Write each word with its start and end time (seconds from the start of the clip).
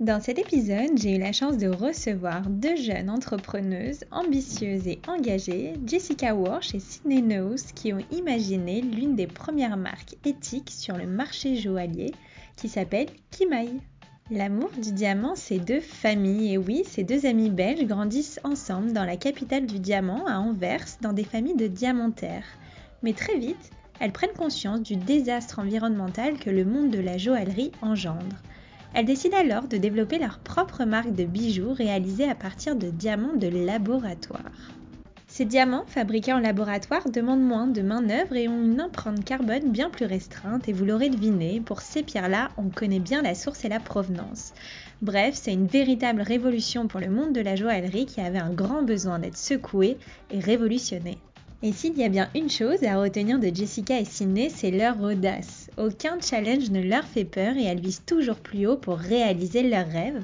Dans 0.00 0.20
cet 0.20 0.38
épisode, 0.38 0.96
j'ai 0.96 1.16
eu 1.16 1.18
la 1.18 1.32
chance 1.32 1.58
de 1.58 1.66
recevoir 1.66 2.42
deux 2.42 2.76
jeunes 2.76 3.10
entrepreneuses 3.10 4.04
ambitieuses 4.12 4.86
et 4.86 5.00
engagées, 5.08 5.72
Jessica 5.84 6.36
Walsh 6.36 6.72
et 6.72 6.78
Sydney 6.78 7.20
Knowles, 7.20 7.58
qui 7.74 7.92
ont 7.92 8.04
imaginé 8.12 8.80
l'une 8.80 9.16
des 9.16 9.26
premières 9.26 9.76
marques 9.76 10.14
éthiques 10.24 10.70
sur 10.70 10.96
le 10.96 11.08
marché 11.08 11.56
joaillier 11.56 12.12
qui 12.54 12.68
s'appelle 12.68 13.08
Kimai. 13.32 13.70
L'amour 14.30 14.70
du 14.80 14.92
diamant, 14.92 15.34
c'est 15.34 15.58
deux 15.58 15.80
familles, 15.80 16.52
et 16.52 16.58
oui, 16.58 16.84
ces 16.86 17.02
deux 17.02 17.26
amis 17.26 17.50
belges 17.50 17.84
grandissent 17.84 18.38
ensemble 18.44 18.92
dans 18.92 19.04
la 19.04 19.16
capitale 19.16 19.66
du 19.66 19.80
diamant, 19.80 20.26
à 20.28 20.38
Anvers, 20.38 20.86
dans 21.00 21.12
des 21.12 21.24
familles 21.24 21.56
de 21.56 21.66
diamantaires. 21.66 22.46
Mais 23.02 23.14
très 23.14 23.36
vite, 23.36 23.72
elles 23.98 24.12
prennent 24.12 24.30
conscience 24.30 24.82
du 24.82 24.94
désastre 24.94 25.58
environnemental 25.58 26.38
que 26.38 26.50
le 26.50 26.64
monde 26.64 26.90
de 26.90 27.00
la 27.00 27.18
joaillerie 27.18 27.72
engendre. 27.82 28.36
Elles 28.94 29.04
décident 29.04 29.38
alors 29.38 29.68
de 29.68 29.76
développer 29.76 30.18
leur 30.18 30.38
propre 30.38 30.84
marque 30.84 31.14
de 31.14 31.24
bijoux 31.24 31.72
réalisés 31.72 32.28
à 32.28 32.34
partir 32.34 32.76
de 32.76 32.90
diamants 32.90 33.36
de 33.36 33.48
laboratoire. 33.48 34.72
Ces 35.30 35.44
diamants, 35.44 35.84
fabriqués 35.86 36.32
en 36.32 36.38
laboratoire, 36.38 37.08
demandent 37.10 37.42
moins 37.42 37.66
de 37.66 37.82
main-d'œuvre 37.82 38.34
et 38.34 38.48
ont 38.48 38.64
une 38.64 38.80
empreinte 38.80 39.24
carbone 39.24 39.70
bien 39.70 39.90
plus 39.90 40.06
restreinte, 40.06 40.68
et 40.68 40.72
vous 40.72 40.86
l'aurez 40.86 41.10
deviné, 41.10 41.60
pour 41.60 41.82
ces 41.82 42.02
pierres-là, 42.02 42.48
on 42.56 42.70
connaît 42.70 42.98
bien 42.98 43.20
la 43.20 43.34
source 43.34 43.64
et 43.66 43.68
la 43.68 43.78
provenance. 43.78 44.54
Bref, 45.02 45.34
c'est 45.34 45.52
une 45.52 45.66
véritable 45.66 46.22
révolution 46.22 46.88
pour 46.88 46.98
le 46.98 47.10
monde 47.10 47.34
de 47.34 47.42
la 47.42 47.56
joaillerie 47.56 48.06
qui 48.06 48.22
avait 48.22 48.38
un 48.38 48.52
grand 48.52 48.82
besoin 48.82 49.18
d'être 49.18 49.36
secoué 49.36 49.98
et 50.30 50.40
révolutionné. 50.40 51.18
Et 51.62 51.72
s'il 51.72 51.96
y 51.98 52.04
a 52.04 52.08
bien 52.08 52.30
une 52.34 52.50
chose 52.50 52.82
à 52.82 52.98
retenir 52.98 53.38
de 53.38 53.54
Jessica 53.54 54.00
et 54.00 54.06
Sydney, 54.06 54.48
c'est 54.48 54.70
leur 54.70 55.00
audace. 55.02 55.67
Aucun 55.78 56.18
challenge 56.20 56.70
ne 56.70 56.82
leur 56.82 57.04
fait 57.04 57.24
peur 57.24 57.56
et 57.56 57.62
elles 57.62 57.80
visent 57.80 58.02
toujours 58.04 58.38
plus 58.38 58.66
haut 58.66 58.76
pour 58.76 58.98
réaliser 58.98 59.62
leurs 59.62 59.86
rêves. 59.86 60.22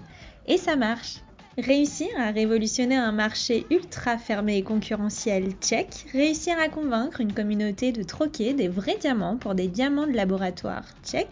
Et 0.49 0.59
ça 0.59 0.75
marche. 0.75 1.21
Réussir 1.57 2.09
à 2.19 2.33
révolutionner 2.33 2.97
un 2.97 3.13
marché 3.13 3.65
ultra 3.71 4.19
fermé 4.19 4.57
et 4.57 4.65
concurrentiel 4.65 5.53
tchèque, 5.61 6.07
réussir 6.13 6.57
à 6.59 6.69
convaincre 6.69 7.21
une 7.21 7.33
communauté 7.33 7.93
de 7.93 8.03
troquer 8.03 8.55
des 8.55 8.67
vrais 8.67 8.97
diamants 8.99 9.37
pour 9.37 9.55
des 9.55 9.69
diamants 9.69 10.09
de 10.09 10.17
laboratoire 10.17 10.85
tchèques, 11.05 11.29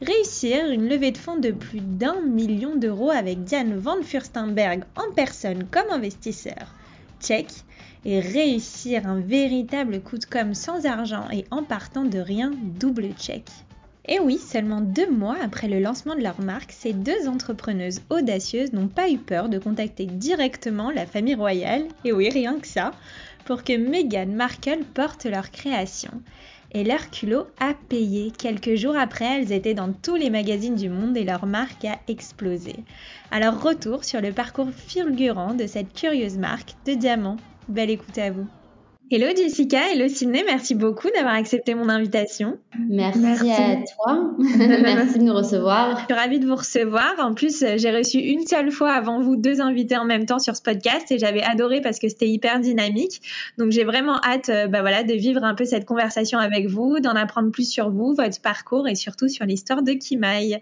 réussir 0.00 0.70
une 0.70 0.88
levée 0.88 1.10
de 1.10 1.18
fonds 1.18 1.36
de 1.36 1.50
plus 1.50 1.82
d'un 1.82 2.22
million 2.22 2.76
d'euros 2.76 3.10
avec 3.10 3.44
Diane 3.44 3.76
Van 3.76 4.00
Furstenberg 4.00 4.84
en 4.96 5.12
personne 5.14 5.64
comme 5.70 5.90
investisseur 5.90 6.74
et 8.04 8.20
réussir 8.20 9.06
un 9.06 9.20
véritable 9.20 10.00
coup 10.00 10.18
de 10.18 10.24
com 10.24 10.54
sans 10.54 10.86
argent 10.86 11.28
et 11.32 11.44
en 11.50 11.62
partant 11.62 12.04
de 12.04 12.18
rien 12.18 12.50
double 12.80 13.10
check. 13.18 13.44
Et 14.08 14.18
oui, 14.18 14.38
seulement 14.38 14.80
deux 14.80 15.08
mois 15.08 15.36
après 15.40 15.68
le 15.68 15.78
lancement 15.78 16.16
de 16.16 16.22
leur 16.22 16.40
marque, 16.40 16.72
ces 16.72 16.92
deux 16.92 17.28
entrepreneuses 17.28 18.00
audacieuses 18.10 18.72
n'ont 18.72 18.88
pas 18.88 19.08
eu 19.08 19.18
peur 19.18 19.48
de 19.48 19.58
contacter 19.58 20.06
directement 20.06 20.90
la 20.90 21.06
famille 21.06 21.36
royale, 21.36 21.84
et 22.04 22.12
oui, 22.12 22.28
rien 22.28 22.58
que 22.58 22.66
ça, 22.66 22.90
pour 23.44 23.62
que 23.62 23.76
Meghan 23.76 24.26
Markle 24.26 24.82
porte 24.92 25.24
leur 25.24 25.52
création. 25.52 26.10
Et 26.74 26.84
leur 26.84 27.10
culot 27.10 27.46
a 27.60 27.74
payé. 27.88 28.30
Quelques 28.30 28.74
jours 28.76 28.96
après, 28.96 29.40
elles 29.40 29.52
étaient 29.52 29.74
dans 29.74 29.92
tous 29.92 30.16
les 30.16 30.30
magazines 30.30 30.74
du 30.74 30.88
monde 30.88 31.16
et 31.16 31.24
leur 31.24 31.44
marque 31.44 31.84
a 31.84 31.98
explosé. 32.08 32.76
Alors 33.30 33.62
retour 33.62 34.04
sur 34.04 34.20
le 34.20 34.32
parcours 34.32 34.70
fulgurant 34.70 35.54
de 35.54 35.66
cette 35.66 35.92
curieuse 35.92 36.38
marque 36.38 36.74
de 36.86 36.94
diamants 36.94 37.36
Belle 37.68 37.90
écoute 37.90 38.18
à 38.18 38.30
vous. 38.30 38.46
Hello 39.14 39.26
Jessica, 39.36 39.92
hello 39.92 40.08
Sydney, 40.08 40.42
merci 40.46 40.74
beaucoup 40.74 41.08
d'avoir 41.14 41.34
accepté 41.34 41.74
mon 41.74 41.90
invitation. 41.90 42.56
Merci, 42.88 43.50
à 43.50 43.76
toi, 43.76 44.32
merci 44.38 45.18
de 45.18 45.24
nous 45.24 45.34
recevoir. 45.34 45.98
Je 45.98 46.04
suis 46.06 46.14
ravie 46.14 46.40
de 46.40 46.46
vous 46.46 46.56
recevoir. 46.56 47.16
En 47.18 47.34
plus, 47.34 47.62
j'ai 47.76 47.90
reçu 47.90 48.16
une 48.16 48.46
seule 48.46 48.72
fois 48.72 48.92
avant 48.92 49.20
vous 49.20 49.36
deux 49.36 49.60
invités 49.60 49.98
en 49.98 50.06
même 50.06 50.24
temps 50.24 50.38
sur 50.38 50.56
ce 50.56 50.62
podcast 50.62 51.12
et 51.12 51.18
j'avais 51.18 51.42
adoré 51.42 51.82
parce 51.82 51.98
que 51.98 52.08
c'était 52.08 52.30
hyper 52.30 52.58
dynamique. 52.60 53.20
Donc 53.58 53.70
j'ai 53.70 53.84
vraiment 53.84 54.18
hâte 54.24 54.48
euh, 54.48 54.66
bah 54.66 54.80
voilà, 54.80 55.02
de 55.02 55.12
vivre 55.12 55.44
un 55.44 55.54
peu 55.54 55.66
cette 55.66 55.84
conversation 55.84 56.38
avec 56.38 56.68
vous, 56.68 56.98
d'en 56.98 57.14
apprendre 57.14 57.50
plus 57.50 57.70
sur 57.70 57.90
vous, 57.90 58.14
votre 58.14 58.40
parcours 58.40 58.88
et 58.88 58.94
surtout 58.94 59.28
sur 59.28 59.44
l'histoire 59.44 59.82
de 59.82 59.92
Kimaï. 59.92 60.58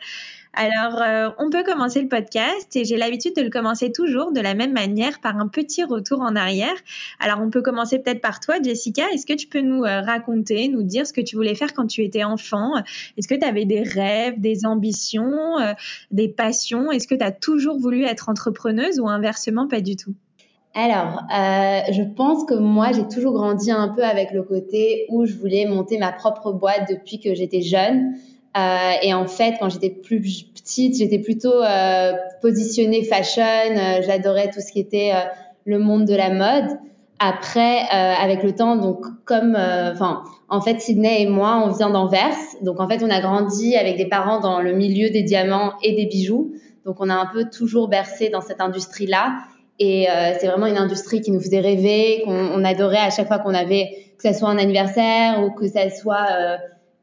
Alors, 0.53 1.01
euh, 1.01 1.31
on 1.39 1.49
peut 1.49 1.63
commencer 1.63 2.03
le 2.03 2.09
podcast 2.09 2.75
et 2.75 2.85
j'ai 2.85 2.97
l'habitude 2.97 3.37
de 3.37 3.43
le 3.43 3.51
commencer 3.51 3.93
toujours 3.93 4.33
de 4.33 4.41
la 4.41 4.55
même 4.55 4.73
manière 4.73 5.21
par 5.21 5.39
un 5.39 5.47
petit 5.47 5.85
retour 5.85 6.21
en 6.21 6.35
arrière. 6.35 6.75
Alors, 7.21 7.39
on 7.41 7.51
peut 7.51 7.63
commencer 7.63 8.01
peut-être 8.01 8.21
par 8.21 8.41
toi, 8.41 8.57
Jessica. 8.61 9.05
Est-ce 9.13 9.27
que 9.27 9.33
tu 9.35 9.47
peux 9.47 9.61
nous 9.61 9.85
euh, 9.85 10.01
raconter, 10.01 10.69
nous 10.69 10.83
dire 10.83 11.07
ce 11.07 11.13
que 11.13 11.21
tu 11.21 11.37
voulais 11.37 11.55
faire 11.55 11.73
quand 11.73 11.87
tu 11.87 12.03
étais 12.03 12.25
enfant? 12.25 12.73
Est-ce 13.17 13.29
que 13.29 13.37
tu 13.37 13.47
avais 13.47 13.65
des 13.65 13.83
rêves, 13.83 14.41
des 14.41 14.67
ambitions, 14.67 15.59
euh, 15.61 15.73
des 16.11 16.29
passions? 16.29 16.91
Est-ce 16.91 17.07
que 17.07 17.15
tu 17.15 17.25
as 17.25 17.33
toujours 17.33 17.79
voulu 17.79 18.05
être 18.05 18.29
entrepreneuse 18.29 18.99
ou 18.99 19.09
inversement 19.09 19.69
pas 19.69 19.81
du 19.81 19.95
tout? 19.95 20.15
Alors, 20.75 21.25
je 21.31 22.03
pense 22.15 22.45
que 22.45 22.55
moi, 22.55 22.93
j'ai 22.93 23.07
toujours 23.09 23.33
grandi 23.33 23.73
un 23.73 23.89
peu 23.89 24.05
avec 24.05 24.31
le 24.31 24.45
côté 24.45 25.07
où 25.09 25.27
je 25.27 25.35
voulais 25.35 25.67
monter 25.67 25.99
ma 25.99 26.13
propre 26.13 26.53
boîte 26.53 26.89
depuis 26.89 27.19
que 27.19 27.35
j'étais 27.35 27.61
jeune. 27.61 28.15
Euh, 28.57 28.93
et 29.03 29.15
en 29.15 29.27
fait, 29.27 29.55
quand 29.61 29.69
j'étais 29.69 29.91
plus 29.91 30.21
petite, 30.55 30.97
j'étais 30.97 31.21
plutôt 31.21 31.63
euh, 31.63 32.13
positionnée 32.43 33.05
fashion. 33.05 33.43
Euh, 33.43 34.03
j'adorais 34.05 34.51
tout 34.51 34.61
ce 34.61 34.73
qui 34.73 34.81
était 34.81 35.13
euh, 35.15 35.21
le 35.67 35.79
monde 35.79 36.05
de 36.05 36.15
la 36.15 36.31
mode. 36.31 36.79
Après, 37.21 37.83
euh, 37.83 38.15
avec 38.21 38.43
le 38.43 38.55
temps, 38.55 38.77
donc 38.77 39.05
comme, 39.25 39.55
enfin, 39.55 40.25
en 40.49 40.61
fait, 40.63 40.81
Sydney 40.81 41.23
et 41.23 41.27
moi, 41.27 41.63
on 41.65 41.71
vient 41.71 41.91
d'Anvers. 41.91 42.35
Donc 42.63 42.81
en 42.81 42.89
fait, 42.89 43.03
on 43.05 43.11
a 43.11 43.21
grandi 43.21 43.77
avec 43.77 43.97
des 43.99 44.07
parents 44.07 44.41
dans 44.41 44.61
le 44.61 44.73
milieu 44.73 45.11
des 45.11 45.23
diamants 45.23 45.75
et 45.83 45.95
des 45.95 46.07
bijoux. 46.07 46.53
Donc 46.85 46.97
on 46.99 47.11
a 47.11 47.15
un 47.15 47.27
peu 47.27 47.45
toujours 47.51 47.89
bercé 47.89 48.31
dans 48.31 48.41
cette 48.41 48.61
industrie-là. 48.61 49.35
Et 49.79 50.09
c'est 50.39 50.47
vraiment 50.47 50.67
une 50.67 50.77
industrie 50.77 51.23
qui 51.23 51.31
nous 51.31 51.41
faisait 51.41 51.61
rêver, 51.61 52.23
qu'on 52.27 52.65
adorait 52.65 52.99
à 52.99 53.09
chaque 53.09 53.29
fois 53.29 53.39
qu'on 53.39 53.55
avait, 53.55 53.89
que 54.19 54.23
ça 54.23 54.35
soit 54.35 54.51
un 54.51 54.59
anniversaire 54.59 55.43
ou 55.43 55.51
que 55.53 55.69
ça 55.69 55.89
soit 55.89 56.59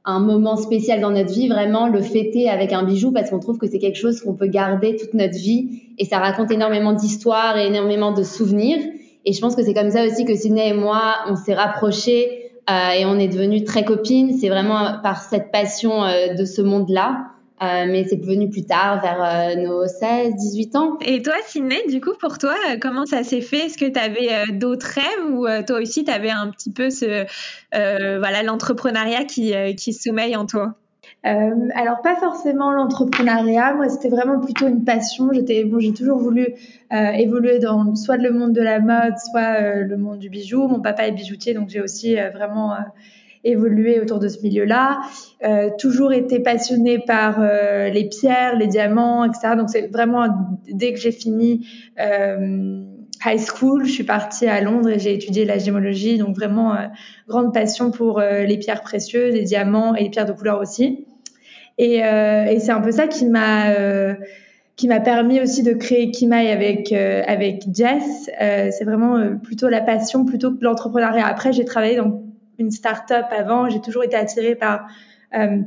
un 0.10 0.20
moment 0.22 0.56
spécial 0.56 1.02
dans 1.02 1.12
notre 1.12 1.32
vie, 1.32 1.50
vraiment 1.50 1.88
le 1.88 2.02
fêter 2.02 2.50
avec 2.50 2.72
un 2.72 2.84
bijou 2.84 3.12
parce 3.12 3.30
qu'on 3.30 3.40
trouve 3.40 3.58
que 3.58 3.68
c'est 3.68 3.78
quelque 3.78 3.98
chose 3.98 4.22
qu'on 4.22 4.34
peut 4.34 4.48
garder 4.48 4.96
toute 4.96 5.14
notre 5.14 5.36
vie 5.36 5.82
et 5.98 6.06
ça 6.06 6.18
raconte 6.20 6.50
énormément 6.50 6.94
d'histoires 6.94 7.58
et 7.58 7.68
énormément 7.68 8.14
de 8.14 8.24
souvenirs. 8.24 8.80
Et 9.26 9.34
je 9.34 9.42
pense 9.42 9.56
que 9.56 9.64
c'est 9.64 9.74
comme 9.74 9.92
ça 9.92 10.06
aussi 10.06 10.24
que 10.24 10.34
Sydney 10.34 10.70
et 10.70 10.74
moi, 10.74 11.16
on 11.28 11.36
s'est 11.36 11.54
rapprochés 11.54 12.52
euh, 12.70 12.92
et 12.98 13.06
on 13.06 13.20
est 13.20 13.28
devenus 13.28 13.66
très 13.66 13.84
copines. 13.84 14.38
C'est 14.40 14.48
vraiment 14.48 15.02
par 15.04 15.22
cette 15.22 15.52
passion 15.52 16.06
euh, 16.06 16.34
de 16.36 16.46
ce 16.46 16.62
monde-là. 16.62 17.26
Euh, 17.60 17.86
mais 17.88 18.06
c'est 18.08 18.24
venu 18.24 18.50
plus 18.50 18.66
tard, 18.66 19.02
vers 19.02 19.24
euh, 19.24 19.56
nos 19.56 19.88
16, 19.88 20.36
18 20.36 20.76
ans. 20.76 20.98
Et 21.02 21.24
toi, 21.24 21.34
Sydney, 21.44 21.82
du 21.90 22.00
coup, 22.02 22.14
pour 22.20 22.38
toi, 22.38 22.54
euh, 22.70 22.78
comment 22.80 23.08
ça 23.08 23.24
s'est 23.24 23.42
fait? 23.42 23.66
Est-ce 23.66 23.80
que 23.80 23.86
tu 23.86 24.00
avais 24.00 24.52
d'autres 24.52 24.86
rêves 24.86 25.34
ou 25.34 25.48
toi 25.66 25.80
aussi, 25.80 26.04
tu 26.04 26.12
avais 26.12 26.30
un 26.30 26.52
petit 26.52 26.72
peu 26.72 26.92
ce, 26.92 27.26
voilà, 27.72 28.44
l'entrepreneuriat 28.44 29.24
qui, 29.24 29.54
qui 29.76 29.94
sommeille 29.94 30.36
en 30.36 30.46
toi? 30.46 30.76
Alors 31.24 32.02
pas 32.04 32.16
forcément 32.16 32.72
l'entrepreneuriat, 32.72 33.74
moi 33.74 33.90
c'était 33.90 34.08
vraiment 34.08 34.40
plutôt 34.40 34.68
une 34.68 34.86
passion. 34.86 35.30
J'étais 35.34 35.66
bon, 35.66 35.80
j'ai 35.80 35.92
toujours 35.92 36.20
voulu 36.20 36.54
évoluer 36.92 37.60
dans 37.60 37.96
soit 37.96 38.16
le 38.18 38.32
monde 38.32 38.54
de 38.54 38.62
la 38.62 38.80
mode, 38.80 39.16
soit 39.18 39.82
le 39.82 39.98
monde 39.98 40.20
du 40.20 40.30
bijou. 40.30 40.68
Mon 40.68 40.80
papa 40.80 41.08
est 41.08 41.12
bijoutier, 41.12 41.54
donc 41.54 41.70
j'ai 41.70 41.82
aussi 41.82 42.16
vraiment 42.16 42.76
évolué 43.48 44.00
autour 44.00 44.20
de 44.20 44.28
ce 44.28 44.42
milieu-là, 44.42 45.00
euh, 45.44 45.70
toujours 45.78 46.14
été 46.14 46.40
passionnée 46.40 47.00
par 47.00 47.38
euh, 47.40 47.90
les 47.90 48.10
pierres, 48.10 48.56
les 48.58 48.68
diamants, 48.68 49.26
etc. 49.26 49.56
Donc 49.58 49.70
c'est 49.70 49.88
vraiment 49.88 50.28
dès 50.72 50.94
que 50.94 51.00
j'ai 51.00 51.12
fini 51.12 51.68
euh, 52.00 52.84
high 53.26 53.40
school, 53.40 53.86
je 53.86 53.92
suis 53.92 54.04
partie 54.04 54.48
à 54.48 54.62
Londres 54.62 54.90
et 54.90 55.00
j'ai 55.00 55.14
étudié 55.14 55.46
la 55.46 55.58
gémologie, 55.58 56.18
donc 56.18 56.36
vraiment 56.36 56.74
euh, 56.74 56.88
grande 57.28 57.54
passion 57.54 57.92
pour 57.92 58.20
euh, 58.20 58.44
les 58.44 58.58
pierres 58.58 58.82
précieuses, 58.82 59.34
les 59.34 59.44
diamants 59.44 59.96
et 59.96 60.04
les 60.04 60.10
pierres 60.10 60.26
de 60.26 60.34
couleur 60.34 60.60
aussi. 60.60 61.06
Et, 61.80 61.98
et 61.98 62.60
c'est 62.60 62.72
un 62.72 62.82
peu 62.82 62.92
ça 62.92 63.06
qui 63.06 63.28
m'a 63.28 63.66
qui 64.76 64.88
m'a 64.88 65.00
permis 65.00 65.40
aussi 65.40 65.62
de 65.62 65.74
créer 65.74 66.10
Kimai 66.10 66.50
avec 66.50 66.92
avec 66.92 67.66
Jess. 67.72 68.32
c'est 68.40 68.84
vraiment 68.84 69.38
plutôt 69.38 69.70
la 69.70 69.82
passion 69.82 70.26
plutôt 70.26 70.50
que 70.50 70.64
l'entrepreneuriat. 70.64 71.28
Après, 71.28 71.54
j'ai 71.54 71.66
travaillé 71.66 71.96
dans 71.98 72.27
une 72.60 72.72
start-up 72.72 73.26
avant. 73.32 73.70
J'ai 73.70 73.82
toujours 73.82 74.04
été 74.04 74.16
attirée 74.16 74.56
par 74.56 74.88
euh, 75.36 75.60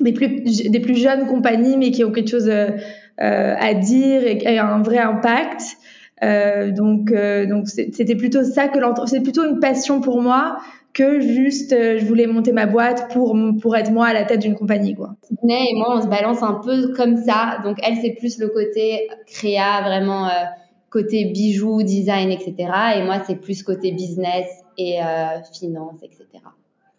des, 0.00 0.12
plus, 0.12 0.42
des 0.70 0.80
plus 0.80 0.96
jeunes 0.96 1.26
compagnies, 1.26 1.76
mais 1.76 1.90
qui 1.90 2.04
ont 2.04 2.12
quelque 2.12 2.30
chose 2.30 2.48
euh, 2.48 2.70
à 3.18 3.74
dire 3.74 4.22
et, 4.24 4.58
un 4.58 4.82
vrai 4.82 4.98
impact. 4.98 5.62
donc, 6.22 7.12
donc 7.12 7.68
c'était 7.68 8.16
plutôt 8.16 8.42
ça 8.42 8.68
que 8.68 8.78
c'est 9.06 9.22
plutôt 9.22 9.44
une 9.44 9.60
passion 9.60 10.00
pour 10.00 10.20
moi 10.20 10.58
que 10.94 11.20
juste 11.20 11.70
je 11.70 12.04
voulais 12.06 12.26
monter 12.26 12.50
ma 12.50 12.66
boîte 12.66 13.12
pour 13.12 13.36
pour 13.60 13.76
être 13.76 13.92
moi 13.92 14.06
à 14.06 14.12
la 14.12 14.24
tête 14.24 14.40
d'une 14.40 14.56
compagnie 14.56 14.96
quoi. 14.96 15.14
et 15.30 15.74
moi 15.76 15.96
on 15.96 16.02
se 16.02 16.08
balance 16.08 16.42
un 16.42 16.54
peu 16.54 16.92
comme 16.94 17.16
ça. 17.16 17.58
Donc 17.62 17.76
elle 17.82 17.96
c'est 18.02 18.16
plus 18.18 18.38
le 18.38 18.48
côté 18.48 19.08
créa 19.26 19.82
vraiment 19.82 20.28
côté 20.90 21.26
bijoux, 21.26 21.82
design, 21.82 22.30
etc. 22.30 22.54
Et 22.96 23.02
moi, 23.04 23.22
c'est 23.26 23.36
plus 23.36 23.62
côté 23.62 23.92
business 23.92 24.46
et 24.78 25.02
euh, 25.02 25.42
finance, 25.52 25.96
etc. 26.02 26.24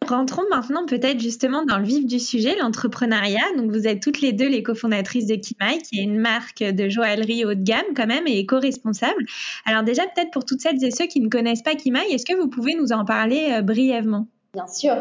Rentrons 0.08 0.44
maintenant 0.50 0.86
peut-être 0.86 1.20
justement 1.20 1.64
dans 1.64 1.78
le 1.78 1.84
vif 1.84 2.06
du 2.06 2.20
sujet, 2.20 2.56
l'entrepreneuriat. 2.60 3.44
Donc 3.58 3.72
vous 3.72 3.88
êtes 3.88 4.02
toutes 4.02 4.22
les 4.22 4.34
deux 4.34 4.50
les 4.50 4.64
cofondatrices 4.64 5.28
de 5.28 5.36
Kimai, 5.36 5.80
qui 5.80 6.00
est 6.00 6.04
une 6.04 6.18
marque 6.18 6.64
de 6.64 6.90
joaillerie 6.90 7.46
haut 7.46 7.54
de 7.54 7.64
gamme 7.64 7.86
quand 7.96 8.08
même 8.08 8.26
et 8.26 8.40
éco-responsable. 8.40 9.26
Alors 9.66 9.84
déjà 9.84 10.04
peut-être 10.04 10.32
pour 10.32 10.46
toutes 10.46 10.62
celles 10.62 10.84
et 10.84 10.92
ceux 10.92 11.06
qui 11.06 11.20
ne 11.20 11.30
connaissent 11.30 11.62
pas 11.62 11.76
Kimai, 11.76 12.12
est-ce 12.12 12.26
que 12.26 12.36
vous 12.36 12.48
pouvez 12.48 12.76
nous 12.76 12.92
en 12.92 13.06
parler 13.06 13.50
euh, 13.52 13.62
brièvement? 13.62 14.26
Bien 14.54 14.68
sûr. 14.68 14.96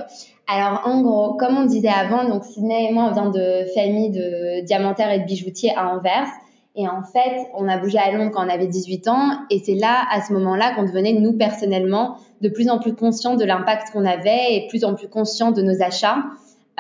Alors 0.46 0.82
en 0.84 1.00
gros, 1.00 1.34
comme 1.34 1.56
on 1.56 1.64
disait 1.64 1.88
avant, 1.88 2.28
donc 2.28 2.44
Sydney 2.44 2.88
et 2.90 2.92
moi 2.92 3.08
on 3.10 3.12
vient 3.12 3.30
de 3.30 3.64
famille 3.74 4.10
de 4.10 4.64
diamantaires 4.66 5.10
et 5.10 5.20
de 5.20 5.24
bijoutiers 5.24 5.74
à 5.74 5.94
Anvers. 5.94 6.28
Et 6.76 6.86
en 6.86 7.02
fait, 7.02 7.48
on 7.54 7.66
a 7.68 7.76
bougé 7.76 7.98
à 7.98 8.12
Londres 8.12 8.30
quand 8.32 8.46
on 8.46 8.48
avait 8.48 8.68
18 8.68 9.08
ans. 9.08 9.30
Et 9.50 9.58
c'est 9.58 9.74
là, 9.74 10.04
à 10.12 10.22
ce 10.22 10.32
moment-là, 10.34 10.74
qu'on 10.74 10.84
devenait, 10.84 11.12
nous, 11.12 11.32
personnellement, 11.32 12.18
de 12.40 12.48
plus 12.48 12.68
en 12.68 12.78
plus 12.78 12.94
conscients 12.94 13.36
de 13.36 13.44
l'impact 13.44 13.90
qu'on 13.92 14.04
avait 14.04 14.54
et 14.54 14.66
plus 14.68 14.84
en 14.84 14.94
plus 14.94 15.08
conscients 15.08 15.50
de 15.50 15.62
nos 15.62 15.82
achats. 15.82 16.18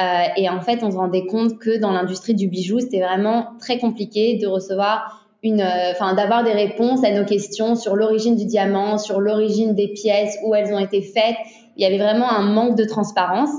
Euh, 0.00 0.22
et 0.36 0.48
en 0.48 0.60
fait, 0.60 0.82
on 0.82 0.90
se 0.90 0.96
rendait 0.96 1.26
compte 1.26 1.58
que 1.58 1.78
dans 1.78 1.90
l'industrie 1.90 2.34
du 2.34 2.46
bijou, 2.46 2.78
c'était 2.78 3.00
vraiment 3.00 3.48
très 3.58 3.78
compliqué 3.78 4.38
de 4.40 4.46
recevoir 4.46 5.26
une, 5.42 5.60
euh, 5.60 5.90
enfin, 5.92 6.14
d'avoir 6.14 6.44
des 6.44 6.52
réponses 6.52 7.04
à 7.04 7.10
nos 7.12 7.24
questions 7.24 7.74
sur 7.74 7.96
l'origine 7.96 8.36
du 8.36 8.44
diamant, 8.44 8.98
sur 8.98 9.20
l'origine 9.20 9.74
des 9.74 9.88
pièces, 9.88 10.38
où 10.44 10.54
elles 10.54 10.72
ont 10.72 10.78
été 10.78 11.02
faites. 11.02 11.36
Il 11.76 11.82
y 11.82 11.86
avait 11.86 11.98
vraiment 11.98 12.30
un 12.30 12.42
manque 12.42 12.76
de 12.76 12.84
transparence. 12.84 13.50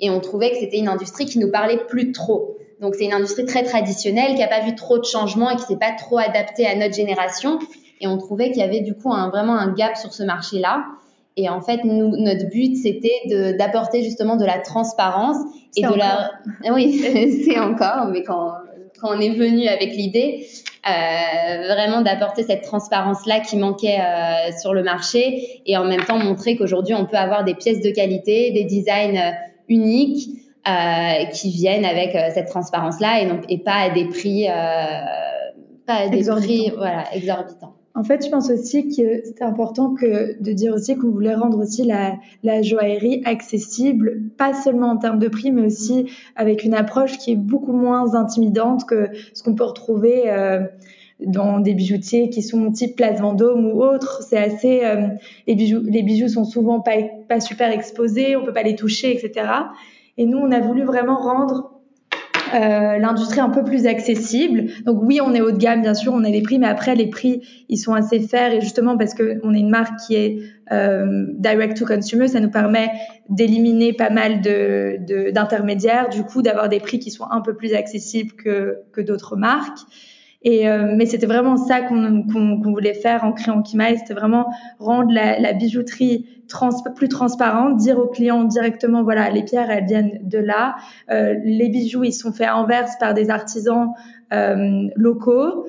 Et 0.00 0.10
on 0.10 0.20
trouvait 0.20 0.50
que 0.50 0.56
c'était 0.56 0.78
une 0.78 0.88
industrie 0.88 1.26
qui 1.26 1.38
nous 1.38 1.50
parlait 1.50 1.78
plus 1.88 2.12
trop. 2.12 2.56
Donc 2.80 2.96
c'est 2.96 3.04
une 3.04 3.12
industrie 3.12 3.44
très 3.44 3.62
traditionnelle 3.62 4.34
qui 4.34 4.40
n'a 4.40 4.48
pas 4.48 4.60
vu 4.60 4.74
trop 4.74 4.98
de 4.98 5.04
changements 5.04 5.50
et 5.50 5.56
qui 5.56 5.62
s'est 5.62 5.78
pas 5.78 5.92
trop 5.92 6.18
adaptée 6.18 6.66
à 6.66 6.74
notre 6.74 6.94
génération. 6.94 7.58
Et 8.00 8.08
on 8.08 8.18
trouvait 8.18 8.50
qu'il 8.50 8.58
y 8.58 8.62
avait 8.62 8.80
du 8.80 8.94
coup 8.94 9.12
un, 9.12 9.30
vraiment 9.30 9.56
un 9.56 9.72
gap 9.72 9.96
sur 9.96 10.12
ce 10.12 10.24
marché-là. 10.24 10.84
Et 11.36 11.48
en 11.48 11.60
fait, 11.60 11.84
nous, 11.84 12.16
notre 12.16 12.48
but, 12.48 12.76
c'était 12.76 13.54
d'apporter 13.58 14.02
justement 14.04 14.36
de 14.36 14.44
la 14.44 14.58
transparence 14.58 15.36
et 15.76 15.82
de 15.82 15.94
la. 15.94 16.30
Oui, 16.72 17.02
c'est 17.44 17.58
encore, 17.58 18.06
mais 18.12 18.22
quand, 18.22 18.52
quand 19.00 19.16
on 19.16 19.20
est 19.20 19.34
venu 19.34 19.66
avec 19.66 19.96
l'idée, 19.96 20.46
euh, 20.86 21.66
vraiment 21.66 22.02
d'apporter 22.02 22.42
cette 22.42 22.62
transparence-là 22.62 23.40
qui 23.40 23.56
manquait 23.56 23.98
euh, 24.00 24.52
sur 24.60 24.74
le 24.74 24.82
marché 24.82 25.62
et 25.66 25.76
en 25.76 25.84
même 25.84 26.04
temps 26.04 26.18
montrer 26.18 26.56
qu'aujourd'hui, 26.56 26.94
on 26.94 27.06
peut 27.06 27.16
avoir 27.16 27.44
des 27.44 27.54
pièces 27.54 27.80
de 27.80 27.90
qualité, 27.90 28.52
des 28.52 28.64
designs 28.64 29.16
euh, 29.16 29.30
uniques 29.68 30.28
euh, 30.66 31.24
qui 31.26 31.50
viennent 31.50 31.84
avec 31.84 32.14
euh, 32.14 32.30
cette 32.32 32.48
transparence-là 32.48 33.22
et, 33.22 33.54
et 33.54 33.58
pas 33.58 33.74
à 33.74 33.90
des 33.90 34.06
prix, 34.06 34.48
euh, 34.48 34.52
pas 35.86 35.94
à 35.94 36.08
des 36.08 36.24
prix 36.24 36.70
voilà, 36.74 37.04
exorbitants. 37.12 37.73
En 37.96 38.02
fait, 38.02 38.24
je 38.24 38.30
pense 38.30 38.50
aussi 38.50 38.88
que 38.88 39.22
c'était 39.24 39.44
important 39.44 39.94
que 39.94 40.42
de 40.42 40.52
dire 40.52 40.74
aussi 40.74 40.96
qu'on 40.96 41.10
voulait 41.10 41.34
rendre 41.34 41.58
aussi 41.58 41.84
la, 41.84 42.62
joaillerie 42.62 43.22
accessible, 43.24 44.20
pas 44.36 44.52
seulement 44.52 44.88
en 44.88 44.96
termes 44.96 45.20
de 45.20 45.28
prix, 45.28 45.52
mais 45.52 45.62
aussi 45.62 46.10
avec 46.34 46.64
une 46.64 46.74
approche 46.74 47.18
qui 47.18 47.32
est 47.32 47.36
beaucoup 47.36 47.72
moins 47.72 48.16
intimidante 48.16 48.84
que 48.84 49.10
ce 49.32 49.44
qu'on 49.44 49.54
peut 49.54 49.64
retrouver 49.64 50.24
euh, 50.26 50.64
dans 51.24 51.60
des 51.60 51.72
bijoutiers 51.74 52.30
qui 52.30 52.42
sont 52.42 52.72
type 52.72 52.96
Place 52.96 53.20
Vendôme 53.20 53.64
ou 53.66 53.80
autres. 53.84 54.24
C'est 54.28 54.38
assez, 54.38 54.84
euh, 54.84 55.06
les 55.46 55.54
bijoux, 55.54 55.80
les 55.84 56.02
bijoux 56.02 56.28
sont 56.28 56.44
souvent 56.44 56.80
pas, 56.80 56.96
pas 57.28 57.38
super 57.38 57.70
exposés, 57.70 58.34
on 58.34 58.44
peut 58.44 58.52
pas 58.52 58.64
les 58.64 58.74
toucher, 58.74 59.12
etc. 59.16 59.46
Et 60.18 60.26
nous, 60.26 60.38
on 60.38 60.50
a 60.50 60.58
voulu 60.58 60.82
vraiment 60.82 61.16
rendre 61.16 61.73
euh, 62.52 62.98
l'industrie 62.98 63.40
un 63.40 63.50
peu 63.50 63.64
plus 63.64 63.86
accessible. 63.86 64.66
Donc 64.84 64.98
oui, 65.02 65.20
on 65.22 65.34
est 65.34 65.40
haut 65.40 65.50
de 65.50 65.56
gamme, 65.56 65.82
bien 65.82 65.94
sûr, 65.94 66.12
on 66.12 66.24
a 66.24 66.28
les 66.28 66.42
prix, 66.42 66.58
mais 66.58 66.66
après 66.66 66.94
les 66.94 67.06
prix, 67.06 67.40
ils 67.68 67.78
sont 67.78 67.94
assez 67.94 68.20
fairs 68.20 68.52
et 68.52 68.60
justement 68.60 68.96
parce 68.96 69.14
que 69.14 69.40
on 69.42 69.54
est 69.54 69.60
une 69.60 69.70
marque 69.70 69.98
qui 70.06 70.14
est 70.14 70.38
euh, 70.72 71.26
direct 71.34 71.76
to 71.76 71.86
consumer, 71.86 72.28
ça 72.28 72.40
nous 72.40 72.50
permet 72.50 72.90
d'éliminer 73.28 73.92
pas 73.92 74.10
mal 74.10 74.40
de 74.40 75.30
d'intermédiaires, 75.30 76.08
du 76.08 76.22
coup 76.22 76.42
d'avoir 76.42 76.68
des 76.68 76.80
prix 76.80 76.98
qui 76.98 77.10
sont 77.10 77.26
un 77.30 77.40
peu 77.40 77.54
plus 77.54 77.74
accessibles 77.74 78.32
que 78.32 78.78
que 78.92 79.00
d'autres 79.00 79.36
marques. 79.36 79.80
Et 80.44 80.68
euh, 80.68 80.92
mais 80.94 81.06
c'était 81.06 81.26
vraiment 81.26 81.56
ça 81.56 81.80
qu'on 81.80 82.22
qu'on 82.26 82.72
voulait 82.72 82.94
faire 82.94 83.24
en 83.24 83.32
créant 83.32 83.62
Kimai, 83.62 83.96
c'était 83.96 84.12
vraiment 84.14 84.52
rendre 84.78 85.10
la, 85.10 85.40
la 85.40 85.54
bijouterie 85.54 86.26
trans, 86.48 86.70
plus 86.94 87.08
transparente, 87.08 87.78
dire 87.78 87.98
aux 87.98 88.06
clients 88.06 88.44
directement 88.44 89.02
voilà 89.02 89.30
les 89.30 89.42
pierres 89.42 89.70
elles 89.70 89.86
viennent 89.86 90.18
de 90.22 90.38
là, 90.38 90.76
euh, 91.10 91.34
les 91.42 91.70
bijoux 91.70 92.04
ils 92.04 92.12
sont 92.12 92.32
faits 92.32 92.48
à 92.48 92.56
Anvers 92.56 92.88
par 93.00 93.14
des 93.14 93.30
artisans 93.30 93.92
euh, 94.32 94.88
locaux. 94.96 95.66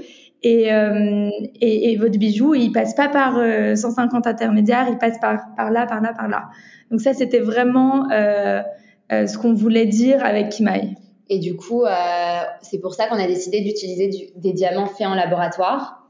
Et, 0.47 0.71
euh, 0.71 1.27
et, 1.59 1.91
et, 1.91 1.97
votre 1.97 2.19
bijou, 2.19 2.53
il 2.53 2.71
passe 2.71 2.93
pas 2.93 3.07
par 3.07 3.33
150 3.75 4.27
intermédiaires, 4.27 4.85
il 4.91 4.99
passe 4.99 5.17
par, 5.19 5.39
par 5.57 5.71
là, 5.71 5.87
par 5.87 6.01
là, 6.01 6.13
par 6.13 6.27
là. 6.27 6.49
Donc 6.91 7.01
ça, 7.01 7.15
c'était 7.15 7.39
vraiment 7.39 8.07
ce 8.11 9.37
qu'on 9.39 9.55
voulait 9.55 9.87
dire 9.87 10.23
avec 10.23 10.49
Kimai. 10.49 10.97
Et 11.29 11.39
du 11.39 11.55
coup, 11.55 11.83
euh, 11.83 12.41
c'est 12.61 12.79
pour 12.79 12.93
ça 12.93 13.07
qu'on 13.07 13.15
a 13.15 13.27
décidé 13.27 13.61
d'utiliser 13.61 14.31
des 14.35 14.53
diamants 14.53 14.85
faits 14.85 15.07
en 15.07 15.15
laboratoire. 15.15 16.03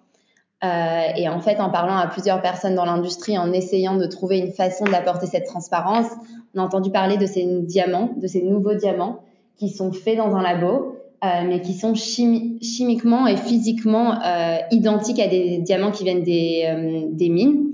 Euh, 0.63 1.01
et 1.15 1.29
en 1.29 1.39
fait, 1.39 1.59
en 1.59 1.69
parlant 1.69 1.97
à 1.97 2.07
plusieurs 2.07 2.41
personnes 2.41 2.75
dans 2.75 2.85
l'industrie, 2.85 3.37
en 3.37 3.51
essayant 3.53 3.95
de 3.95 4.05
trouver 4.07 4.39
une 4.39 4.51
façon 4.51 4.85
d'apporter 4.85 5.27
cette 5.27 5.45
transparence, 5.45 6.07
on 6.53 6.59
a 6.59 6.63
entendu 6.63 6.91
parler 6.91 7.17
de 7.17 7.25
ces 7.25 7.45
diamants, 7.61 8.11
de 8.17 8.27
ces 8.27 8.41
nouveaux 8.41 8.73
diamants 8.73 9.19
qui 9.57 9.69
sont 9.69 9.91
faits 9.91 10.17
dans 10.17 10.35
un 10.35 10.41
labo, 10.41 10.97
euh, 11.23 11.27
mais 11.47 11.61
qui 11.61 11.73
sont 11.73 11.93
chimiquement 11.95 13.27
et 13.27 13.37
physiquement 13.37 14.19
identiques 14.71 15.19
à 15.19 15.27
des 15.27 15.59
diamants 15.59 15.91
qui 15.91 16.03
viennent 16.03 16.23
des, 16.23 17.29
mines. 17.29 17.71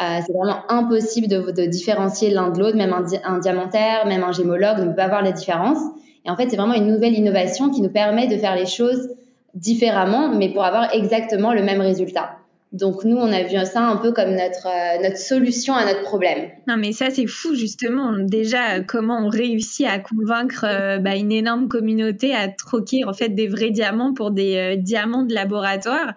C'est 0.00 0.32
vraiment 0.32 0.58
impossible 0.68 1.28
de, 1.28 1.52
de 1.52 1.64
différencier 1.66 2.30
l'un 2.30 2.50
de 2.50 2.58
l'autre, 2.58 2.76
même 2.76 2.92
un, 2.92 3.04
un, 3.24 3.38
diamantaire, 3.38 4.04
même 4.06 4.24
un 4.24 4.32
gémologue 4.32 4.80
ne 4.80 4.86
peut 4.86 4.96
pas 4.96 5.08
voir 5.08 5.22
la 5.22 5.30
différence. 5.30 5.78
Et 6.24 6.30
en 6.30 6.36
fait, 6.36 6.48
c'est 6.48 6.56
vraiment 6.56 6.74
une 6.74 6.86
nouvelle 6.86 7.14
innovation 7.14 7.70
qui 7.70 7.80
nous 7.80 7.90
permet 7.90 8.28
de 8.28 8.36
faire 8.36 8.56
les 8.56 8.66
choses 8.66 9.10
différemment, 9.54 10.28
mais 10.28 10.50
pour 10.50 10.64
avoir 10.64 10.94
exactement 10.94 11.52
le 11.52 11.62
même 11.62 11.80
résultat. 11.80 12.38
Donc 12.72 13.04
nous, 13.04 13.16
on 13.16 13.30
a 13.30 13.42
vu 13.42 13.54
ça 13.66 13.82
un 13.82 13.96
peu 13.96 14.12
comme 14.12 14.30
notre 14.30 14.66
euh, 14.66 15.02
notre 15.02 15.18
solution 15.18 15.74
à 15.74 15.84
notre 15.84 16.02
problème. 16.02 16.48
Non, 16.66 16.78
mais 16.78 16.92
ça 16.92 17.10
c'est 17.10 17.26
fou 17.26 17.54
justement. 17.54 18.12
Déjà, 18.18 18.80
comment 18.80 19.18
on 19.18 19.28
réussit 19.28 19.86
à 19.86 19.98
convaincre 19.98 20.64
euh, 20.66 20.98
bah, 20.98 21.14
une 21.14 21.32
énorme 21.32 21.68
communauté 21.68 22.34
à 22.34 22.48
troquer 22.48 23.04
en 23.04 23.12
fait 23.12 23.28
des 23.28 23.46
vrais 23.46 23.70
diamants 23.70 24.14
pour 24.14 24.30
des 24.30 24.56
euh, 24.56 24.76
diamants 24.76 25.24
de 25.24 25.34
laboratoire. 25.34 26.14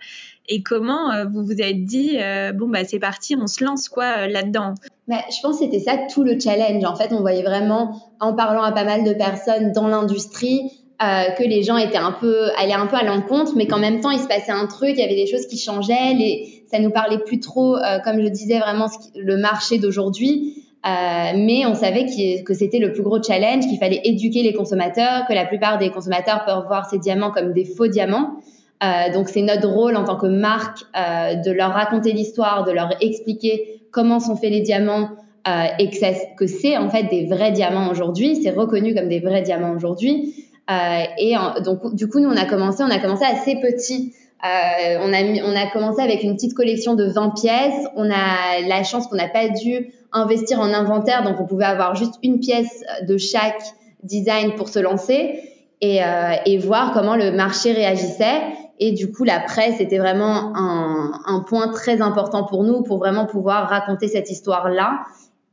Et 0.47 0.61
comment 0.61 1.25
vous 1.31 1.43
vous 1.43 1.61
êtes 1.61 1.85
dit 1.85 2.17
bon 2.53 2.67
bah 2.67 2.85
c'est 2.85 2.99
parti, 2.99 3.35
on 3.39 3.47
se 3.47 3.63
lance 3.63 3.89
quoi 3.89 4.27
là-dedans 4.27 4.75
bah, 5.07 5.17
je 5.29 5.39
pense 5.41 5.59
que 5.59 5.65
c'était 5.65 5.79
ça 5.79 5.97
tout 6.11 6.23
le 6.23 6.39
challenge. 6.39 6.83
En 6.83 6.95
fait, 6.95 7.13
on 7.13 7.21
voyait 7.21 7.43
vraiment 7.43 8.01
en 8.19 8.33
parlant 8.33 8.63
à 8.63 8.71
pas 8.71 8.85
mal 8.85 9.03
de 9.03 9.13
personnes 9.13 9.71
dans 9.71 9.87
l'industrie 9.87 10.71
euh, 11.03 11.31
que 11.37 11.43
les 11.43 11.61
gens 11.61 11.75
étaient 11.75 11.97
un 11.97 12.13
peu 12.13 12.49
allaient 12.57 12.71
un 12.71 12.87
peu 12.87 12.95
à 12.95 13.03
l'encontre, 13.03 13.51
mais 13.57 13.67
qu'en 13.67 13.79
même 13.79 13.99
temps 13.99 14.11
il 14.11 14.19
se 14.19 14.27
passait 14.27 14.53
un 14.53 14.65
truc, 14.65 14.91
il 14.91 14.99
y 14.99 15.03
avait 15.03 15.15
des 15.15 15.27
choses 15.27 15.45
qui 15.45 15.57
changeaient, 15.57 16.13
les, 16.13 16.63
ça 16.71 16.79
nous 16.79 16.89
parlait 16.89 17.19
plus 17.19 17.41
trop, 17.41 17.75
euh, 17.75 17.99
comme 17.99 18.21
je 18.21 18.29
disais 18.29 18.59
vraiment 18.59 18.87
le 19.13 19.35
marché 19.35 19.77
d'aujourd'hui. 19.77 20.63
Euh, 20.85 21.33
mais 21.35 21.65
on 21.65 21.75
savait 21.75 22.05
que 22.05 22.53
c'était 22.53 22.79
le 22.79 22.93
plus 22.93 23.03
gros 23.03 23.21
challenge, 23.21 23.67
qu'il 23.67 23.77
fallait 23.77 23.99
éduquer 24.05 24.41
les 24.41 24.53
consommateurs, 24.53 25.25
que 25.27 25.33
la 25.33 25.45
plupart 25.45 25.79
des 25.79 25.89
consommateurs 25.89 26.45
peuvent 26.45 26.65
voir 26.67 26.89
ces 26.89 26.97
diamants 26.97 27.31
comme 27.31 27.51
des 27.51 27.65
faux 27.65 27.87
diamants. 27.87 28.37
Euh, 28.83 29.13
donc 29.13 29.29
c'est 29.29 29.41
notre 29.41 29.67
rôle 29.69 29.95
en 29.95 30.03
tant 30.03 30.17
que 30.17 30.27
marque 30.27 30.79
euh, 30.97 31.35
de 31.35 31.51
leur 31.51 31.71
raconter 31.71 32.11
l'histoire, 32.11 32.65
de 32.65 32.71
leur 32.71 32.89
expliquer 33.01 33.81
comment 33.91 34.19
sont 34.19 34.35
faits 34.35 34.51
les 34.51 34.61
diamants 34.61 35.09
euh, 35.47 35.65
et 35.79 35.89
que, 35.89 36.47
c'est 36.47 36.77
en 36.77 36.89
fait 36.89 37.03
des 37.03 37.25
vrais 37.25 37.51
diamants 37.51 37.89
aujourd'hui. 37.89 38.41
C'est 38.41 38.51
reconnu 38.51 38.93
comme 38.93 39.07
des 39.07 39.19
vrais 39.19 39.41
diamants 39.41 39.73
aujourd'hui. 39.75 40.45
Euh, 40.69 41.03
et 41.19 41.35
donc, 41.63 41.93
du 41.93 42.07
coup, 42.07 42.19
nous, 42.19 42.29
on 42.29 42.35
a 42.35 42.45
commencé, 42.45 42.83
on 42.83 42.89
a 42.89 42.99
commencé 42.99 43.23
assez 43.23 43.55
petit. 43.55 44.13
Euh, 44.43 44.99
on, 45.01 45.13
a 45.13 45.21
on 45.43 45.55
a 45.55 45.67
commencé 45.71 46.01
avec 46.01 46.23
une 46.23 46.35
petite 46.35 46.53
collection 46.53 46.95
de 46.95 47.05
20 47.05 47.29
pièces. 47.39 47.87
On 47.95 48.09
a 48.11 48.61
la 48.67 48.83
chance 48.83 49.07
qu'on 49.07 49.15
n'a 49.15 49.29
pas 49.29 49.47
dû 49.49 49.93
investir 50.11 50.59
en 50.59 50.73
inventaire, 50.73 51.23
donc 51.23 51.39
on 51.39 51.45
pouvait 51.45 51.65
avoir 51.65 51.95
juste 51.95 52.15
une 52.23 52.39
pièce 52.39 52.83
de 53.07 53.17
chaque 53.17 53.61
design 54.03 54.53
pour 54.55 54.69
se 54.69 54.79
lancer 54.79 55.41
et, 55.81 56.03
euh, 56.03 56.33
et 56.45 56.57
voir 56.57 56.91
comment 56.93 57.15
le 57.15 57.31
marché 57.31 57.71
réagissait. 57.71 58.41
Et 58.79 58.91
du 58.91 59.11
coup, 59.11 59.23
la 59.23 59.39
presse 59.39 59.79
était 59.79 59.97
vraiment 59.99 60.55
un, 60.55 61.21
un 61.25 61.39
point 61.41 61.69
très 61.69 62.01
important 62.01 62.43
pour 62.43 62.63
nous, 62.63 62.83
pour 62.83 62.97
vraiment 62.97 63.25
pouvoir 63.25 63.69
raconter 63.69 64.07
cette 64.07 64.29
histoire-là 64.29 64.99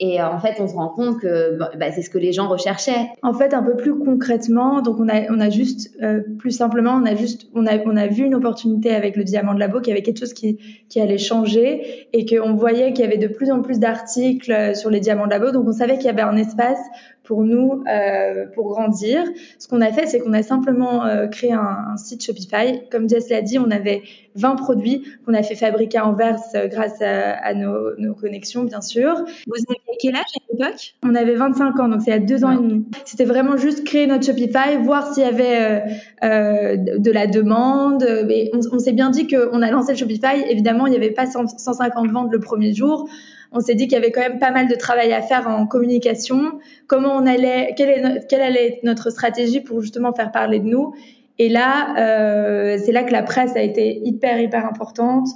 Et 0.00 0.20
en 0.20 0.40
fait, 0.40 0.56
on 0.58 0.66
se 0.66 0.74
rend 0.74 0.88
compte 0.88 1.20
que 1.20 1.56
bah, 1.56 1.70
bah, 1.78 1.92
c'est 1.92 2.02
ce 2.02 2.10
que 2.10 2.18
les 2.18 2.32
gens 2.32 2.48
recherchaient. 2.48 3.10
En 3.22 3.34
fait, 3.34 3.54
un 3.54 3.62
peu 3.62 3.76
plus 3.76 3.96
concrètement, 3.96 4.82
donc 4.82 4.98
on 4.98 5.08
a, 5.08 5.30
on 5.30 5.38
a 5.38 5.48
juste, 5.50 5.92
euh, 6.02 6.20
plus 6.40 6.50
simplement, 6.50 6.94
on 7.00 7.06
a 7.06 7.14
juste, 7.14 7.46
on 7.54 7.66
a, 7.66 7.78
on 7.86 7.96
a 7.96 8.08
vu 8.08 8.24
une 8.24 8.34
opportunité 8.34 8.92
avec 8.92 9.14
le 9.16 9.22
diamant 9.22 9.54
de 9.54 9.60
labo, 9.60 9.80
qu'il 9.80 9.90
y 9.90 9.92
avait 9.92 10.02
quelque 10.02 10.18
chose 10.18 10.32
qui, 10.32 10.58
qui 10.88 11.00
allait 11.00 11.18
changer 11.18 12.08
et 12.12 12.26
qu'on 12.26 12.54
voyait 12.54 12.92
qu'il 12.92 13.04
y 13.04 13.06
avait 13.06 13.18
de 13.18 13.28
plus 13.28 13.52
en 13.52 13.62
plus 13.62 13.78
d'articles 13.78 14.74
sur 14.74 14.90
les 14.90 14.98
diamants 14.98 15.26
de 15.26 15.30
labo. 15.30 15.52
Donc 15.52 15.68
on 15.68 15.72
savait 15.72 15.96
qu'il 15.98 16.06
y 16.06 16.10
avait 16.10 16.22
un 16.22 16.36
espace 16.36 16.80
pour 17.24 17.44
nous 17.44 17.84
euh, 17.88 18.46
pour 18.54 18.68
grandir. 18.68 19.22
Ce 19.58 19.68
qu'on 19.68 19.80
a 19.80 19.92
fait, 19.92 20.06
c'est 20.06 20.20
qu'on 20.20 20.32
a 20.32 20.42
simplement 20.42 21.04
euh, 21.04 21.26
créé 21.26 21.52
un, 21.52 21.92
un, 21.92 21.96
site 21.96 22.24
Shopify. 22.24 22.88
Comme 22.90 23.08
Jess 23.08 23.30
l'a 23.30 23.42
dit, 23.42 23.58
on 23.58 23.70
avait 23.70 24.02
20 24.34 24.56
produits 24.56 25.04
qu'on 25.24 25.34
a 25.34 25.42
fait 25.42 25.54
fabriquer 25.54 26.00
en 26.00 26.14
verse 26.14 26.54
euh, 26.54 26.66
grâce 26.68 27.00
à, 27.02 27.32
à 27.32 27.54
nos, 27.54 27.96
nos, 27.98 28.14
connexions, 28.14 28.64
bien 28.64 28.80
sûr. 28.80 29.14
Vous 29.46 29.54
avez 29.68 29.96
quel 30.00 30.16
âge 30.16 30.22
à 30.22 30.52
l'époque? 30.52 30.94
On 31.02 31.14
avait 31.14 31.34
25 31.34 31.78
ans, 31.80 31.88
donc 31.88 32.02
c'est 32.04 32.12
a 32.12 32.18
deux 32.18 32.44
ans 32.44 32.52
et 32.52 32.56
demi. 32.56 32.84
C'était 33.04 33.24
vraiment 33.24 33.56
juste 33.56 33.84
créer 33.84 34.06
notre 34.06 34.24
Shopify, 34.24 34.76
voir 34.82 35.12
s'il 35.12 35.22
y 35.22 35.26
avait 35.26 35.60
euh, 35.60 35.80
euh, 36.24 36.76
de 36.76 37.10
la 37.10 37.26
demande. 37.26 38.04
Mais 38.26 38.50
on 38.72 38.78
s'est 38.78 38.92
bien 38.92 39.10
dit 39.10 39.26
qu'on 39.26 39.62
a 39.62 39.70
lancé 39.70 39.92
le 39.92 39.98
Shopify. 39.98 40.44
Évidemment, 40.48 40.86
il 40.86 40.90
n'y 40.90 40.96
avait 40.96 41.10
pas 41.10 41.26
150 41.26 42.10
ventes 42.10 42.32
le 42.32 42.40
premier 42.40 42.74
jour 42.74 43.08
on 43.52 43.60
s'est 43.60 43.74
dit 43.74 43.84
qu'il 43.84 43.94
y 43.94 44.00
avait 44.00 44.12
quand 44.12 44.20
même 44.20 44.38
pas 44.38 44.50
mal 44.50 44.68
de 44.68 44.74
travail 44.74 45.12
à 45.12 45.22
faire 45.22 45.48
en 45.48 45.66
communication. 45.66 46.58
Comment 46.86 47.14
on 47.16 47.26
allait, 47.26 47.74
quelle, 47.76 47.90
est, 47.90 48.26
quelle 48.28 48.42
allait 48.42 48.68
être 48.68 48.82
notre 48.82 49.10
stratégie 49.10 49.60
pour 49.60 49.80
justement 49.82 50.12
faire 50.12 50.32
parler 50.32 50.60
de 50.60 50.66
nous. 50.66 50.94
Et 51.38 51.48
là, 51.48 51.96
euh, 51.98 52.78
c'est 52.84 52.92
là 52.92 53.02
que 53.04 53.12
la 53.12 53.22
presse 53.22 53.56
a 53.56 53.62
été 53.62 54.00
hyper, 54.04 54.40
hyper 54.40 54.66
importante. 54.66 55.28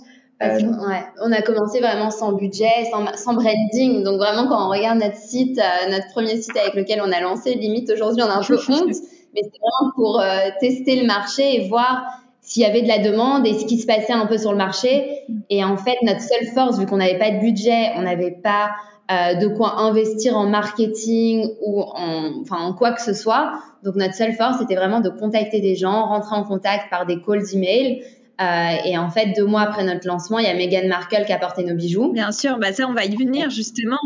Euh, 0.42 0.58
ouais, 0.58 1.02
on 1.22 1.32
a 1.32 1.40
commencé 1.40 1.80
vraiment 1.80 2.10
sans 2.10 2.32
budget, 2.32 2.84
sans, 2.90 3.06
sans, 3.16 3.34
branding. 3.34 4.04
Donc 4.04 4.18
vraiment, 4.18 4.46
quand 4.48 4.66
on 4.66 4.70
regarde 4.70 4.98
notre 4.98 5.16
site, 5.16 5.58
euh, 5.58 5.90
notre 5.90 6.08
premier 6.08 6.36
site 6.36 6.56
avec 6.58 6.74
lequel 6.74 7.00
on 7.02 7.10
a 7.10 7.20
lancé, 7.20 7.54
limite 7.54 7.90
aujourd'hui, 7.90 8.22
on 8.22 8.28
a 8.28 8.34
un 8.34 8.42
peu 8.42 8.58
honte. 8.68 8.96
Mais 9.34 9.42
c'est 9.42 9.58
vraiment 9.58 9.92
pour 9.94 10.20
euh, 10.20 10.50
tester 10.60 11.00
le 11.00 11.06
marché 11.06 11.56
et 11.56 11.68
voir 11.68 12.04
s'il 12.46 12.62
y 12.62 12.64
avait 12.64 12.82
de 12.82 12.88
la 12.88 13.00
demande 13.00 13.44
et 13.44 13.58
ce 13.58 13.66
qui 13.66 13.76
se 13.76 13.86
passait 13.86 14.12
un 14.12 14.24
peu 14.26 14.38
sur 14.38 14.52
le 14.52 14.56
marché. 14.56 15.24
Et 15.50 15.64
en 15.64 15.76
fait, 15.76 15.96
notre 16.02 16.20
seule 16.20 16.46
force, 16.54 16.78
vu 16.78 16.86
qu'on 16.86 16.98
n'avait 16.98 17.18
pas 17.18 17.32
de 17.32 17.40
budget, 17.40 17.90
on 17.96 18.02
n'avait 18.02 18.30
pas 18.30 18.70
euh, 19.10 19.34
de 19.34 19.48
quoi 19.48 19.80
investir 19.80 20.36
en 20.36 20.46
marketing 20.46 21.48
ou 21.60 21.82
en, 21.82 22.40
enfin, 22.40 22.58
en 22.58 22.72
quoi 22.72 22.92
que 22.92 23.02
ce 23.02 23.14
soit. 23.14 23.52
Donc 23.82 23.96
notre 23.96 24.14
seule 24.14 24.32
force, 24.32 24.58
c'était 24.60 24.76
vraiment 24.76 25.00
de 25.00 25.10
contacter 25.10 25.60
des 25.60 25.74
gens, 25.74 26.06
rentrer 26.06 26.36
en 26.36 26.44
contact 26.44 26.88
par 26.88 27.04
des 27.04 27.20
calls 27.20 27.42
email. 27.52 28.04
Euh, 28.40 28.76
et 28.84 28.96
en 28.96 29.10
fait, 29.10 29.32
deux 29.36 29.44
mois 29.44 29.62
après 29.62 29.82
notre 29.82 30.06
lancement, 30.06 30.38
il 30.38 30.44
y 30.44 30.48
a 30.48 30.54
Meghan 30.54 30.86
Markle 30.86 31.24
qui 31.26 31.32
a 31.32 31.38
porté 31.38 31.64
nos 31.64 31.74
bijoux. 31.74 32.12
Bien 32.12 32.30
sûr, 32.30 32.58
bah 32.58 32.72
ça, 32.72 32.86
on 32.88 32.94
va 32.94 33.04
y 33.04 33.16
venir 33.16 33.50
justement 33.50 33.98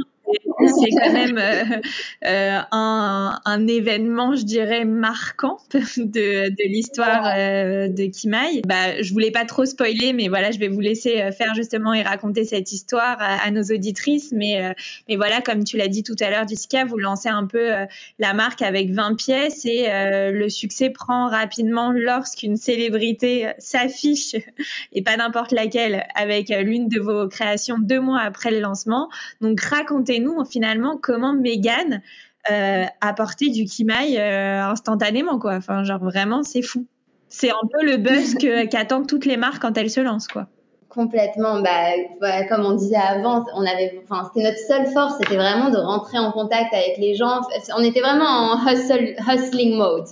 c'est 0.68 0.90
quand 0.90 1.12
même 1.12 1.38
euh, 1.38 1.80
euh, 2.26 2.60
un, 2.72 3.66
événement, 3.66 4.34
je 4.34 4.44
dirais, 4.44 4.84
marquant 4.84 5.58
de, 5.96 6.68
l'histoire 6.68 7.26
euh, 7.26 7.88
de 7.88 8.06
Kimai. 8.06 8.62
Bah, 8.66 9.02
je 9.02 9.12
voulais 9.12 9.30
pas 9.30 9.44
trop 9.44 9.64
spoiler, 9.64 10.12
mais 10.12 10.28
voilà, 10.28 10.50
je 10.50 10.58
vais 10.58 10.68
vous 10.68 10.80
laisser 10.80 11.30
faire 11.32 11.54
justement 11.54 11.94
et 11.94 12.02
raconter 12.02 12.44
cette 12.44 12.72
histoire 12.72 13.16
à, 13.20 13.50
nos 13.50 13.62
auditrices. 13.62 14.32
Mais, 14.32 14.74
mais 15.08 15.16
voilà, 15.16 15.40
comme 15.40 15.64
tu 15.64 15.76
l'as 15.76 15.88
dit 15.88 16.02
tout 16.02 16.16
à 16.20 16.30
l'heure, 16.30 16.46
Jessica, 16.46 16.84
vous 16.84 16.98
lancez 16.98 17.28
un 17.28 17.46
peu 17.46 17.70
la 18.18 18.34
marque 18.34 18.62
avec 18.62 18.90
20 18.90 19.16
pièces 19.16 19.64
et 19.64 19.88
le 19.88 20.48
succès 20.48 20.90
prend 20.90 21.28
rapidement 21.28 21.92
lorsqu'une 21.92 22.56
célébrité 22.56 23.48
s'affiche, 23.58 24.34
et 24.92 25.02
pas 25.02 25.16
n'importe 25.16 25.52
laquelle, 25.52 26.06
avec 26.14 26.48
l'une 26.48 26.88
de 26.88 27.00
vos 27.00 27.28
créations 27.28 27.78
deux 27.78 28.00
mois 28.00 28.20
après 28.20 28.50
le 28.50 28.60
lancement. 28.60 29.08
Donc 29.40 29.60
racontez-nous 29.60 30.34
finalement 30.50 30.98
comment 31.00 31.32
Megan 31.32 32.02
euh, 32.50 32.84
a 33.00 33.12
porté 33.12 33.50
du 33.50 33.64
Kimai 33.64 34.18
euh, 34.18 34.62
instantanément, 34.62 35.38
quoi. 35.38 35.56
Enfin, 35.56 35.84
genre 35.84 36.02
vraiment, 36.02 36.42
c'est 36.42 36.62
fou. 36.62 36.86
C'est 37.28 37.50
un 37.50 37.68
peu 37.70 37.84
le 37.84 37.98
buzz 37.98 38.34
qu'attendent 38.70 39.06
toutes 39.06 39.26
les 39.26 39.36
marques 39.36 39.60
quand 39.60 39.76
elles 39.76 39.90
se 39.90 40.00
lancent, 40.00 40.28
quoi. 40.28 40.46
Complètement. 40.88 41.60
Bah, 41.60 42.44
comme 42.48 42.64
on 42.64 42.72
disait 42.72 42.96
avant, 42.96 43.44
on 43.54 43.64
avait, 43.64 44.00
enfin, 44.02 44.28
c'était 44.28 44.48
notre 44.48 44.58
seule 44.58 44.86
force, 44.92 45.14
c'était 45.20 45.36
vraiment 45.36 45.70
de 45.70 45.76
rentrer 45.76 46.18
en 46.18 46.32
contact 46.32 46.72
avec 46.74 46.96
les 46.98 47.14
gens. 47.14 47.42
On 47.76 47.84
était 47.84 48.00
vraiment 48.00 48.24
en 48.24 48.66
hustle, 48.66 49.14
hustling 49.28 49.76
mode. 49.76 50.06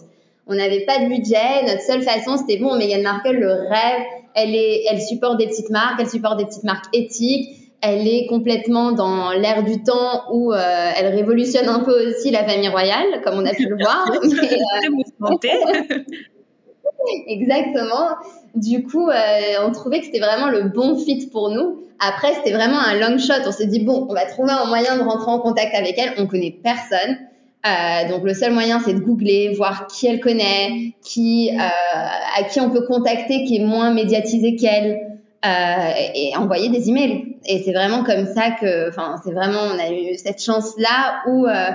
On 0.46 0.54
n'avait 0.54 0.84
pas 0.84 0.98
de 1.00 1.08
budget. 1.08 1.64
Notre 1.66 1.82
seule 1.82 2.02
façon, 2.02 2.36
c'était 2.36 2.58
bon, 2.58 2.76
Meghan 2.76 3.02
Markle, 3.02 3.32
le 3.32 3.52
rêve. 3.52 4.02
Elle 4.34 4.54
est, 4.54 4.84
elle 4.88 5.00
supporte 5.00 5.38
des 5.38 5.48
petites 5.48 5.70
marques, 5.70 5.98
elle 5.98 6.08
supporte 6.08 6.38
des 6.38 6.44
petites 6.44 6.64
marques 6.64 6.86
éthiques 6.92 7.57
elle 7.80 8.06
est 8.08 8.26
complètement 8.26 8.92
dans 8.92 9.32
l'ère 9.32 9.62
du 9.62 9.82
temps 9.82 10.24
où 10.32 10.52
euh, 10.52 10.90
elle 10.96 11.14
révolutionne 11.14 11.68
un 11.68 11.80
peu 11.80 12.08
aussi 12.08 12.30
la 12.30 12.44
famille 12.44 12.68
royale, 12.68 13.20
comme 13.24 13.34
on 13.34 13.46
a 13.46 13.52
pu 13.52 13.66
le 13.66 13.76
voir. 13.76 14.10
Mais, 15.42 15.50
euh... 15.50 15.98
Exactement. 17.26 18.16
Du 18.54 18.84
coup, 18.84 19.08
euh, 19.08 19.66
on 19.66 19.72
trouvait 19.72 20.00
que 20.00 20.06
c'était 20.06 20.18
vraiment 20.18 20.48
le 20.48 20.62
bon 20.62 20.98
fit 20.98 21.28
pour 21.28 21.50
nous. 21.50 21.82
Après, 22.00 22.34
c'était 22.34 22.52
vraiment 22.52 22.78
un 22.78 22.94
long 22.98 23.18
shot. 23.18 23.46
On 23.46 23.52
s'est 23.52 23.66
dit 23.66 23.80
bon, 23.80 24.06
on 24.08 24.14
va 24.14 24.26
trouver 24.26 24.52
un 24.52 24.66
moyen 24.66 24.96
de 24.96 25.02
rentrer 25.02 25.30
en 25.30 25.38
contact 25.38 25.74
avec 25.74 25.96
elle. 25.98 26.14
On 26.18 26.26
connaît 26.26 26.56
personne. 26.62 27.18
Euh, 27.66 28.08
donc 28.08 28.24
le 28.24 28.34
seul 28.34 28.52
moyen, 28.52 28.80
c'est 28.80 28.94
de 28.94 29.00
googler, 29.00 29.52
voir 29.56 29.88
qui 29.88 30.06
elle 30.06 30.20
connaît, 30.20 30.94
qui 31.02 31.50
euh, 31.52 31.58
à 31.58 32.44
qui 32.44 32.60
on 32.60 32.70
peut 32.70 32.86
contacter, 32.86 33.44
qui 33.44 33.56
est 33.56 33.64
moins 33.64 33.92
médiatisé 33.92 34.56
qu'elle. 34.56 35.17
Euh, 35.46 35.92
et 36.16 36.36
envoyer 36.36 36.68
des 36.68 36.88
emails. 36.88 37.36
Et 37.46 37.62
c'est 37.62 37.72
vraiment 37.72 38.02
comme 38.02 38.26
ça 38.26 38.50
que, 38.60 38.88
enfin, 38.88 39.20
c'est 39.24 39.30
vraiment, 39.30 39.60
on 39.72 39.78
a 39.78 39.92
eu 39.92 40.16
cette 40.16 40.42
chance-là 40.42 41.22
où 41.28 41.46
euh, 41.46 41.70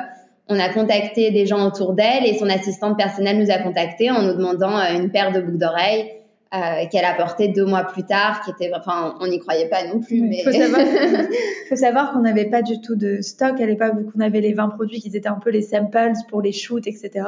on 0.49 0.59
a 0.59 0.67
contacté 0.67 1.31
des 1.31 1.45
gens 1.45 1.65
autour 1.65 1.93
d'elle 1.93 2.25
et 2.25 2.37
son 2.37 2.49
assistante 2.49 2.97
personnelle 2.97 3.39
nous 3.39 3.49
a 3.49 3.59
contacté 3.59 4.11
en 4.11 4.21
nous 4.21 4.33
demandant 4.33 4.77
euh, 4.77 4.93
une 4.97 5.11
paire 5.11 5.31
de 5.31 5.39
boucles 5.39 5.59
d'oreilles 5.59 6.11
euh, 6.53 6.85
qu'elle 6.91 7.05
a 7.05 7.13
portée 7.13 7.47
deux 7.47 7.65
mois 7.65 7.85
plus 7.85 8.03
tard, 8.03 8.41
qui 8.43 8.51
était, 8.51 8.71
enfin, 8.75 9.15
on 9.21 9.27
n'y 9.27 9.39
croyait 9.39 9.69
pas 9.69 9.87
non 9.87 10.01
plus. 10.01 10.21
Mais 10.21 10.43
faut 10.43 10.51
savoir, 10.51 10.81
faut 11.69 11.75
savoir 11.77 12.11
qu'on 12.11 12.19
n'avait 12.19 12.49
pas 12.49 12.61
du 12.63 12.81
tout 12.81 12.95
de 12.95 13.21
stock 13.21 13.61
à 13.61 13.65
l'époque, 13.65 13.95
vu 13.97 14.11
qu'on 14.11 14.19
avait 14.19 14.41
les 14.41 14.53
20 14.53 14.69
produits 14.69 14.99
qui 14.99 15.07
étaient 15.07 15.27
un 15.27 15.39
peu 15.41 15.51
les 15.51 15.61
samples 15.61 16.11
pour 16.29 16.41
les 16.41 16.51
shoots, 16.51 16.85
etc. 16.85 17.25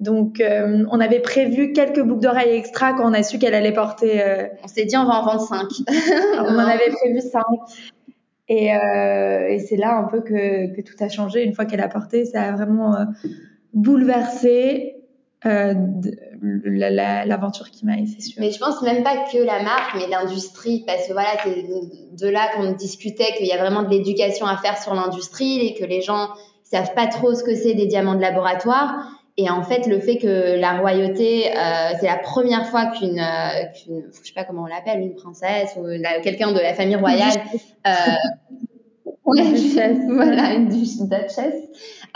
Donc, 0.00 0.40
euh, 0.40 0.84
on 0.90 1.00
avait 1.00 1.20
prévu 1.20 1.72
quelques 1.72 2.02
boucles 2.02 2.22
d'oreilles 2.22 2.56
extra 2.56 2.92
quand 2.92 3.08
on 3.08 3.12
a 3.12 3.22
su 3.22 3.38
qu'elle 3.38 3.54
allait 3.54 3.72
porter. 3.72 4.22
Euh... 4.22 4.48
On 4.64 4.68
s'est 4.68 4.84
dit, 4.84 4.96
on 4.96 5.04
va 5.04 5.20
en 5.20 5.24
vendre 5.24 5.46
cinq. 5.46 5.68
on 6.38 6.54
en 6.54 6.58
avait 6.58 6.90
prévu 6.90 7.20
cinq. 7.20 7.44
Et, 8.48 8.74
euh, 8.74 9.48
et 9.48 9.60
c'est 9.60 9.76
là 9.76 9.96
un 9.96 10.04
peu 10.04 10.20
que, 10.20 10.74
que, 10.74 10.80
tout 10.80 10.96
a 11.02 11.08
changé. 11.08 11.44
Une 11.44 11.54
fois 11.54 11.64
qu'elle 11.66 11.80
a 11.80 11.88
porté, 11.88 12.24
ça 12.24 12.42
a 12.42 12.52
vraiment 12.52 12.96
bouleversé 13.72 14.96
l'aventure 16.42 17.70
qui 17.70 17.86
m'a, 17.86 17.94
c'est 18.06 18.20
sûr. 18.20 18.36
Mais 18.40 18.50
je 18.50 18.58
pense 18.58 18.82
même 18.82 19.02
pas 19.02 19.24
que 19.30 19.38
la 19.38 19.62
marque, 19.62 19.94
mais 19.96 20.08
l'industrie, 20.08 20.84
parce 20.86 21.06
que 21.06 21.12
voilà, 21.12 21.30
c'est 21.44 21.62
de 21.62 22.28
là 22.28 22.50
qu'on 22.54 22.72
discutait 22.72 23.32
qu'il 23.36 23.46
y 23.46 23.52
a 23.52 23.58
vraiment 23.58 23.82
de 23.82 23.90
l'éducation 23.90 24.46
à 24.46 24.56
faire 24.56 24.76
sur 24.78 24.94
l'industrie 24.94 25.66
et 25.66 25.74
que 25.74 25.84
les 25.84 26.00
gens 26.00 26.28
savent 26.64 26.94
pas 26.94 27.06
trop 27.06 27.34
ce 27.34 27.44
que 27.44 27.54
c'est 27.54 27.74
des 27.74 27.86
diamants 27.86 28.14
de 28.14 28.20
laboratoire. 28.20 29.08
Et 29.38 29.48
en 29.48 29.62
fait, 29.62 29.86
le 29.86 29.98
fait 29.98 30.18
que 30.18 30.60
la 30.60 30.78
royauté, 30.78 31.46
euh, 31.48 31.90
c'est 31.98 32.06
la 32.06 32.18
première 32.18 32.66
fois 32.66 32.86
qu'une, 32.86 33.18
euh, 33.18 33.64
qu'une, 33.74 34.02
je 34.12 34.28
sais 34.28 34.34
pas 34.34 34.44
comment 34.44 34.64
on 34.64 34.66
l'appelle, 34.66 35.00
une 35.00 35.14
princesse 35.14 35.74
ou 35.76 35.86
quelqu'un 36.22 36.52
de 36.52 36.60
la 36.60 36.74
famille 36.74 36.96
royale, 36.96 37.40
euh, 37.86 37.90
une 39.34 39.52
duchesse, 39.54 39.98
voilà, 40.08 40.52
une 40.52 40.68
duchesse, 40.68 41.40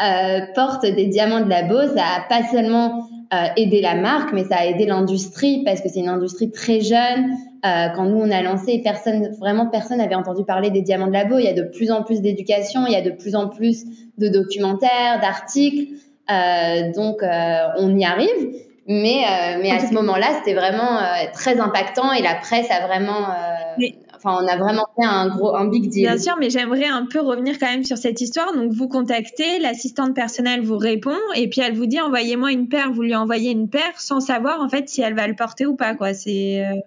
euh, 0.03 0.41
porte 0.55 0.85
des 0.85 1.07
diamants 1.07 1.41
de 1.41 1.49
labo, 1.49 1.97
ça 1.97 2.05
a 2.17 2.21
pas 2.29 2.47
seulement 2.51 3.09
euh, 3.33 3.47
aidé 3.57 3.81
la 3.81 3.95
marque, 3.95 4.33
mais 4.33 4.45
ça 4.45 4.57
a 4.59 4.67
aidé 4.67 4.87
l'industrie 4.87 5.63
parce 5.65 5.81
que 5.81 5.89
c'est 5.89 6.01
une 6.01 6.09
industrie 6.09 6.51
très 6.51 6.81
jeune. 6.81 7.33
Euh, 7.65 7.89
quand 7.97 8.05
nous 8.05 8.19
on 8.19 8.31
a 8.31 8.43
lancé, 8.43 8.81
personne, 8.85 9.35
vraiment 9.41 9.67
personne 9.67 9.99
n'avait 9.99 10.15
entendu 10.15 10.45
parler 10.45 10.71
des 10.71 10.83
diamants 10.83 11.09
de 11.09 11.13
labo. 11.13 11.39
Il 11.39 11.45
y 11.45 11.49
a 11.49 11.53
de 11.53 11.63
plus 11.63 11.91
en 11.91 12.03
plus 12.03 12.21
d'éducation, 12.21 12.87
il 12.87 12.93
y 12.93 12.97
a 12.97 13.03
de 13.03 13.11
plus 13.11 13.35
en 13.35 13.49
plus 13.49 13.85
de 14.19 14.29
documentaires, 14.29 15.21
d'articles. 15.21 15.95
Euh, 16.31 16.93
donc, 16.93 17.23
euh, 17.23 17.69
on 17.79 17.97
y 17.97 18.05
arrive. 18.05 18.63
Mais, 18.89 19.25
euh, 19.25 19.59
mais 19.61 19.73
à 19.73 19.81
ce 19.81 19.93
moment-là, 19.95 20.29
c'était 20.39 20.55
vraiment 20.55 21.01
très 21.33 21.59
impactant 21.59 22.13
et 22.13 22.23
la 22.23 22.37
presse 22.37 22.71
a 22.71 22.87
vraiment. 22.87 23.27
Enfin, 24.15 24.39
on 24.43 24.47
a 24.47 24.57
vraiment 24.57 24.87
fait 24.97 25.05
un 25.05 25.29
gros, 25.29 25.55
un 25.55 25.67
big 25.67 25.91
deal. 25.91 26.05
Bien 26.07 26.19
sûr, 26.19 26.37
mais 26.39 26.51
j'aimerais 26.51 26.87
un 26.87 27.07
peu 27.07 27.21
revenir 27.21 27.59
quand 27.59 27.67
même 27.67 27.85
sur 27.85 27.99
cette 27.99 28.21
histoire. 28.21 28.55
Donc, 28.55 28.73
vous 28.73 28.89
contactez, 28.89 29.59
l'assistante 29.59 30.15
personnelle 30.15 30.63
vous 30.63 30.79
répond, 30.79 31.17
et 31.35 31.49
puis 31.49 31.61
elle 31.61 31.75
vous 31.75 31.87
dit 31.87 32.01
envoyez-moi 32.01 32.53
une 32.53 32.69
paire. 32.69 32.93
Vous 32.93 33.03
lui 33.03 33.15
envoyez 33.17 33.51
une 33.51 33.69
paire 33.69 33.99
sans 33.99 34.21
savoir 34.21 34.63
en 34.63 34.69
fait 34.69 34.89
si 34.89 35.03
elle 35.03 35.15
va 35.15 35.27
le 35.27 35.35
porter 35.35 35.67
ou 35.67 35.75
pas, 35.75 35.95
quoi. 35.95 36.15
C'est. 36.15 36.65
Euh... 36.65 36.81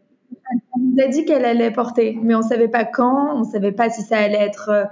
Elle 0.51 0.81
nous 0.81 1.03
a 1.03 1.07
dit 1.07 1.25
qu'elle 1.25 1.45
allait 1.45 1.69
porter, 1.69 2.17
mais 2.23 2.33
on 2.33 2.41
savait 2.41 2.69
pas 2.69 2.85
quand, 2.85 3.35
on 3.35 3.43
savait 3.43 3.73
pas 3.73 3.89
si 3.89 4.01
ça 4.03 4.17
allait 4.17 4.41
être 4.41 4.87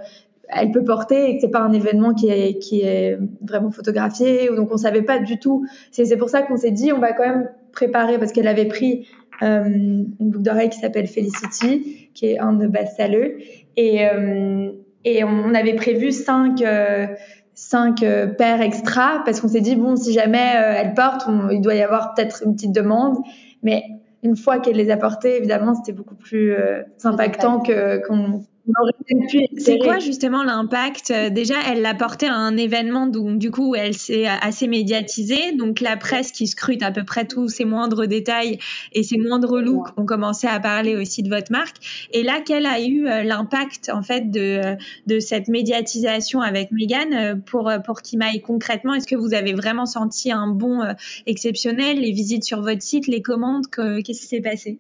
elle 0.50 0.72
peut 0.72 0.84
porter 0.84 1.30
et 1.30 1.36
que 1.36 1.42
c'est 1.42 1.52
pas 1.52 1.62
un 1.62 1.74
événement 1.74 2.14
qui 2.14 2.30
est, 2.30 2.58
qui 2.60 2.82
est 2.82 3.18
vraiment 3.42 3.72
photographié. 3.72 4.50
Donc 4.56 4.72
on 4.72 4.78
savait 4.78 5.02
pas 5.02 5.20
du 5.20 5.40
tout. 5.40 5.66
C'est 5.92 6.18
pour 6.18 6.30
ça 6.30 6.42
qu'on 6.42 6.58
s'est 6.58 6.72
dit 6.72 6.92
on 6.94 7.00
va 7.00 7.14
quand 7.14 7.28
même 7.28 7.50
préparer 7.72 8.18
parce 8.18 8.32
qu'elle 8.32 8.48
avait 8.48 8.66
pris 8.66 9.08
euh, 9.42 9.64
une 9.66 10.08
boucle 10.20 10.44
d'oreille 10.44 10.70
qui 10.70 10.80
s'appelle 10.80 11.08
Felicity, 11.08 12.10
qui 12.14 12.28
est 12.28 12.40
un 12.40 12.54
de 12.54 12.68
best-sellers. 12.68 13.38
Et, 13.76 14.08
euh, 14.08 14.72
et 15.04 15.24
on, 15.24 15.54
avait 15.54 15.76
prévu 15.76 16.12
cinq 16.12 16.64
cinq 17.54 18.06
paires 18.38 18.62
extra 18.62 19.24
parce 19.26 19.42
qu'on 19.42 19.48
s'est 19.48 19.62
dit 19.62 19.76
bon 19.76 19.96
si 19.96 20.14
jamais 20.14 20.54
elle 20.54 20.94
porte 20.94 21.28
il 21.52 21.62
doit 21.62 21.74
y 21.74 21.82
avoir 21.82 22.14
peut-être 22.14 22.44
une 22.46 22.54
petite 22.54 22.72
demande 22.72 23.18
mais 23.64 23.84
une 24.22 24.36
fois 24.36 24.60
qu'elle 24.60 24.76
les 24.76 24.92
a 24.92 24.98
portées 24.98 25.38
évidemment 25.38 25.74
c'était 25.74 25.92
beaucoup 25.92 26.14
plus 26.14 26.54
impactant 27.04 27.60
que 27.62 28.06
qu'on 28.08 28.44
c'est 29.58 29.78
quoi 29.80 30.00
justement 30.00 30.44
l'impact? 30.44 31.12
Euh, 31.12 31.30
Déjà, 31.30 31.56
elle 31.70 31.82
l'a 31.82 31.94
porté 31.94 32.28
à 32.28 32.36
un 32.36 32.58
événement, 32.58 33.08
donc 33.08 33.38
du 33.38 33.52
coup, 33.52 33.76
elle 33.76 33.94
s'est 33.94 34.26
assez 34.28 34.68
médiatisée. 34.68 35.54
Donc 35.54 35.80
la 35.82 35.98
presse 35.98 36.32
qui 36.32 36.48
scrute 36.48 36.84
à 36.84 36.92
peu 36.92 37.04
près 37.04 37.26
tous 37.26 37.48
ses 37.50 37.66
moindres 37.66 38.08
détails 38.08 38.60
et 38.94 39.04
ses 39.04 39.18
moindres 39.18 39.60
looks 39.60 39.88
ont 39.98 40.06
commencé 40.06 40.48
à 40.48 40.60
parler 40.60 40.96
aussi 40.96 41.24
de 41.24 41.30
votre 41.30 41.52
marque. 41.52 41.78
Et 42.12 42.24
là, 42.24 42.40
quel 42.46 42.66
a 42.66 42.82
eu 42.82 43.08
euh, 43.08 43.24
l'impact 43.24 43.90
en 43.94 44.02
fait 44.04 44.30
de, 44.32 44.76
de 45.08 45.20
cette 45.20 45.48
médiatisation 45.48 46.42
avec 46.42 46.72
Megan 46.72 47.14
euh, 47.14 47.36
pour 47.36 47.72
pour 47.86 48.02
Kimaï 48.02 48.42
concrètement 48.42 48.94
Est-ce 48.94 49.08
que 49.08 49.16
vous 49.16 49.34
avez 49.34 49.54
vraiment 49.54 49.86
senti 49.86 50.32
un 50.32 50.48
bon 50.48 50.82
exceptionnel? 51.26 52.00
Les 52.00 52.12
visites 52.12 52.44
sur 52.44 52.62
votre 52.62 52.82
site, 52.82 53.08
les 53.08 53.22
commandes, 53.22 53.68
qu'est-ce 53.68 54.22
qui 54.22 54.28
s'est 54.28 54.42
passé? 54.42 54.80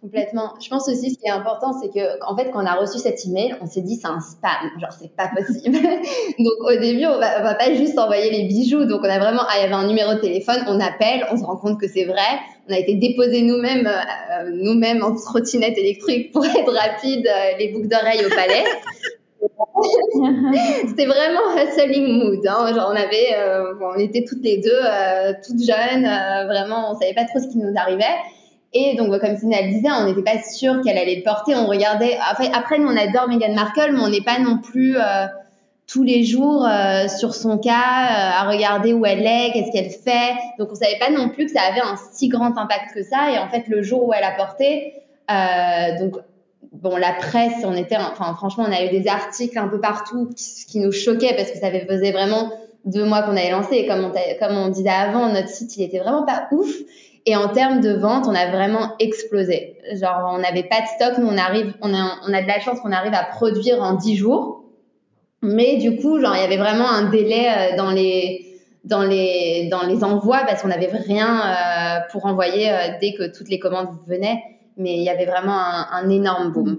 Complètement. 0.00 0.54
Je 0.62 0.70
pense 0.70 0.88
aussi 0.88 1.10
ce 1.10 1.18
qui 1.18 1.26
est 1.26 1.30
important, 1.30 1.74
c'est 1.74 1.90
que 1.90 2.24
en 2.24 2.34
fait, 2.34 2.50
quand 2.50 2.62
on 2.62 2.66
a 2.66 2.74
reçu 2.74 2.98
cet 2.98 3.26
email, 3.26 3.54
on 3.60 3.66
s'est 3.66 3.82
dit 3.82 3.96
c'est 3.96 4.08
un 4.08 4.20
spam, 4.20 4.70
genre 4.80 4.92
c'est 4.98 5.14
pas 5.14 5.28
possible. 5.28 5.76
donc 6.38 6.54
au 6.60 6.80
début, 6.80 7.04
on 7.04 7.18
va, 7.18 7.40
on 7.40 7.42
va 7.42 7.54
pas 7.54 7.74
juste 7.74 7.98
envoyer 7.98 8.30
les 8.30 8.44
bijoux. 8.48 8.86
Donc 8.86 9.00
on 9.02 9.10
a 9.10 9.18
vraiment, 9.18 9.42
ah, 9.46 9.58
il 9.58 9.60
y 9.60 9.64
avait 9.64 9.74
un 9.74 9.86
numéro 9.86 10.14
de 10.14 10.20
téléphone, 10.20 10.64
on 10.68 10.80
appelle, 10.80 11.26
on 11.30 11.36
se 11.36 11.44
rend 11.44 11.56
compte 11.56 11.78
que 11.78 11.86
c'est 11.86 12.06
vrai. 12.06 12.40
On 12.66 12.72
a 12.72 12.78
été 12.78 12.94
déposé 12.94 13.42
nous-mêmes, 13.42 13.86
euh, 13.86 14.50
nous-mêmes 14.50 15.02
en 15.02 15.14
trottinette 15.14 15.76
électrique 15.76 16.32
pour 16.32 16.46
être 16.46 16.72
rapide, 16.72 17.26
euh, 17.26 17.58
les 17.58 17.68
boucles 17.68 17.88
d'oreilles 17.88 18.24
au 18.24 18.30
palais. 18.30 18.64
C'était 20.88 21.06
vraiment 21.06 21.40
hustling 21.58 22.06
mood. 22.06 22.46
Hein. 22.46 22.72
Genre 22.74 22.88
on 22.90 22.96
avait, 22.96 23.34
euh, 23.36 23.74
on 23.82 23.98
était 23.98 24.24
toutes 24.24 24.42
les 24.42 24.58
deux 24.58 24.80
toutes 25.46 25.62
jeunes, 25.62 26.04
vraiment, 26.46 26.92
on 26.92 26.98
savait 26.98 27.14
pas 27.14 27.24
trop 27.26 27.38
ce 27.38 27.48
qui 27.48 27.58
nous 27.58 27.74
arrivait. 27.76 28.16
Et 28.72 28.94
donc, 28.96 29.18
comme 29.20 29.36
Sina 29.36 29.62
le 29.62 29.68
disait, 29.68 29.90
on 29.90 30.06
n'était 30.06 30.22
pas 30.22 30.42
sûr 30.42 30.80
qu'elle 30.82 30.96
allait 30.96 31.16
le 31.16 31.22
porter. 31.22 31.56
On 31.56 31.66
regardait. 31.66 32.16
Après, 32.28 32.50
après 32.52 32.78
nous, 32.78 32.88
on 32.88 32.96
adore 32.96 33.28
Meghan 33.28 33.54
Markle, 33.54 33.92
mais 33.92 34.00
on 34.00 34.08
n'est 34.08 34.20
pas 34.20 34.38
non 34.38 34.58
plus 34.58 34.96
euh, 34.96 35.26
tous 35.88 36.04
les 36.04 36.22
jours 36.22 36.64
euh, 36.64 37.08
sur 37.08 37.34
son 37.34 37.58
cas 37.58 37.72
euh, 37.72 38.42
à 38.42 38.48
regarder 38.48 38.92
où 38.92 39.04
elle 39.04 39.26
est, 39.26 39.50
qu'est-ce 39.52 39.72
qu'elle 39.72 39.90
fait. 39.90 40.36
Donc, 40.58 40.68
on 40.70 40.76
savait 40.76 40.98
pas 41.00 41.10
non 41.10 41.30
plus 41.30 41.46
que 41.46 41.52
ça 41.52 41.62
avait 41.62 41.80
un 41.80 41.96
si 42.12 42.28
grand 42.28 42.56
impact 42.56 42.94
que 42.94 43.02
ça. 43.02 43.32
Et 43.32 43.38
en 43.38 43.48
fait, 43.48 43.64
le 43.66 43.82
jour 43.82 44.04
où 44.06 44.12
elle 44.12 44.24
a 44.24 44.32
porté, 44.32 44.94
donc 45.98 46.16
bon, 46.72 46.96
la 46.96 47.12
presse, 47.12 47.64
on 47.64 47.74
était, 47.74 47.96
enfin, 47.96 48.34
franchement, 48.34 48.66
on 48.68 48.72
a 48.72 48.84
eu 48.84 48.90
des 48.90 49.08
articles 49.08 49.58
un 49.58 49.66
peu 49.66 49.80
partout 49.80 50.30
qui, 50.36 50.64
qui 50.66 50.78
nous 50.78 50.92
choquaient 50.92 51.34
parce 51.34 51.50
que 51.50 51.58
ça 51.58 51.70
faisait 51.70 52.12
vraiment 52.12 52.52
deux 52.84 53.04
mois 53.04 53.22
qu'on 53.22 53.32
avait 53.32 53.50
lancé. 53.50 53.76
Et 53.76 53.86
comme 53.86 54.04
on, 54.04 54.12
comme 54.38 54.56
on 54.56 54.68
disait 54.68 54.90
avant, 54.90 55.28
notre 55.32 55.48
site, 55.48 55.76
il 55.76 55.82
était 55.82 55.98
vraiment 55.98 56.24
pas 56.24 56.46
ouf. 56.52 56.68
Et 57.26 57.36
en 57.36 57.48
termes 57.48 57.80
de 57.80 57.92
vente, 57.92 58.24
on 58.26 58.34
a 58.34 58.50
vraiment 58.50 58.94
explosé. 58.98 59.78
Genre, 59.94 60.32
on 60.34 60.38
n'avait 60.38 60.62
pas 60.62 60.80
de 60.80 60.86
stock. 60.86 61.18
Nous, 61.18 61.26
on 61.26 61.36
arrive, 61.36 61.74
on 61.82 61.94
a, 61.94 62.16
on 62.26 62.32
a 62.32 62.42
de 62.42 62.46
la 62.46 62.60
chance 62.60 62.80
qu'on 62.80 62.92
arrive 62.92 63.14
à 63.14 63.24
produire 63.24 63.82
en 63.82 63.94
10 63.94 64.16
jours. 64.16 64.64
Mais 65.42 65.76
du 65.76 65.96
coup, 65.96 66.20
genre, 66.20 66.34
il 66.34 66.40
y 66.40 66.44
avait 66.44 66.56
vraiment 66.56 66.88
un 66.88 67.10
délai 67.10 67.48
euh, 67.48 67.76
dans 67.76 67.90
les, 67.90 68.46
dans 68.84 69.02
les, 69.02 69.68
dans 69.70 69.86
les 69.86 70.04
envois 70.04 70.44
parce 70.46 70.62
qu'on 70.62 70.68
n'avait 70.68 70.86
rien 70.86 71.40
euh, 71.40 72.00
pour 72.12 72.26
envoyer 72.26 72.70
euh, 72.70 72.76
dès 73.00 73.14
que 73.14 73.36
toutes 73.36 73.48
les 73.48 73.58
commandes 73.58 73.88
venaient 74.06 74.42
mais 74.80 74.96
il 74.96 75.02
y 75.02 75.08
avait 75.08 75.26
vraiment 75.26 75.52
un, 75.52 76.08
énorme 76.08 76.52
boom. 76.52 76.78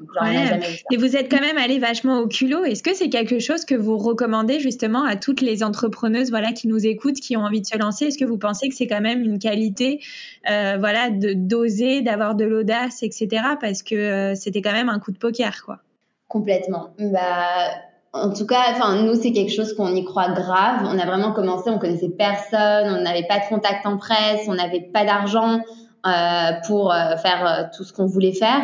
Et 0.91 0.97
vous 0.97 1.15
êtes 1.15 1.29
quand 1.31 1.39
même 1.39 1.57
allé 1.57 1.79
vachement 1.79 2.19
au 2.19 2.27
culot. 2.27 2.63
Est-ce 2.63 2.83
que 2.83 2.93
c'est 2.93 3.09
quelque 3.09 3.39
chose 3.39 3.63
que 3.63 3.75
vous 3.75 3.97
recommandez 3.97 4.59
justement 4.59 5.03
à 5.05 5.15
toutes 5.15 5.41
les 5.41 5.63
entrepreneuses 5.63 6.29
voilà, 6.29 6.51
qui 6.51 6.67
nous 6.67 6.85
écoutent, 6.85 7.19
qui 7.19 7.37
ont 7.37 7.41
envie 7.41 7.61
de 7.61 7.67
se 7.67 7.77
lancer? 7.77 8.05
Est-ce 8.05 8.17
que 8.17 8.25
vous 8.25 8.37
pensez 8.37 8.67
que 8.67 8.75
c'est 8.75 8.87
quand 8.87 9.01
même 9.01 9.21
une 9.21 9.39
qualité 9.39 10.01
euh, 10.49 10.77
voilà, 10.79 11.09
de 11.09 11.33
d'oser, 11.33 12.01
d'avoir 12.01 12.35
de 12.35 12.45
l'audace, 12.45 13.03
etc. 13.03 13.43
Parce 13.59 13.83
que 13.83 13.95
euh, 13.95 14.35
c'était 14.35 14.61
quand 14.61 14.73
même 14.73 14.89
un 14.89 14.99
coup 14.99 15.11
de 15.11 15.17
poker, 15.17 15.63
quoi? 15.63 15.79
Complètement. 16.27 16.89
Bah, 16.97 17.69
en 18.13 18.33
tout 18.33 18.45
cas, 18.45 18.71
enfin, 18.71 19.03
nous, 19.03 19.15
c'est 19.15 19.31
quelque 19.31 19.53
chose 19.53 19.73
qu'on 19.73 19.95
y 19.95 20.03
croit 20.03 20.29
grave. 20.29 20.83
On 20.83 20.97
a 20.99 21.05
vraiment 21.05 21.31
commencé, 21.31 21.69
on 21.69 21.79
connaissait 21.79 22.09
personne, 22.09 22.87
on 22.89 23.01
n'avait 23.01 23.27
pas 23.27 23.39
de 23.39 23.45
contact 23.47 23.85
en 23.85 23.97
presse, 23.97 24.41
on 24.47 24.55
n'avait 24.55 24.81
pas 24.81 25.05
d'argent. 25.05 25.61
Euh, 26.03 26.53
pour 26.65 26.91
euh, 26.91 27.15
faire 27.17 27.45
euh, 27.45 27.63
tout 27.77 27.83
ce 27.83 27.93
qu'on 27.93 28.07
voulait 28.07 28.33
faire. 28.33 28.61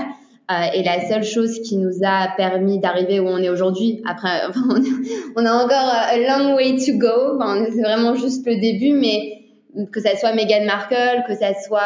et 0.73 0.82
la 0.82 1.08
seule 1.08 1.23
chose 1.23 1.60
qui 1.62 1.78
nous 1.78 2.04
a 2.04 2.30
permis 2.36 2.80
d'arriver 2.80 3.19
où 3.19 3.28
on 3.28 3.38
est 3.38 3.50
aujourd'hui, 3.50 4.02
après, 4.08 4.41
on 5.36 5.45
a 5.45 5.52
encore 5.52 5.91
a 5.93 6.17
long 6.17 6.56
way 6.56 6.78
to 6.78 6.97
go. 6.97 7.39
c'est 7.71 7.82
vraiment 7.82 8.15
juste 8.15 8.43
le 8.47 8.60
début, 8.60 8.93
mais 8.93 9.43
que 9.91 10.00
ça 10.00 10.15
soit 10.15 10.34
Meghan 10.34 10.65
Markle, 10.65 11.26
que 11.28 11.36
ça 11.36 11.54
soit 11.63 11.82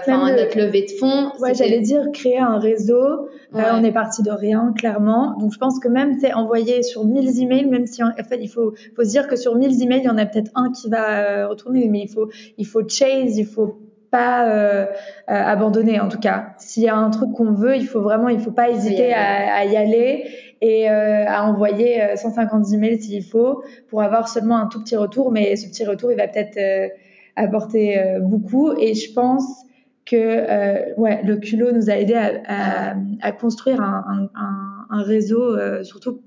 enfin 0.00 0.34
notre 0.34 0.58
levée 0.58 0.86
de 0.86 0.98
fonds. 0.98 1.30
Ouais, 1.38 1.54
j'allais 1.54 1.80
dire 1.80 2.06
créer 2.12 2.38
un 2.38 2.58
réseau. 2.58 3.28
on 3.52 3.84
est 3.84 3.92
parti 3.92 4.24
de 4.24 4.32
rien, 4.32 4.72
clairement. 4.76 5.36
Donc 5.38 5.52
je 5.52 5.58
pense 5.58 5.78
que 5.78 5.86
même 5.86 6.18
c'est 6.18 6.32
envoyer 6.32 6.82
sur 6.82 7.04
1000 7.04 7.40
emails, 7.40 7.66
même 7.66 7.86
si 7.86 8.02
en 8.02 8.10
fait 8.28 8.38
il 8.40 8.48
faut, 8.48 8.74
faut 8.96 9.04
se 9.04 9.10
dire 9.10 9.28
que 9.28 9.36
sur 9.36 9.54
1000 9.54 9.80
emails, 9.80 10.00
il 10.00 10.06
y 10.06 10.10
en 10.10 10.18
a 10.18 10.26
peut-être 10.26 10.50
un 10.56 10.72
qui 10.72 10.88
va 10.88 11.46
retourner, 11.46 11.86
mais 11.88 12.00
il 12.00 12.08
faut, 12.08 12.30
il 12.56 12.66
faut 12.66 12.82
chase, 12.88 13.38
il 13.38 13.46
faut 13.46 13.78
pas 14.10 14.48
euh, 14.48 14.84
euh, 14.84 14.88
abandonner 15.26 16.00
en 16.00 16.08
tout 16.08 16.18
cas. 16.18 16.54
S'il 16.58 16.82
y 16.82 16.88
a 16.88 16.96
un 16.96 17.10
truc 17.10 17.32
qu'on 17.32 17.52
veut, 17.52 17.76
il 17.76 17.86
faut 17.86 18.00
vraiment, 18.00 18.28
il 18.28 18.40
faut 18.40 18.50
pas 18.50 18.70
hésiter 18.70 19.12
à, 19.12 19.54
à 19.56 19.64
y 19.64 19.76
aller 19.76 20.24
et 20.60 20.90
euh, 20.90 21.24
à 21.26 21.44
envoyer 21.44 22.16
150 22.16 22.72
emails 22.72 23.00
s'il 23.00 23.24
faut 23.24 23.62
pour 23.88 24.02
avoir 24.02 24.28
seulement 24.28 24.56
un 24.56 24.66
tout 24.66 24.82
petit 24.82 24.96
retour. 24.96 25.30
Mais 25.30 25.56
ce 25.56 25.68
petit 25.68 25.84
retour, 25.84 26.10
il 26.12 26.16
va 26.16 26.28
peut-être 26.28 26.92
apporter 27.36 28.18
beaucoup. 28.20 28.72
Et 28.76 28.94
je 28.94 29.12
pense 29.12 29.44
que 30.04 30.98
ouais, 30.98 31.22
le 31.22 31.36
culot 31.36 31.72
nous 31.72 31.90
a 31.90 31.94
aidé 31.94 32.14
à, 32.14 32.32
à, 32.46 32.94
à 33.20 33.32
construire 33.32 33.80
un, 33.80 34.28
un, 34.34 34.86
un 34.90 35.02
réseau, 35.02 35.56
surtout 35.84 36.22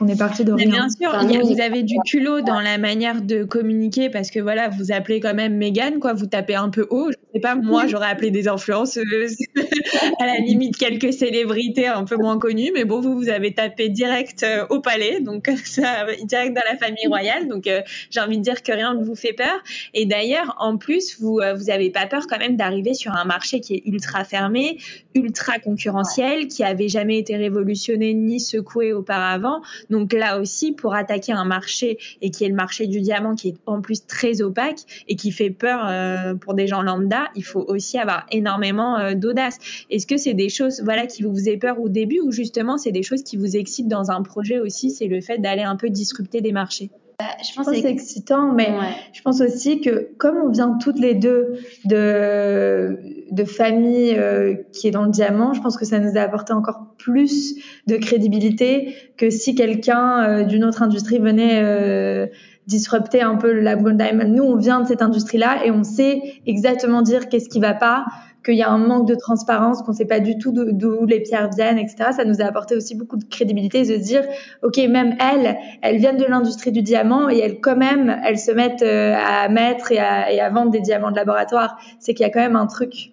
qu'on 0.00 0.08
est 0.08 0.18
parti 0.18 0.44
de 0.44 0.52
rien. 0.52 0.70
bien 0.70 0.88
sûr, 0.88 1.12
vous 1.44 1.60
avez 1.60 1.82
du 1.82 1.96
culot 2.06 2.40
dans 2.40 2.60
la 2.60 2.78
manière 2.78 3.20
de 3.20 3.44
communiquer 3.44 4.08
parce 4.08 4.30
que 4.30 4.40
voilà, 4.40 4.70
vous 4.70 4.92
appelez 4.92 5.20
quand 5.20 5.34
même 5.34 5.56
Megan, 5.56 5.98
quoi, 5.98 6.14
vous 6.14 6.26
tapez 6.26 6.54
un 6.54 6.70
peu 6.70 6.86
haut. 6.88 7.10
Je 7.10 7.29
sais 7.32 7.40
pas, 7.40 7.54
moi, 7.54 7.86
j'aurais 7.86 8.08
appelé 8.08 8.30
des 8.30 8.48
influenceuses, 8.48 9.36
à 10.20 10.26
la 10.26 10.38
limite 10.38 10.76
quelques 10.76 11.12
célébrités 11.12 11.86
un 11.86 12.04
peu 12.04 12.16
moins 12.16 12.38
connues, 12.38 12.70
mais 12.74 12.84
bon, 12.84 13.00
vous, 13.00 13.16
vous 13.16 13.28
avez 13.28 13.52
tapé 13.54 13.88
direct 13.88 14.42
euh, 14.42 14.66
au 14.70 14.80
palais, 14.80 15.20
donc 15.20 15.44
direct 16.24 16.54
dans 16.54 16.62
la 16.70 16.76
famille 16.78 17.06
royale. 17.06 17.48
Donc, 17.48 17.66
euh, 17.66 17.82
j'ai 18.10 18.20
envie 18.20 18.38
de 18.38 18.42
dire 18.42 18.62
que 18.62 18.72
rien 18.72 18.94
ne 18.94 19.04
vous 19.04 19.14
fait 19.14 19.32
peur. 19.32 19.62
Et 19.94 20.06
d'ailleurs, 20.06 20.56
en 20.58 20.76
plus, 20.76 21.20
vous, 21.20 21.38
euh, 21.40 21.54
vous 21.54 21.70
pas 21.92 22.06
peur 22.06 22.26
quand 22.28 22.38
même 22.38 22.56
d'arriver 22.56 22.94
sur 22.94 23.12
un 23.14 23.24
marché 23.24 23.60
qui 23.60 23.74
est 23.74 23.82
ultra 23.86 24.24
fermé, 24.24 24.78
ultra 25.14 25.58
concurrentiel, 25.58 26.48
qui 26.48 26.62
avait 26.62 26.88
jamais 26.88 27.18
été 27.18 27.36
révolutionné 27.36 28.14
ni 28.14 28.40
secoué 28.40 28.92
auparavant. 28.92 29.62
Donc 29.88 30.12
là 30.12 30.40
aussi, 30.40 30.72
pour 30.72 30.94
attaquer 30.94 31.32
un 31.32 31.44
marché 31.44 31.98
et 32.20 32.30
qui 32.30 32.44
est 32.44 32.48
le 32.48 32.54
marché 32.54 32.86
du 32.86 33.00
diamant, 33.00 33.34
qui 33.34 33.48
est 33.48 33.56
en 33.66 33.80
plus 33.80 34.06
très 34.06 34.42
opaque 34.42 34.80
et 35.08 35.16
qui 35.16 35.32
fait 35.32 35.50
peur 35.50 35.86
euh, 35.86 36.34
pour 36.34 36.54
des 36.54 36.66
gens 36.66 36.82
lambda, 36.82 37.19
il 37.34 37.44
faut 37.44 37.64
aussi 37.68 37.98
avoir 37.98 38.26
énormément 38.30 38.98
euh, 38.98 39.14
d'audace. 39.14 39.58
Est-ce 39.90 40.06
que 40.06 40.16
c'est 40.16 40.34
des 40.34 40.48
choses, 40.48 40.80
voilà, 40.82 41.06
qui 41.06 41.22
vous 41.22 41.34
faisaient 41.34 41.56
peur 41.56 41.80
au 41.80 41.88
début 41.88 42.20
ou 42.20 42.32
justement 42.32 42.78
c'est 42.78 42.92
des 42.92 43.02
choses 43.02 43.22
qui 43.22 43.36
vous 43.36 43.56
excitent 43.56 43.88
dans 43.88 44.10
un 44.10 44.22
projet 44.22 44.58
aussi, 44.58 44.90
c'est 44.90 45.06
le 45.06 45.20
fait 45.20 45.38
d'aller 45.38 45.62
un 45.62 45.76
peu 45.76 45.90
disrupter 45.90 46.40
des 46.40 46.52
marchés? 46.52 46.90
Bah, 47.20 47.26
je 47.46 47.54
pense 47.54 47.66
que 47.66 47.74
c'est 47.74 47.90
excitant, 47.90 48.50
mais 48.50 48.70
je 49.12 49.20
pense 49.20 49.42
aussi 49.42 49.82
que 49.82 50.08
comme 50.16 50.38
on 50.38 50.48
vient 50.48 50.78
toutes 50.80 50.98
les 50.98 51.14
deux 51.14 51.58
de, 51.84 52.98
de 53.30 53.44
familles 53.44 54.14
euh, 54.16 54.54
qui 54.72 54.88
est 54.88 54.90
dans 54.90 55.04
le 55.04 55.10
diamant, 55.10 55.52
je 55.52 55.60
pense 55.60 55.76
que 55.76 55.84
ça 55.84 55.98
nous 55.98 56.16
a 56.16 56.22
apporté 56.22 56.54
encore 56.54 56.94
plus 56.96 57.56
de 57.86 57.96
crédibilité 57.96 58.94
que 59.18 59.28
si 59.28 59.54
quelqu'un 59.54 60.22
euh, 60.22 60.44
d'une 60.44 60.64
autre 60.64 60.82
industrie 60.82 61.18
venait 61.18 61.60
euh, 61.62 62.26
disrupter 62.70 63.20
un 63.20 63.34
peu 63.34 63.52
la 63.52 63.74
Blonde 63.74 63.98
Diamond. 63.98 64.28
Nous, 64.28 64.44
on 64.44 64.56
vient 64.56 64.80
de 64.80 64.86
cette 64.86 65.02
industrie-là 65.02 65.64
et 65.64 65.72
on 65.72 65.82
sait 65.82 66.22
exactement 66.46 67.02
dire 67.02 67.28
qu'est-ce 67.28 67.48
qui 67.48 67.58
va 67.58 67.74
pas, 67.74 68.06
qu'il 68.44 68.54
y 68.54 68.62
a 68.62 68.70
un 68.70 68.78
manque 68.78 69.08
de 69.08 69.16
transparence, 69.16 69.82
qu'on 69.82 69.90
ne 69.90 69.96
sait 69.96 70.06
pas 70.06 70.20
du 70.20 70.38
tout 70.38 70.52
d'où 70.52 71.04
les 71.04 71.20
pierres 71.20 71.50
viennent, 71.50 71.78
etc. 71.78 72.10
Ça 72.16 72.24
nous 72.24 72.40
a 72.40 72.44
apporté 72.44 72.76
aussi 72.76 72.94
beaucoup 72.94 73.16
de 73.16 73.24
crédibilité 73.24 73.82
de 73.84 73.96
dire, 73.96 74.22
ok, 74.62 74.78
même 74.88 75.16
elles, 75.20 75.58
elles 75.82 75.98
viennent 75.98 76.16
de 76.16 76.24
l'industrie 76.24 76.70
du 76.70 76.82
diamant 76.82 77.28
et 77.28 77.38
elles 77.38 77.60
quand 77.60 77.76
même, 77.76 78.18
elles 78.24 78.38
se 78.38 78.52
mettent 78.52 78.82
euh, 78.82 79.14
à 79.16 79.48
mettre 79.48 79.90
et 79.90 79.98
à, 79.98 80.32
et 80.32 80.40
à 80.40 80.48
vendre 80.48 80.70
des 80.70 80.80
diamants 80.80 81.10
de 81.10 81.16
laboratoire. 81.16 81.76
C'est 81.98 82.14
qu'il 82.14 82.24
y 82.24 82.28
a 82.28 82.30
quand 82.30 82.40
même 82.40 82.56
un 82.56 82.66
truc. 82.66 83.12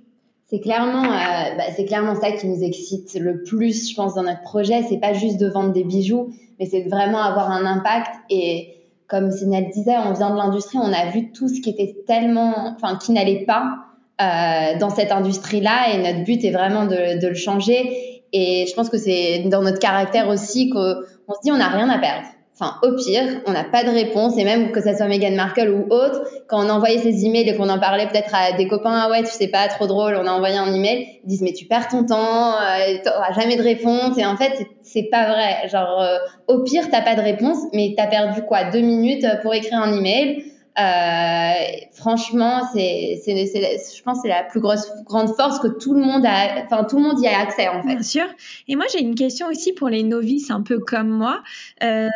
C'est 0.50 0.60
clairement, 0.60 1.04
euh, 1.04 1.58
bah, 1.58 1.64
c'est 1.76 1.86
clairement 1.86 2.16
ça 2.16 2.32
qui 2.32 2.48
nous 2.48 2.64
excite 2.64 3.16
le 3.20 3.42
plus, 3.42 3.90
je 3.90 3.96
pense, 3.96 4.14
dans 4.14 4.24
notre 4.24 4.44
projet. 4.44 4.84
C'est 4.88 5.00
pas 5.00 5.14
juste 5.14 5.40
de 5.40 5.48
vendre 5.48 5.74
des 5.74 5.84
bijoux, 5.84 6.30
mais 6.60 6.68
c'est 6.68 6.84
vraiment 6.84 7.22
avoir 7.22 7.52
un 7.52 7.66
impact. 7.66 8.12
Et 8.30 8.77
comme 9.08 9.32
Sinel 9.32 9.70
disait, 9.70 9.96
on 9.98 10.14
vient 10.14 10.32
de 10.32 10.38
l'industrie, 10.38 10.78
on 10.78 10.92
a 10.92 11.10
vu 11.12 11.32
tout 11.32 11.48
ce 11.48 11.62
qui 11.62 11.70
était 11.70 11.96
tellement, 12.06 12.76
enfin, 12.76 12.98
qui 12.98 13.12
n'allait 13.14 13.46
pas 13.46 13.76
euh, 14.22 14.78
dans 14.80 14.90
cette 14.90 15.12
industrie-là 15.12 15.94
et 15.94 15.98
notre 15.98 16.24
but 16.24 16.44
est 16.44 16.52
vraiment 16.52 16.86
de, 16.86 17.20
de, 17.22 17.28
le 17.28 17.36
changer. 17.36 18.22
Et 18.34 18.66
je 18.68 18.74
pense 18.74 18.90
que 18.90 18.98
c'est 18.98 19.44
dans 19.46 19.62
notre 19.62 19.80
caractère 19.80 20.28
aussi 20.28 20.70
qu'on 20.70 20.96
on 21.28 21.34
se 21.34 21.40
dit 21.44 21.52
on 21.52 21.58
n'a 21.58 21.70
rien 21.70 21.90
à 21.90 21.98
perdre. 22.00 22.28
Enfin, 22.60 22.74
au 22.82 22.96
pire, 22.96 23.42
on 23.46 23.52
n'a 23.52 23.64
pas 23.64 23.84
de 23.84 23.92
réponse, 23.92 24.36
et 24.36 24.44
même 24.44 24.72
que 24.72 24.82
ça 24.82 24.98
soit 24.98 25.08
Meghan 25.08 25.36
Markle 25.36 25.70
ou 25.70 25.94
autre, 25.94 26.24
quand 26.48 26.66
on 26.66 26.70
envoyait 26.70 26.98
ces 26.98 27.24
emails 27.24 27.48
et 27.48 27.56
qu'on 27.56 27.70
en 27.70 27.78
parlait 27.78 28.08
peut-être 28.08 28.34
à 28.34 28.58
des 28.58 28.68
copains, 28.68 29.00
ah 29.04 29.12
ouais, 29.12 29.22
tu 29.22 29.30
sais 29.30 29.50
pas, 29.50 29.68
trop 29.68 29.86
drôle, 29.86 30.18
on 30.20 30.26
a 30.26 30.32
envoyé 30.32 30.58
un 30.58 30.74
email, 30.74 31.06
ils 31.24 31.28
disent 31.28 31.44
mais 31.44 31.54
tu 31.54 31.66
perds 31.66 31.88
ton 31.88 32.04
temps, 32.04 32.54
euh, 32.54 32.98
t'auras 33.06 33.32
jamais 33.34 33.58
de 33.58 33.62
réponse, 33.62 34.18
et 34.18 34.26
en 34.26 34.36
fait, 34.36 34.66
c'est 34.98 35.10
pas 35.10 35.30
vrai. 35.30 35.68
Genre, 35.70 36.02
euh, 36.02 36.18
au 36.48 36.64
pire, 36.64 36.90
t'as 36.90 37.02
pas 37.02 37.16
de 37.16 37.22
réponse, 37.22 37.60
mais 37.74 37.94
t'as 37.96 38.08
perdu 38.08 38.42
quoi, 38.42 38.66
deux 38.66 38.82
minutes 38.82 39.26
pour 39.44 39.54
écrire 39.54 39.80
un 39.80 39.94
email. 39.98 40.44
Euh, 40.80 41.54
franchement, 41.94 42.62
c'est, 42.74 43.20
c'est, 43.24 43.36
je 43.36 44.04
pense, 44.04 44.20
c'est 44.22 44.28
la 44.28 44.44
plus 44.44 44.60
grosse 44.60 44.92
grande 45.06 45.36
force 45.36 45.60
que 45.60 45.68
tout 45.68 45.94
le 45.94 46.02
monde 46.02 46.24
a, 46.24 46.64
enfin 46.64 46.84
tout 46.84 46.98
le 46.98 47.04
monde 47.04 47.20
y 47.20 47.28
a 47.28 47.40
accès 47.40 47.68
en 47.68 47.82
fait. 47.82 47.96
Bien 47.96 48.04
sûr. 48.04 48.26
Et 48.68 48.76
moi, 48.76 48.86
j'ai 48.92 49.02
une 49.02 49.16
question 49.16 49.48
aussi 49.48 49.74
pour 49.74 49.90
les 49.90 50.04
novices 50.04 50.52
un 50.52 50.62
peu 50.62 50.78
comme 50.78 51.10
moi. 51.10 51.42
Euh, 51.84 52.10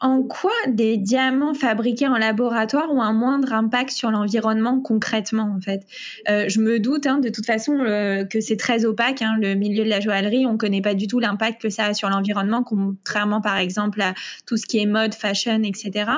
en 0.00 0.22
quoi 0.22 0.52
des 0.68 0.96
diamants 0.96 1.54
fabriqués 1.54 2.06
en 2.06 2.16
laboratoire 2.16 2.92
ont 2.92 3.00
un 3.00 3.12
moindre 3.12 3.52
impact 3.52 3.90
sur 3.90 4.10
l'environnement 4.10 4.80
concrètement 4.80 5.54
en 5.56 5.60
fait? 5.60 5.86
Euh, 6.28 6.48
Je 6.48 6.60
me 6.60 6.78
doute 6.78 7.06
hein, 7.06 7.18
de 7.18 7.28
toute 7.28 7.46
façon 7.46 7.78
que 7.78 8.40
c'est 8.40 8.56
très 8.56 8.84
opaque, 8.84 9.22
hein, 9.22 9.36
le 9.40 9.54
milieu 9.54 9.84
de 9.84 9.88
la 9.88 10.00
joaillerie, 10.00 10.46
on 10.46 10.52
ne 10.52 10.58
connaît 10.58 10.82
pas 10.82 10.94
du 10.94 11.06
tout 11.06 11.18
l'impact 11.18 11.62
que 11.62 11.70
ça 11.70 11.86
a 11.86 11.94
sur 11.94 12.08
l'environnement, 12.10 12.62
contrairement 12.62 13.40
par 13.40 13.56
exemple 13.56 14.00
à 14.02 14.14
tout 14.46 14.56
ce 14.56 14.66
qui 14.66 14.78
est 14.78 14.86
mode, 14.86 15.14
fashion, 15.14 15.62
etc. 15.62 16.10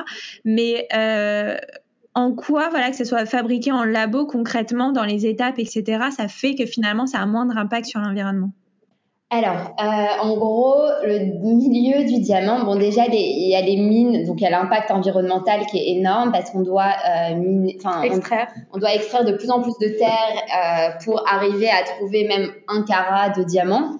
Mais 0.45 0.87
euh, 0.93 1.57
en 2.15 2.33
quoi, 2.33 2.69
voilà, 2.69 2.89
que 2.91 2.97
ce 2.97 3.05
soit 3.05 3.25
fabriqué 3.25 3.71
en 3.71 3.83
labo 3.83 4.25
concrètement 4.25 4.91
dans 4.91 5.05
les 5.05 5.25
étapes, 5.25 5.59
etc., 5.59 6.07
ça 6.15 6.27
fait 6.27 6.55
que 6.55 6.65
finalement 6.65 7.07
ça 7.07 7.19
a 7.19 7.21
un 7.21 7.27
moindre 7.27 7.57
impact 7.57 7.85
sur 7.85 7.99
l'environnement? 7.99 8.51
Alors, 9.31 9.75
euh, 9.79 10.23
en 10.23 10.35
gros, 10.37 10.75
le 11.03 11.19
milieu 11.53 12.03
du 12.03 12.19
diamant, 12.19 12.63
bon 12.63 12.75
déjà, 12.75 13.03
il 13.11 13.47
y 13.47 13.55
a 13.55 13.61
les 13.61 13.77
mines, 13.77 14.25
donc 14.25 14.41
il 14.41 14.43
y 14.43 14.47
a 14.47 14.49
l'impact 14.49 14.89
environnemental 14.89 15.67
qui 15.67 15.77
est 15.77 15.89
énorme 15.97 16.31
parce 16.31 16.49
qu'on 16.49 16.61
doit 16.61 16.93
euh, 17.07 17.67
extraire. 18.03 18.47
On, 18.73 18.79
doit 18.79 18.95
extraire 18.95 19.25
de 19.25 19.33
plus 19.33 19.51
en 19.51 19.61
plus 19.61 19.77
de 19.79 19.89
terre 19.99 20.09
euh, 20.09 20.89
pour 21.05 21.23
arriver 21.31 21.69
à 21.69 21.83
trouver 21.83 22.27
même 22.27 22.49
un 22.67 22.81
carat 22.81 23.29
de 23.29 23.43
diamant. 23.43 23.97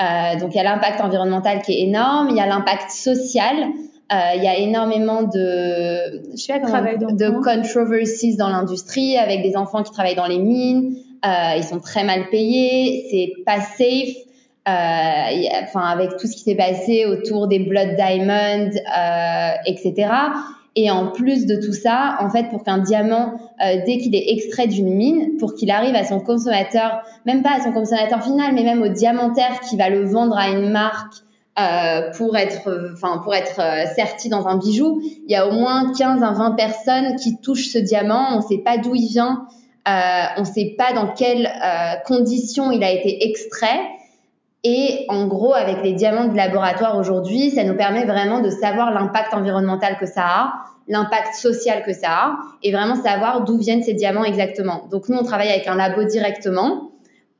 Euh, 0.00 0.38
donc 0.40 0.54
il 0.54 0.56
y 0.56 0.60
a 0.60 0.64
l'impact 0.64 1.00
environnemental 1.00 1.62
qui 1.62 1.74
est 1.74 1.82
énorme, 1.82 2.28
il 2.30 2.36
y 2.36 2.40
a 2.40 2.46
l'impact 2.46 2.90
social. 2.90 3.54
Euh, 4.12 4.16
il 4.36 4.42
y 4.42 4.48
a 4.48 4.58
énormément 4.58 5.22
de, 5.22 6.22
je 6.32 6.36
sais 6.36 6.60
pas, 6.60 6.82
de 6.82 7.42
controversies 7.42 8.36
dans 8.36 8.48
l'industrie 8.48 9.16
avec 9.16 9.42
des 9.42 9.56
enfants 9.56 9.82
qui 9.82 9.92
travaillent 9.92 10.16
dans 10.16 10.26
les 10.26 10.38
mines. 10.38 10.96
Euh, 11.24 11.56
ils 11.56 11.64
sont 11.64 11.78
très 11.78 12.04
mal 12.04 12.28
payés, 12.30 13.06
c'est 13.10 13.44
pas 13.44 13.60
safe. 13.60 14.16
Euh, 14.68 15.60
enfin 15.64 15.80
avec 15.80 16.16
tout 16.18 16.28
ce 16.28 16.36
qui 16.36 16.42
s'est 16.44 16.54
passé 16.54 17.04
autour 17.04 17.48
des 17.48 17.58
Blood 17.58 17.96
Diamonds, 17.96 18.70
euh, 18.70 19.50
etc. 19.66 20.08
Et 20.76 20.90
en 20.90 21.08
plus 21.08 21.46
de 21.46 21.56
tout 21.56 21.72
ça, 21.72 22.16
en 22.20 22.30
fait, 22.30 22.48
pour 22.48 22.62
qu'un 22.62 22.78
diamant, 22.78 23.34
euh, 23.60 23.78
dès 23.84 23.98
qu'il 23.98 24.14
est 24.14 24.32
extrait 24.32 24.68
d'une 24.68 24.94
mine, 24.94 25.36
pour 25.38 25.54
qu'il 25.54 25.70
arrive 25.70 25.94
à 25.96 26.04
son 26.04 26.20
consommateur, 26.20 27.02
même 27.26 27.42
pas 27.42 27.56
à 27.58 27.60
son 27.60 27.72
consommateur 27.72 28.22
final, 28.22 28.54
mais 28.54 28.62
même 28.62 28.80
au 28.82 28.88
diamantaire 28.88 29.60
qui 29.68 29.76
va 29.76 29.90
le 29.90 30.04
vendre 30.04 30.36
à 30.38 30.48
une 30.48 30.70
marque 30.70 31.14
euh, 31.58 32.10
pour 32.16 32.34
être, 32.38 32.92
enfin 32.94 33.18
pour 33.18 33.34
être 33.34 33.60
euh, 33.60 33.84
serti 33.94 34.30
dans 34.30 34.46
un 34.46 34.56
bijou, 34.56 35.02
il 35.04 35.30
y 35.30 35.34
a 35.34 35.46
au 35.46 35.52
moins 35.52 35.92
15 35.92 36.22
à 36.22 36.30
20 36.30 36.52
personnes 36.52 37.16
qui 37.16 37.36
touchent 37.36 37.68
ce 37.68 37.78
diamant. 37.78 38.28
On 38.32 38.36
ne 38.36 38.42
sait 38.42 38.62
pas 38.64 38.78
d'où 38.78 38.94
il 38.94 39.08
vient, 39.08 39.46
euh, 39.86 40.22
on 40.38 40.40
ne 40.40 40.46
sait 40.46 40.74
pas 40.78 40.94
dans 40.94 41.08
quelles 41.08 41.50
conditions 42.06 42.70
il 42.70 42.82
a 42.82 42.90
été 42.90 43.28
extrait. 43.28 43.80
Et 44.64 45.06
en 45.08 45.26
gros, 45.26 45.54
avec 45.54 45.82
les 45.82 45.92
diamants 45.92 46.28
de 46.28 46.36
laboratoire 46.36 46.96
aujourd'hui, 46.96 47.50
ça 47.50 47.64
nous 47.64 47.76
permet 47.76 48.04
vraiment 48.04 48.40
de 48.40 48.48
savoir 48.48 48.92
l'impact 48.92 49.34
environnemental 49.34 49.96
que 49.98 50.06
ça 50.06 50.22
a, 50.24 50.52
l'impact 50.86 51.34
social 51.34 51.82
que 51.84 51.92
ça 51.92 52.10
a, 52.10 52.36
et 52.62 52.70
vraiment 52.70 52.94
savoir 52.94 53.44
d'où 53.44 53.58
viennent 53.58 53.82
ces 53.82 53.94
diamants 53.94 54.24
exactement. 54.24 54.86
Donc 54.90 55.08
nous, 55.08 55.18
on 55.18 55.24
travaille 55.24 55.48
avec 55.48 55.66
un 55.66 55.74
labo 55.74 56.04
directement, 56.04 56.92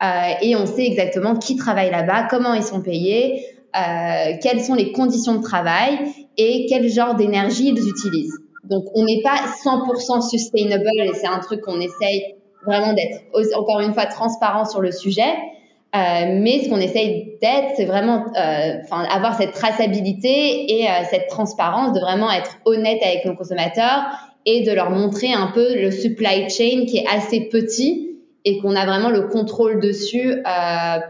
euh, 0.02 0.06
et 0.40 0.56
on 0.56 0.66
sait 0.66 0.85
exactement 0.85 1.37
qui 1.37 1.54
travaille 1.54 1.90
là-bas, 1.90 2.26
comment 2.28 2.54
ils 2.54 2.64
sont 2.64 2.82
payés, 2.82 3.46
euh, 3.76 4.32
quelles 4.42 4.61
sont 4.61 4.74
les 4.74 4.90
conditions 4.90 5.37
de 5.37 5.42
travail 5.42 5.98
et 6.37 6.66
quel 6.68 6.88
genre 6.88 7.14
d'énergie 7.14 7.68
ils 7.68 7.88
utilisent. 7.88 8.37
Donc 8.64 8.85
on 8.94 9.04
n'est 9.04 9.22
pas 9.22 9.37
100% 9.64 10.28
sustainable, 10.28 10.88
et 10.96 11.12
c'est 11.14 11.28
un 11.28 11.38
truc 11.38 11.61
qu'on 11.61 11.80
essaye 11.80 12.35
vraiment 12.66 12.92
d'être 12.94 13.22
encore 13.56 13.80
une 13.80 13.94
fois 13.94 14.06
transparent 14.06 14.64
sur 14.64 14.80
le 14.80 14.90
sujet. 14.90 15.32
Euh, 15.94 16.40
mais 16.40 16.64
ce 16.64 16.70
qu'on 16.70 16.81
essaye 16.81 17.37
d'être, 17.42 17.74
c'est 17.76 17.85
vraiment 17.85 18.24
euh, 18.35 18.74
avoir 18.90 19.37
cette 19.37 19.52
traçabilité 19.52 20.81
et 20.81 20.88
euh, 20.88 20.92
cette 21.11 21.28
transparence, 21.28 21.92
de 21.92 22.00
vraiment 22.00 22.31
être 22.31 22.57
honnête 22.64 23.00
avec 23.05 23.26
nos 23.26 23.35
consommateurs 23.35 24.05
et 24.46 24.62
de 24.62 24.72
leur 24.72 24.90
montrer 24.90 25.35
un 25.35 25.48
peu 25.48 25.78
le 25.78 25.90
supply 25.90 26.48
chain 26.48 26.87
qui 26.87 26.98
est 26.98 27.07
assez 27.07 27.42
petit 27.42 28.09
et 28.44 28.59
qu'on 28.59 28.74
a 28.74 28.87
vraiment 28.87 29.11
le 29.11 29.28
contrôle 29.28 29.81
dessus 29.81 30.42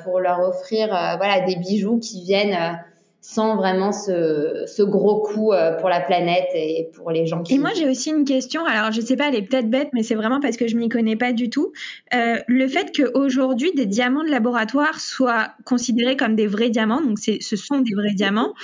pour 0.04 0.20
leur 0.20 0.40
offrir 0.40 0.88
voilà 1.16 1.40
des 1.46 1.56
bijoux 1.56 1.98
qui 1.98 2.22
viennent 2.24 2.78
sans 3.24 3.54
vraiment 3.54 3.92
ce, 3.92 4.82
gros 4.82 5.20
coup 5.22 5.52
euh, 5.52 5.76
pour 5.76 5.88
la 5.88 6.00
planète 6.00 6.48
et 6.54 6.90
pour 6.92 7.12
les 7.12 7.24
gens 7.24 7.44
qui... 7.44 7.54
Et 7.54 7.58
moi, 7.58 7.70
j'ai 7.72 7.88
aussi 7.88 8.10
une 8.10 8.24
question. 8.24 8.64
Alors, 8.66 8.90
je 8.90 9.00
sais 9.00 9.14
pas, 9.14 9.28
elle 9.28 9.36
est 9.36 9.42
peut-être 9.42 9.70
bête, 9.70 9.90
mais 9.92 10.02
c'est 10.02 10.16
vraiment 10.16 10.40
parce 10.40 10.56
que 10.56 10.66
je 10.66 10.76
m'y 10.76 10.88
connais 10.88 11.14
pas 11.14 11.32
du 11.32 11.48
tout. 11.48 11.72
Euh, 12.14 12.38
le 12.48 12.66
fait 12.66 12.90
qu'aujourd'hui, 12.94 13.70
des 13.76 13.86
diamants 13.86 14.24
de 14.24 14.28
laboratoire 14.28 14.98
soient 14.98 15.52
considérés 15.64 16.16
comme 16.16 16.34
des 16.34 16.48
vrais 16.48 16.68
diamants, 16.68 17.00
donc 17.00 17.20
ce 17.20 17.56
sont 17.56 17.78
des 17.78 17.94
vrais 17.94 18.12
diamants, 18.12 18.54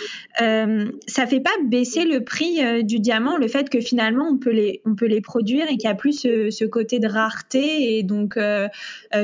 euh, 0.42 0.90
ça 1.06 1.26
fait 1.28 1.40
pas 1.40 1.50
baisser 1.64 2.04
le 2.04 2.24
prix 2.24 2.58
euh, 2.60 2.82
du 2.82 2.98
diamant, 2.98 3.36
le 3.36 3.46
fait 3.46 3.70
que 3.70 3.78
finalement, 3.80 4.28
on 4.28 4.38
peut 4.38 4.50
les, 4.50 4.82
on 4.84 4.96
peut 4.96 5.06
les 5.06 5.20
produire 5.20 5.66
et 5.66 5.76
qu'il 5.76 5.84
y 5.84 5.92
a 5.92 5.94
plus 5.94 6.18
ce, 6.18 6.64
côté 6.64 6.98
de 6.98 7.06
rareté. 7.06 7.96
Et 7.96 8.02
donc, 8.02 8.36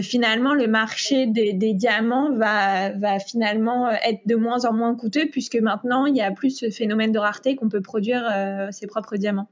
finalement, 0.00 0.54
le 0.54 0.68
marché 0.68 1.26
des, 1.26 1.52
des 1.52 1.74
diamants 1.74 2.32
va, 2.32 2.90
va 2.92 3.18
finalement 3.18 3.90
être 3.90 4.20
de 4.26 4.36
moins 4.36 4.64
en 4.64 4.72
moins 4.72 4.94
coûteux 4.94 5.23
puisque 5.26 5.56
maintenant, 5.56 6.06
il 6.06 6.16
y 6.16 6.20
a 6.20 6.30
plus 6.30 6.50
ce 6.50 6.70
phénomène 6.70 7.12
de 7.12 7.18
rareté 7.18 7.56
qu'on 7.56 7.68
peut 7.68 7.80
produire 7.80 8.28
euh, 8.32 8.68
ses 8.70 8.86
propres 8.86 9.16
diamants. 9.16 9.48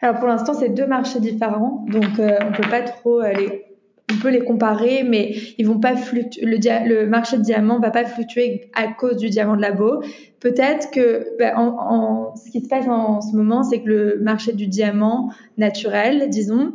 Alors 0.00 0.18
pour 0.18 0.28
l'instant, 0.28 0.54
c'est 0.54 0.70
deux 0.70 0.86
marchés 0.86 1.20
différents, 1.20 1.84
donc 1.88 2.18
euh, 2.18 2.38
on 2.42 2.52
peut 2.52 2.68
pas 2.68 2.82
trop 2.82 3.22
les, 3.22 3.68
on 4.10 4.16
peut 4.16 4.30
les 4.30 4.40
comparer, 4.40 5.02
mais 5.02 5.34
ils 5.58 5.66
vont 5.66 5.78
pas 5.78 5.96
fluctuer. 5.96 6.44
Le, 6.44 7.06
marché 7.06 7.36
de 7.36 7.42
diamants 7.42 7.78
va 7.78 7.90
pas 7.90 8.04
fluctuer 8.04 8.70
à 8.74 8.88
cause 8.88 9.16
du 9.16 9.28
diamant 9.28 9.56
de 9.56 9.60
labo. 9.60 10.02
Peut-être 10.40 10.90
que 10.90 11.26
en, 11.54 12.34
ce 12.34 12.50
qui 12.50 12.60
se 12.60 12.68
passe 12.68 12.86
en, 12.88 13.20
ce 13.20 13.36
moment, 13.36 13.62
c'est 13.62 13.82
que 13.82 13.88
le 13.88 14.18
marché 14.20 14.52
du 14.52 14.66
diamant 14.66 15.30
naturel, 15.58 16.28
disons, 16.30 16.72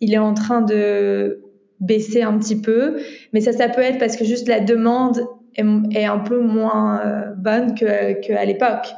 il 0.00 0.12
est 0.12 0.18
en 0.18 0.34
train 0.34 0.60
de 0.60 1.40
baisser 1.80 2.22
un 2.22 2.38
petit 2.38 2.60
peu, 2.60 2.96
mais 3.32 3.40
ça, 3.40 3.52
ça 3.52 3.68
peut 3.68 3.82
être 3.82 3.98
parce 3.98 4.16
que 4.16 4.24
juste 4.24 4.48
la 4.48 4.60
demande 4.60 5.26
est, 5.56 6.04
un 6.04 6.18
peu 6.18 6.40
moins 6.40 7.00
euh, 7.00 7.34
bonne 7.36 7.74
qu'à 7.74 8.14
que 8.14 8.46
l'époque. 8.46 8.88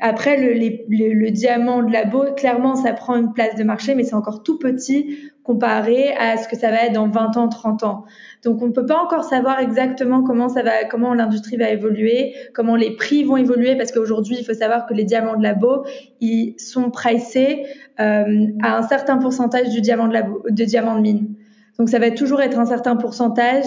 Après, 0.00 0.36
le, 0.36 0.52
le, 0.52 1.30
diamant 1.30 1.82
de 1.82 1.92
labo, 1.92 2.26
clairement, 2.36 2.76
ça 2.76 2.92
prend 2.92 3.16
une 3.16 3.32
place 3.32 3.56
de 3.56 3.64
marché, 3.64 3.96
mais 3.96 4.04
c'est 4.04 4.14
encore 4.14 4.44
tout 4.44 4.56
petit 4.56 5.32
comparé 5.42 6.14
à 6.16 6.36
ce 6.36 6.46
que 6.46 6.56
ça 6.56 6.70
va 6.70 6.84
être 6.84 6.92
dans 6.92 7.08
20 7.08 7.36
ans, 7.36 7.48
30 7.48 7.82
ans. 7.82 8.04
Donc, 8.44 8.62
on 8.62 8.68
ne 8.68 8.72
peut 8.72 8.86
pas 8.86 9.02
encore 9.02 9.24
savoir 9.24 9.58
exactement 9.58 10.22
comment 10.22 10.48
ça 10.48 10.62
va, 10.62 10.84
comment 10.84 11.14
l'industrie 11.14 11.56
va 11.56 11.70
évoluer, 11.70 12.34
comment 12.54 12.76
les 12.76 12.94
prix 12.94 13.24
vont 13.24 13.38
évoluer, 13.38 13.74
parce 13.74 13.90
qu'aujourd'hui, 13.90 14.36
il 14.38 14.44
faut 14.44 14.54
savoir 14.54 14.86
que 14.86 14.94
les 14.94 15.04
diamants 15.04 15.36
de 15.36 15.42
labo, 15.42 15.84
ils 16.20 16.54
sont 16.58 16.90
pricés 16.92 17.66
euh, 17.98 18.46
à 18.62 18.78
un 18.78 18.82
certain 18.82 19.18
pourcentage 19.18 19.70
du 19.70 19.80
diamant 19.80 20.06
de 20.06 20.12
labo, 20.12 20.44
de 20.48 20.64
diamant 20.64 20.94
de 20.94 21.00
mine. 21.00 21.34
Donc 21.78 21.88
ça 21.88 21.98
va 21.98 22.10
toujours 22.10 22.40
être 22.40 22.58
un 22.58 22.66
certain 22.66 22.96
pourcentage 22.96 23.66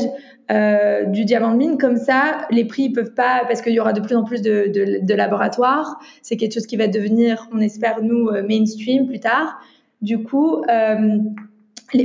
euh, 0.51 1.05
du 1.05 1.23
diamant 1.23 1.51
de 1.51 1.57
mine. 1.57 1.77
Comme 1.77 1.95
ça, 1.95 2.45
les 2.51 2.65
prix 2.65 2.89
ne 2.89 2.95
peuvent 2.95 3.13
pas, 3.13 3.43
parce 3.47 3.61
qu'il 3.61 3.73
y 3.73 3.79
aura 3.79 3.93
de 3.93 4.01
plus 4.01 4.15
en 4.15 4.23
plus 4.23 4.41
de, 4.41 4.67
de, 4.67 5.05
de 5.05 5.13
laboratoires. 5.13 5.99
C'est 6.21 6.35
quelque 6.35 6.53
chose 6.53 6.67
qui 6.67 6.75
va 6.75 6.87
devenir, 6.87 7.47
on 7.53 7.59
espère 7.59 8.01
nous, 8.01 8.27
euh, 8.27 8.43
mainstream 8.45 9.07
plus 9.07 9.19
tard. 9.21 9.61
Du 10.01 10.23
coup, 10.23 10.61
euh, 10.69 11.19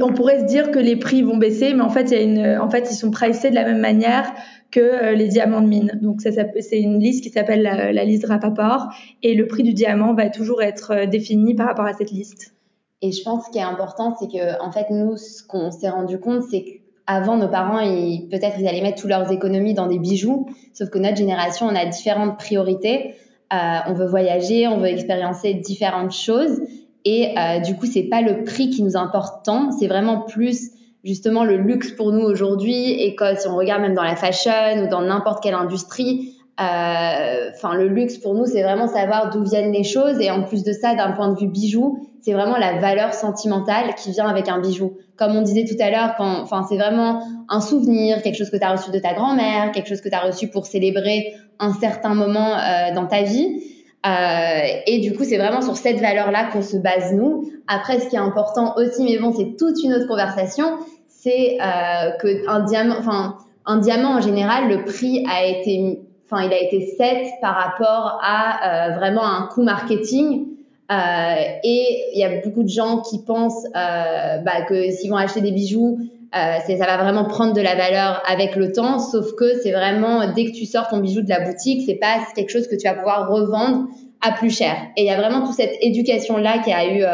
on 0.03 0.13
pourrait 0.13 0.41
se 0.41 0.45
dire 0.45 0.71
que 0.71 0.79
les 0.79 0.97
prix 0.97 1.23
vont 1.23 1.39
baisser, 1.39 1.75
mais 1.75 1.83
en 1.83 1.89
fait, 1.89 2.11
y 2.11 2.15
a 2.15 2.21
une, 2.21 2.59
en 2.61 2.71
fait, 2.71 2.89
ils 2.91 2.95
sont 2.95 3.11
pricés 3.11 3.51
de 3.51 3.55
la 3.55 3.65
même 3.65 3.81
manière 3.81 4.33
que 4.71 4.81
euh, 4.81 5.13
les 5.13 5.29
diamants 5.29 5.61
de 5.61 5.69
mine. 5.69 5.99
Donc 6.03 6.21
ça, 6.21 6.31
c'est 6.61 6.81
une 6.81 7.01
liste 7.01 7.23
qui 7.23 7.31
s'appelle 7.31 7.63
la, 7.63 7.93
la 7.93 8.05
liste 8.05 8.27
Rapaport, 8.27 8.89
et 9.23 9.35
le 9.35 9.47
prix 9.47 9.63
du 9.63 9.73
diamant 9.73 10.13
va 10.15 10.29
toujours 10.29 10.63
être 10.63 10.93
euh, 10.93 11.07
défini 11.07 11.55
par 11.55 11.67
rapport 11.67 11.87
à 11.87 11.95
cette 11.95 12.11
liste. 12.11 12.56
Et 13.03 13.13
je 13.13 13.23
pense 13.23 13.49
qu'il 13.49 13.61
est 13.61 13.65
important, 13.65 14.17
c'est 14.19 14.27
que 14.27 14.63
en 14.63 14.73
fait 14.73 14.87
nous, 14.91 15.17
ce 15.17 15.43
qu'on 15.47 15.71
s'est 15.71 15.91
rendu 15.91 16.19
compte, 16.19 16.43
c'est 16.51 16.65
qu'avant 16.65 17.37
nos 17.37 17.49
parents, 17.49 17.79
peut-être 17.79 18.59
ils 18.59 18.67
allaient 18.67 18.81
mettre 18.81 19.03
toutes 19.03 19.11
leurs 19.11 19.31
économies 19.31 19.75
dans 19.75 19.87
des 19.87 19.99
bijoux, 19.99 20.47
sauf 20.73 20.89
que 20.89 20.99
notre 20.99 21.17
génération, 21.17 21.67
on 21.67 21.75
a 21.75 21.85
différentes 21.85 22.39
priorités. 22.39 23.15
Euh, 23.53 23.57
on 23.87 23.93
veut 23.93 24.07
voyager, 24.07 24.67
on 24.67 24.79
veut 24.79 24.89
expériencer 24.89 25.55
différentes 25.55 26.13
choses, 26.13 26.61
et 27.05 27.39
euh, 27.39 27.61
du 27.61 27.77
coup, 27.77 27.87
c'est 27.87 28.03
pas 28.03 28.21
le 28.21 28.43
prix 28.43 28.71
qui 28.71 28.83
nous 28.83 28.97
importe 28.97 29.45
tant, 29.45 29.71
c'est 29.71 29.87
vraiment 29.87 30.23
plus 30.23 30.73
justement 31.05 31.45
le 31.45 31.57
luxe 31.57 31.93
pour 31.93 32.11
nous 32.11 32.25
aujourd'hui. 32.25 32.91
Et 32.91 33.15
quand 33.15 33.39
si 33.39 33.47
on 33.47 33.55
regarde 33.55 33.83
même 33.83 33.95
dans 33.95 34.03
la 34.03 34.17
fashion 34.17 34.83
ou 34.83 34.89
dans 34.89 35.03
n'importe 35.03 35.41
quelle 35.43 35.55
industrie, 35.55 36.33
Enfin, 36.59 37.75
le 37.75 37.87
luxe 37.87 38.17
pour 38.17 38.35
nous, 38.35 38.47
c'est 38.47 38.63
vraiment 38.63 38.89
savoir 38.89 39.31
d'où 39.31 39.45
viennent 39.45 39.73
les 39.73 39.85
choses. 39.85 40.19
Et 40.21 40.31
en 40.31 40.43
plus 40.43 40.65
de 40.65 40.73
ça, 40.73 40.95
d'un 40.95 41.13
point 41.13 41.31
de 41.31 41.39
vue 41.39 41.49
bijou, 41.49 42.09
c'est 42.27 42.33
vraiment 42.33 42.57
la 42.57 42.81
valeur 42.81 43.15
sentimentale 43.15 43.95
qui 43.95 44.11
vient 44.11 44.27
avec 44.27 44.49
un 44.49 44.59
bijou. 44.59 44.97
Comme 45.17 45.37
on 45.37 45.43
disait 45.43 45.65
tout 45.65 45.81
à 45.81 45.93
l'heure, 45.93 46.17
enfin, 46.19 46.67
c'est 46.69 46.77
vraiment 46.77 47.23
un 47.49 47.61
souvenir, 47.61 48.21
quelque 48.21 48.35
chose 48.35 48.51
que 48.51 48.57
tu 48.57 48.65
as 48.65 48.73
reçu 48.73 48.91
de 48.91 48.99
ta 48.99 49.15
grand-mère, 49.15 49.71
quelque 49.71 49.89
chose 49.89 50.01
que 50.01 50.09
tu 50.09 50.15
as 50.17 50.23
reçu 50.23 50.49
pour 50.49 50.67
célébrer 50.67 51.35
un 51.61 51.73
certain 51.75 52.15
moment 52.17 52.57
euh, 52.57 52.93
dans 52.97 53.07
ta 53.07 53.23
vie. 53.23 53.63
Euh, 54.05 54.81
et 54.89 54.99
du 54.99 55.17
coup, 55.17 55.23
c'est 55.23 55.37
vraiment 55.37 55.63
sur 55.63 55.77
cette 55.77 56.01
valeur-là 56.01 56.49
qu'on 56.53 56.63
se 56.63 56.77
base 56.77 57.13
nous. 57.13 57.49
Après, 57.69 58.01
ce 58.01 58.09
qui 58.09 58.17
est 58.17 58.21
important 58.21 58.75
aussi, 58.77 59.05
mais 59.05 59.19
bon, 59.19 59.33
c'est 59.33 59.57
toute 59.57 59.81
une 59.85 59.95
autre 59.95 60.09
conversation, 60.09 60.79
c'est 61.07 61.59
euh, 61.61 62.11
que 62.21 62.49
un 62.49 63.79
diamant, 63.79 64.17
en 64.17 64.21
général, 64.21 64.69
le 64.69 64.85
prix 64.85 65.25
a 65.33 65.45
été, 65.45 66.01
enfin, 66.25 66.43
il 66.43 66.53
a 66.53 66.61
été 66.61 66.93
par 67.41 67.55
rapport 67.55 68.19
à 68.21 68.89
euh, 68.89 68.97
vraiment 68.97 69.25
un 69.25 69.47
coût 69.47 69.63
marketing 69.63 70.56
euh, 70.91 71.35
et 71.65 72.11
il 72.15 72.19
y 72.19 72.25
a 72.25 72.41
beaucoup 72.43 72.63
de 72.63 72.69
gens 72.69 73.01
qui 73.01 73.19
pensent 73.19 73.65
euh, 73.75 74.39
bah, 74.39 74.63
que 74.69 74.91
s'ils 74.93 75.11
vont 75.11 75.17
acheter 75.17 75.41
des 75.41 75.51
bijoux, 75.51 75.99
euh, 76.35 76.59
ça 76.67 76.87
va 76.87 76.97
vraiment 76.99 77.25
prendre 77.25 77.55
de 77.55 77.61
la 77.61 77.75
valeur 77.75 78.23
avec 78.29 78.57
le 78.57 78.73
temps. 78.73 78.99
Sauf 78.99 79.35
que 79.35 79.59
c'est 79.63 79.73
vraiment 79.73 80.33
dès 80.33 80.45
que 80.47 80.53
tu 80.53 80.65
sors 80.65 80.89
ton 80.89 80.99
bijou 80.99 81.23
de 81.23 81.29
la 81.29 81.41
boutique, 81.41 81.83
c'est 81.87 81.97
pas 81.97 82.19
quelque 82.35 82.51
chose 82.51 82.69
que 82.69 82.77
tu 82.77 82.87
vas 82.87 82.95
pouvoir 82.95 83.29
revendre 83.29 83.89
à 84.21 84.33
plus 84.33 84.51
cher. 84.51 84.77
Et 84.97 85.03
il 85.03 85.07
y 85.07 85.11
a 85.11 85.17
vraiment 85.17 85.45
toute 85.45 85.55
cette 85.55 85.77
éducation 85.81 86.37
là 86.37 86.59
qui 86.59 86.73
a 86.73 86.87
eu, 86.87 87.05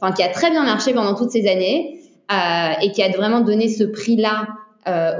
enfin 0.00 0.12
qui 0.12 0.22
a 0.22 0.28
très 0.28 0.50
bien 0.50 0.64
marché 0.64 0.94
pendant 0.94 1.14
toutes 1.14 1.30
ces 1.30 1.48
années 1.48 2.00
et 2.82 2.90
qui 2.92 3.02
a 3.02 3.08
vraiment 3.10 3.40
donné 3.40 3.68
ce 3.68 3.84
prix 3.84 4.16
là 4.16 4.46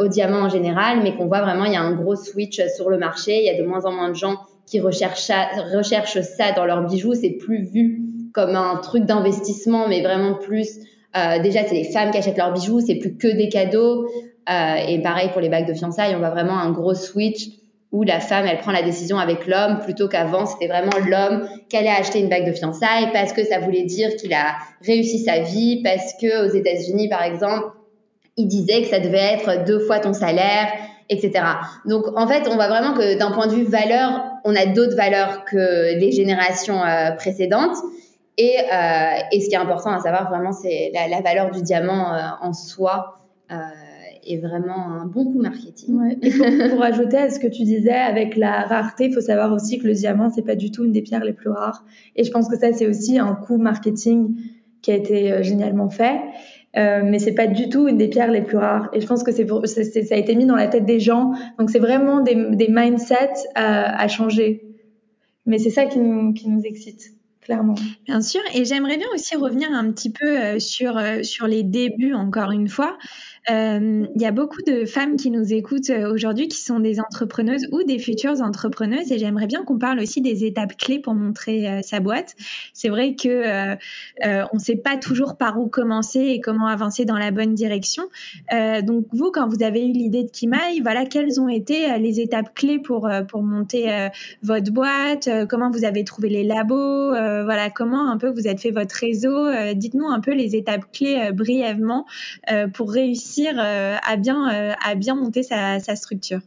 au 0.00 0.08
diamant 0.08 0.42
en 0.42 0.48
général, 0.48 1.00
mais 1.02 1.14
qu'on 1.14 1.26
voit 1.26 1.42
vraiment 1.42 1.64
il 1.64 1.72
y 1.72 1.76
a 1.76 1.82
un 1.82 1.92
gros 1.92 2.16
switch 2.16 2.60
sur 2.74 2.88
le 2.88 2.98
marché. 2.98 3.38
Il 3.38 3.44
y 3.44 3.50
a 3.50 3.60
de 3.60 3.66
moins 3.66 3.84
en 3.84 3.92
moins 3.92 4.08
de 4.08 4.14
gens 4.14 4.36
qui 4.66 4.80
recherchent 4.80 5.22
ça, 5.22 5.48
recherchent 5.74 6.20
ça 6.20 6.52
dans 6.52 6.64
leurs 6.64 6.86
bijoux. 6.86 7.14
C'est 7.14 7.30
plus 7.30 7.62
vu 7.62 8.02
comme 8.34 8.54
un 8.54 8.76
truc 8.76 9.04
d'investissement, 9.04 9.88
mais 9.88 10.02
vraiment 10.02 10.34
plus. 10.34 10.78
Euh, 11.16 11.38
déjà, 11.40 11.64
c'est 11.64 11.74
les 11.74 11.90
femmes 11.90 12.10
qui 12.10 12.18
achètent 12.18 12.36
leurs 12.36 12.52
bijoux, 12.52 12.80
c'est 12.80 12.96
plus 12.96 13.16
que 13.16 13.28
des 13.28 13.48
cadeaux. 13.48 14.06
Euh, 14.48 14.74
et 14.88 15.00
pareil 15.00 15.30
pour 15.32 15.40
les 15.40 15.48
bagues 15.48 15.66
de 15.66 15.74
fiançailles, 15.74 16.14
on 16.14 16.18
voit 16.18 16.30
vraiment 16.30 16.58
un 16.58 16.70
gros 16.70 16.94
switch 16.94 17.48
où 17.92 18.02
la 18.02 18.20
femme, 18.20 18.46
elle 18.46 18.58
prend 18.58 18.72
la 18.72 18.82
décision 18.82 19.18
avec 19.18 19.46
l'homme, 19.46 19.78
plutôt 19.78 20.08
qu'avant, 20.08 20.44
c'était 20.44 20.66
vraiment 20.66 20.98
l'homme 21.08 21.48
qui 21.68 21.76
allait 21.76 21.88
acheter 21.88 22.20
une 22.20 22.28
bague 22.28 22.46
de 22.46 22.52
fiançailles 22.52 23.10
parce 23.12 23.32
que 23.32 23.44
ça 23.44 23.60
voulait 23.60 23.84
dire 23.84 24.14
qu'il 24.16 24.34
a 24.34 24.56
réussi 24.84 25.20
sa 25.20 25.40
vie, 25.40 25.82
parce 25.82 26.12
que 26.20 26.46
aux 26.46 26.54
États-Unis, 26.54 27.08
par 27.08 27.22
exemple, 27.22 27.68
il 28.36 28.48
disait 28.48 28.82
que 28.82 28.88
ça 28.88 28.98
devait 28.98 29.16
être 29.16 29.64
deux 29.64 29.78
fois 29.78 29.98
ton 29.98 30.12
salaire, 30.12 30.68
etc. 31.08 31.32
Donc 31.84 32.04
en 32.16 32.26
fait, 32.26 32.48
on 32.50 32.54
voit 32.54 32.68
vraiment 32.68 32.94
que 32.94 33.18
d'un 33.18 33.30
point 33.30 33.46
de 33.46 33.54
vue 33.54 33.64
valeur, 33.64 34.24
on 34.44 34.54
a 34.54 34.66
d'autres 34.66 34.96
valeurs 34.96 35.44
que 35.44 35.98
les 35.98 36.12
générations 36.12 36.82
euh, 36.82 37.12
précédentes. 37.12 37.76
Et, 38.38 38.56
euh, 38.58 39.20
et, 39.32 39.40
ce 39.40 39.48
qui 39.48 39.54
est 39.54 39.58
important 39.58 39.92
à 39.92 40.00
savoir 40.00 40.28
vraiment, 40.28 40.52
c'est 40.52 40.90
la, 40.92 41.08
la, 41.08 41.22
valeur 41.22 41.50
du 41.50 41.62
diamant 41.62 42.12
euh, 42.12 42.18
en 42.42 42.52
soi 42.52 43.18
euh, 43.50 43.56
est 44.26 44.36
vraiment 44.36 44.76
un 44.76 45.06
bon 45.06 45.24
coup 45.24 45.40
marketing. 45.40 45.98
Ouais. 45.98 46.68
Pour, 46.70 46.82
ajouter 46.82 47.16
à 47.16 47.30
ce 47.30 47.38
que 47.38 47.46
tu 47.46 47.62
disais, 47.62 47.92
avec 47.92 48.36
la 48.36 48.62
rareté, 48.62 49.06
il 49.06 49.14
faut 49.14 49.22
savoir 49.22 49.52
aussi 49.52 49.78
que 49.78 49.86
le 49.86 49.94
diamant, 49.94 50.28
c'est 50.28 50.44
pas 50.44 50.56
du 50.56 50.70
tout 50.70 50.84
une 50.84 50.92
des 50.92 51.00
pierres 51.02 51.24
les 51.24 51.32
plus 51.32 51.48
rares. 51.48 51.84
Et 52.14 52.24
je 52.24 52.30
pense 52.30 52.48
que 52.48 52.58
ça, 52.58 52.72
c'est 52.74 52.86
aussi 52.86 53.18
un 53.18 53.34
coup 53.34 53.56
marketing 53.56 54.34
qui 54.82 54.92
a 54.92 54.96
été 54.96 55.32
euh, 55.32 55.42
génialement 55.42 55.88
fait. 55.88 56.20
Euh, 56.76 57.02
mais 57.04 57.18
c'est 57.18 57.34
pas 57.34 57.46
du 57.46 57.68
tout 57.68 57.88
une 57.88 57.96
des 57.96 58.08
pierres 58.08 58.30
les 58.30 58.42
plus 58.42 58.58
rares. 58.58 58.90
Et 58.92 59.00
je 59.00 59.06
pense 59.06 59.22
que 59.22 59.32
ça 59.32 59.42
a 59.42 60.18
été 60.18 60.34
mis 60.34 60.44
dans 60.44 60.56
la 60.56 60.68
tête 60.68 60.84
des 60.84 61.00
gens. 61.00 61.32
Donc 61.58 61.70
c'est 61.70 61.78
vraiment 61.78 62.20
des, 62.20 62.68
mindsets 62.68 63.48
à, 63.54 63.98
à 63.98 64.08
changer. 64.08 64.66
Mais 65.46 65.58
c'est 65.58 65.70
ça 65.70 65.86
qui 65.86 65.98
nous, 66.00 66.34
excite. 66.64 67.12
Clairement. 67.40 67.76
Bien 68.06 68.20
sûr, 68.22 68.40
et 68.54 68.64
j'aimerais 68.64 68.96
bien 68.96 69.06
aussi 69.14 69.36
revenir 69.36 69.70
un 69.70 69.92
petit 69.92 70.10
peu 70.10 70.26
euh, 70.26 70.56
euh, 70.56 71.22
sur 71.22 71.46
les 71.46 71.62
débuts, 71.62 72.12
encore 72.12 72.50
une 72.50 72.66
fois. 72.66 72.98
Euh, 73.48 74.06
il 74.14 74.20
y 74.20 74.26
a 74.26 74.32
beaucoup 74.32 74.62
de 74.62 74.84
femmes 74.86 75.16
qui 75.16 75.30
nous 75.30 75.52
écoutent 75.52 75.90
euh, 75.90 76.12
aujourd'hui 76.12 76.48
qui 76.48 76.60
sont 76.60 76.80
des 76.80 76.98
entrepreneuses 76.98 77.68
ou 77.70 77.84
des 77.84 78.00
futures 78.00 78.40
entrepreneuses 78.40 79.12
et 79.12 79.18
j'aimerais 79.18 79.46
bien 79.46 79.62
qu'on 79.62 79.78
parle 79.78 80.00
aussi 80.00 80.20
des 80.20 80.44
étapes 80.44 80.76
clés 80.76 80.98
pour 80.98 81.14
montrer 81.14 81.68
euh, 81.68 81.80
sa 81.82 82.00
boîte. 82.00 82.34
C'est 82.72 82.88
vrai 82.88 83.14
que 83.14 83.76
on 84.22 84.56
ne 84.56 84.58
sait 84.58 84.76
pas 84.76 84.96
toujours 84.96 85.36
par 85.36 85.60
où 85.60 85.68
commencer 85.68 86.20
et 86.20 86.40
comment 86.40 86.66
avancer 86.66 87.04
dans 87.04 87.18
la 87.18 87.30
bonne 87.30 87.54
direction. 87.54 88.04
donc 88.82 89.06
vous, 89.12 89.30
quand 89.30 89.48
vous 89.48 89.62
avez 89.62 89.86
eu 89.86 89.92
l'idée 89.92 90.24
de 90.24 90.30
Kimaï, 90.30 90.80
voilà 90.80 91.04
quelles 91.04 91.40
ont 91.40 91.48
été 91.48 91.98
les 91.98 92.20
étapes 92.20 92.54
clés 92.54 92.78
pour 92.78 93.08
pour 93.28 93.42
monter 93.42 94.08
votre 94.42 94.72
boîte, 94.72 95.28
comment 95.48 95.70
vous 95.70 95.84
avez 95.84 96.04
trouvé 96.04 96.28
les 96.28 96.44
labos, 96.44 97.10
voilà 97.10 97.70
comment 97.70 98.10
un 98.10 98.18
peu 98.18 98.30
vous 98.30 98.46
avez 98.46 98.58
fait 98.58 98.70
votre 98.70 98.94
réseau. 98.94 99.48
Dites-nous 99.74 100.08
un 100.08 100.20
peu 100.20 100.32
les 100.32 100.56
étapes 100.56 100.90
clés 100.92 101.30
brièvement 101.32 102.06
pour 102.72 102.92
réussir 102.92 103.35
euh, 103.38 103.96
à, 104.02 104.16
bien, 104.16 104.48
euh, 104.52 104.72
à 104.84 104.94
bien 104.94 105.14
monter 105.14 105.42
sa, 105.42 105.80
sa 105.80 105.96
structure 105.96 106.40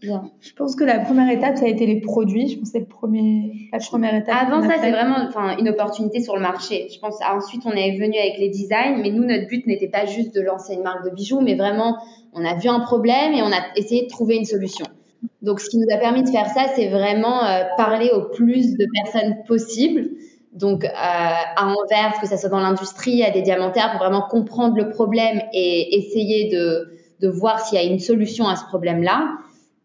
Bien. 0.00 0.30
Je 0.40 0.52
pense 0.52 0.76
que 0.76 0.84
la 0.84 0.98
première 0.98 1.30
étape, 1.30 1.56
ça 1.56 1.64
a 1.64 1.68
été 1.68 1.86
les 1.86 2.00
produits. 2.00 2.48
Je 2.48 2.58
pense 2.58 2.68
que 2.68 2.72
c'est 2.72 2.80
le 2.80 2.86
premier, 2.86 3.70
la 3.72 3.78
première 3.78 4.14
étape. 4.14 4.36
Avant 4.38 4.60
ça, 4.60 4.74
c'est 4.78 4.90
vraiment 4.90 5.16
enfin, 5.26 5.56
une 5.56 5.70
opportunité 5.70 6.20
sur 6.20 6.36
le 6.36 6.42
marché. 6.42 6.88
Je 6.94 6.98
pense 7.00 7.16
ensuite, 7.26 7.62
on 7.64 7.70
est 7.70 7.96
venu 7.98 8.14
avec 8.18 8.36
les 8.38 8.50
designs, 8.50 9.00
mais 9.00 9.10
nous, 9.10 9.24
notre 9.24 9.46
but 9.46 9.66
n'était 9.66 9.88
pas 9.88 10.04
juste 10.04 10.34
de 10.34 10.42
lancer 10.42 10.74
une 10.74 10.82
marque 10.82 11.02
de 11.06 11.10
bijoux, 11.10 11.40
mais 11.40 11.54
vraiment, 11.54 11.96
on 12.34 12.44
a 12.44 12.54
vu 12.56 12.68
un 12.68 12.80
problème 12.80 13.32
et 13.32 13.40
on 13.40 13.50
a 13.50 13.74
essayé 13.76 14.02
de 14.02 14.08
trouver 14.08 14.36
une 14.36 14.44
solution. 14.44 14.84
Donc, 15.40 15.60
ce 15.60 15.70
qui 15.70 15.78
nous 15.78 15.86
a 15.90 15.96
permis 15.96 16.24
de 16.24 16.28
faire 16.28 16.48
ça, 16.48 16.66
c'est 16.74 16.88
vraiment 16.88 17.42
euh, 17.44 17.62
parler 17.78 18.10
au 18.12 18.28
plus 18.28 18.76
de 18.76 18.86
personnes 19.02 19.36
possible 19.48 20.10
donc 20.56 20.84
euh, 20.84 20.88
à 20.90 21.66
Anvers, 21.66 22.18
que 22.20 22.26
ça 22.26 22.36
soit 22.36 22.48
dans 22.48 22.60
l'industrie, 22.60 23.22
à 23.22 23.30
des 23.30 23.42
diamantaires, 23.42 23.92
pour 23.92 24.00
vraiment 24.00 24.22
comprendre 24.22 24.76
le 24.76 24.88
problème 24.90 25.40
et 25.52 25.98
essayer 25.98 26.50
de, 26.50 26.90
de 27.20 27.28
voir 27.28 27.60
s'il 27.60 27.78
y 27.78 27.80
a 27.80 27.84
une 27.84 28.00
solution 28.00 28.48
à 28.48 28.56
ce 28.56 28.64
problème-là. 28.64 29.36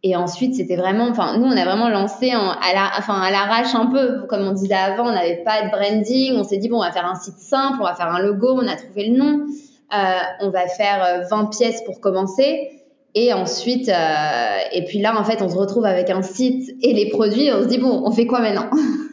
Et 0.04 0.16
ensuite, 0.16 0.56
c'était 0.56 0.78
vraiment, 0.78 1.08
enfin, 1.10 1.38
nous, 1.38 1.46
on 1.46 1.56
a 1.56 1.64
vraiment 1.64 1.90
lancé 1.90 2.34
en, 2.36 2.50
à 2.50 2.74
la, 2.74 2.90
enfin, 2.98 3.22
à 3.22 3.30
l'arrache 3.30 3.76
un 3.76 3.86
peu, 3.86 4.26
comme 4.28 4.48
on 4.48 4.54
disait 4.54 4.74
avant, 4.74 5.08
on 5.08 5.12
n'avait 5.12 5.44
pas 5.44 5.62
de 5.64 5.70
branding. 5.70 6.36
On 6.38 6.44
s'est 6.44 6.58
dit 6.58 6.70
bon, 6.70 6.78
on 6.78 6.84
va 6.84 6.92
faire 6.92 7.06
un 7.06 7.16
site 7.16 7.38
simple, 7.38 7.78
on 7.80 7.84
va 7.84 7.94
faire 7.94 8.08
un 8.08 8.20
logo, 8.20 8.48
on 8.54 8.68
a 8.68 8.76
trouvé 8.76 9.10
le 9.10 9.18
nom, 9.18 9.46
euh, 9.94 9.98
on 10.40 10.50
va 10.50 10.68
faire 10.68 11.28
20 11.30 11.44
euh, 11.44 11.50
pièces 11.50 11.84
pour 11.84 12.00
commencer. 12.00 12.72
Et 13.14 13.34
ensuite, 13.34 13.90
euh, 13.90 14.58
et 14.72 14.86
puis 14.86 15.00
là, 15.00 15.20
en 15.20 15.24
fait, 15.24 15.42
on 15.42 15.50
se 15.50 15.56
retrouve 15.56 15.86
avec 15.86 16.10
un 16.10 16.22
site 16.22 16.72
et 16.82 16.94
les 16.94 17.10
produits. 17.10 17.52
On 17.52 17.62
se 17.62 17.68
dit 17.68 17.78
bon, 17.78 18.02
on 18.06 18.12
fait 18.12 18.26
quoi 18.26 18.40
maintenant? 18.40 18.70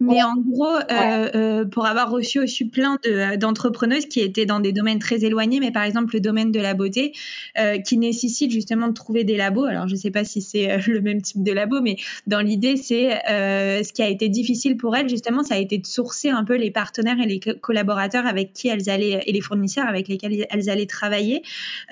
Mais 0.00 0.22
en 0.22 0.36
gros, 0.36 0.66
euh, 0.66 1.28
euh, 1.34 1.64
pour 1.64 1.86
avoir 1.86 2.10
reçu 2.10 2.38
aussi 2.38 2.64
plein 2.64 2.98
de, 3.04 3.36
d'entrepreneuses 3.36 4.06
qui 4.06 4.20
étaient 4.20 4.46
dans 4.46 4.60
des 4.60 4.72
domaines 4.72 5.00
très 5.00 5.24
éloignés, 5.24 5.58
mais 5.58 5.72
par 5.72 5.82
exemple 5.82 6.14
le 6.14 6.20
domaine 6.20 6.52
de 6.52 6.60
la 6.60 6.74
beauté, 6.74 7.12
euh, 7.58 7.78
qui 7.78 7.98
nécessite 7.98 8.52
justement 8.52 8.86
de 8.88 8.92
trouver 8.92 9.24
des 9.24 9.36
labos. 9.36 9.64
Alors 9.64 9.88
je 9.88 9.94
ne 9.94 9.98
sais 9.98 10.12
pas 10.12 10.22
si 10.22 10.40
c'est 10.40 10.70
euh, 10.70 10.78
le 10.86 11.00
même 11.00 11.20
type 11.20 11.42
de 11.42 11.52
labo, 11.52 11.80
mais 11.80 11.96
dans 12.28 12.40
l'idée, 12.40 12.76
c'est 12.76 13.18
euh, 13.28 13.82
ce 13.82 13.92
qui 13.92 14.02
a 14.02 14.08
été 14.08 14.28
difficile 14.28 14.76
pour 14.76 14.94
elles 14.94 15.08
justement, 15.08 15.42
ça 15.42 15.56
a 15.56 15.58
été 15.58 15.78
de 15.78 15.86
sourcer 15.86 16.28
un 16.28 16.44
peu 16.44 16.54
les 16.56 16.70
partenaires 16.70 17.18
et 17.20 17.26
les 17.26 17.40
collaborateurs 17.40 18.26
avec 18.26 18.52
qui 18.52 18.68
elles 18.68 18.88
allaient 18.88 19.22
et 19.26 19.32
les 19.32 19.40
fournisseurs 19.40 19.88
avec 19.88 20.06
lesquels 20.06 20.46
elles 20.48 20.70
allaient 20.70 20.86
travailler. 20.86 21.42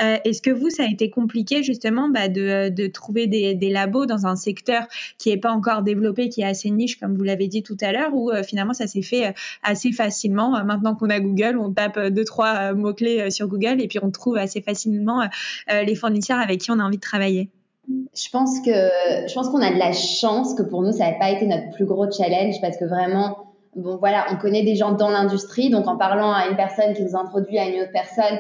Euh, 0.01 0.17
est-ce 0.25 0.43
que 0.43 0.51
vous, 0.51 0.71
ça 0.71 0.85
a 0.85 0.87
été 0.87 1.11
compliqué 1.11 1.65
justement 1.65 2.09
bah, 2.09 2.29
de, 2.29 2.69
de 2.69 2.87
trouver 2.87 3.27
des, 3.27 3.55
des 3.55 3.71
labos 3.71 4.07
dans 4.07 4.27
un 4.27 4.37
secteur 4.37 4.87
qui 5.19 5.31
n'est 5.31 5.39
pas 5.39 5.51
encore 5.51 5.83
développé, 5.83 6.29
qui 6.29 6.43
est 6.43 6.45
assez 6.45 6.71
niche, 6.71 7.01
comme 7.01 7.17
vous 7.17 7.25
l'avez 7.25 7.49
dit 7.49 7.65
tout 7.65 7.77
à 7.81 7.91
l'heure? 7.91 7.96
Où 8.13 8.31
euh, 8.31 8.43
finalement 8.43 8.75
ça 8.75 8.87
s'est 8.87 9.03
fait 9.03 9.27
euh, 9.27 9.33
assez 9.63 9.93
facilement. 9.93 10.57
Euh, 10.57 10.65
maintenant 10.65 10.95
qu'on 10.95 11.11
a 11.11 11.21
Google, 11.21 11.59
on 11.59 11.73
tape 11.73 11.99
deux 12.09 12.25
trois 12.25 12.73
mots 12.73 12.95
clés 12.95 13.31
sur 13.31 13.49
Google 13.49 13.81
et 13.81 13.89
puis 13.89 13.99
on 14.03 14.11
trouve 14.11 14.37
assez 14.37 14.61
facilement 14.61 15.27
les 15.69 15.95
fournisseurs 15.95 16.39
avec 16.39 16.61
qui 16.61 16.71
on 16.71 16.79
a 16.79 16.83
envie 16.83 16.97
de 16.97 17.03
travailler. 17.03 17.51
Je 17.89 18.29
pense 18.31 18.61
que 18.61 18.71
je 18.71 19.35
pense 19.35 19.49
qu'on 19.49 19.63
a 19.63 19.73
de 19.73 19.79
la 19.79 19.93
chance 19.93 20.55
que 20.55 20.63
pour 20.63 20.83
nous 20.83 20.93
ça 20.93 21.11
n'a 21.11 21.19
pas 21.19 21.31
été 21.31 21.47
notre 21.47 21.71
plus 21.73 21.85
gros 21.85 22.11
challenge 22.11 22.61
parce 22.61 22.77
que 22.77 22.85
vraiment 22.85 23.37
bon 23.77 23.97
voilà 23.97 24.27
on 24.33 24.37
connaît 24.37 24.65
des 24.65 24.77
gens 24.77 24.93
dans 24.93 25.11
l'industrie 25.11 25.71
donc 25.71 25.87
en 25.87 25.97
parlant 25.97 26.33
à 26.33 26.49
une 26.49 26.57
personne 26.57 26.95
qui 26.95 27.03
nous 27.03 27.17
introduit 27.17 27.59
à 27.59 27.67
une 27.67 27.83
autre 27.83 27.93
personne 27.93 28.39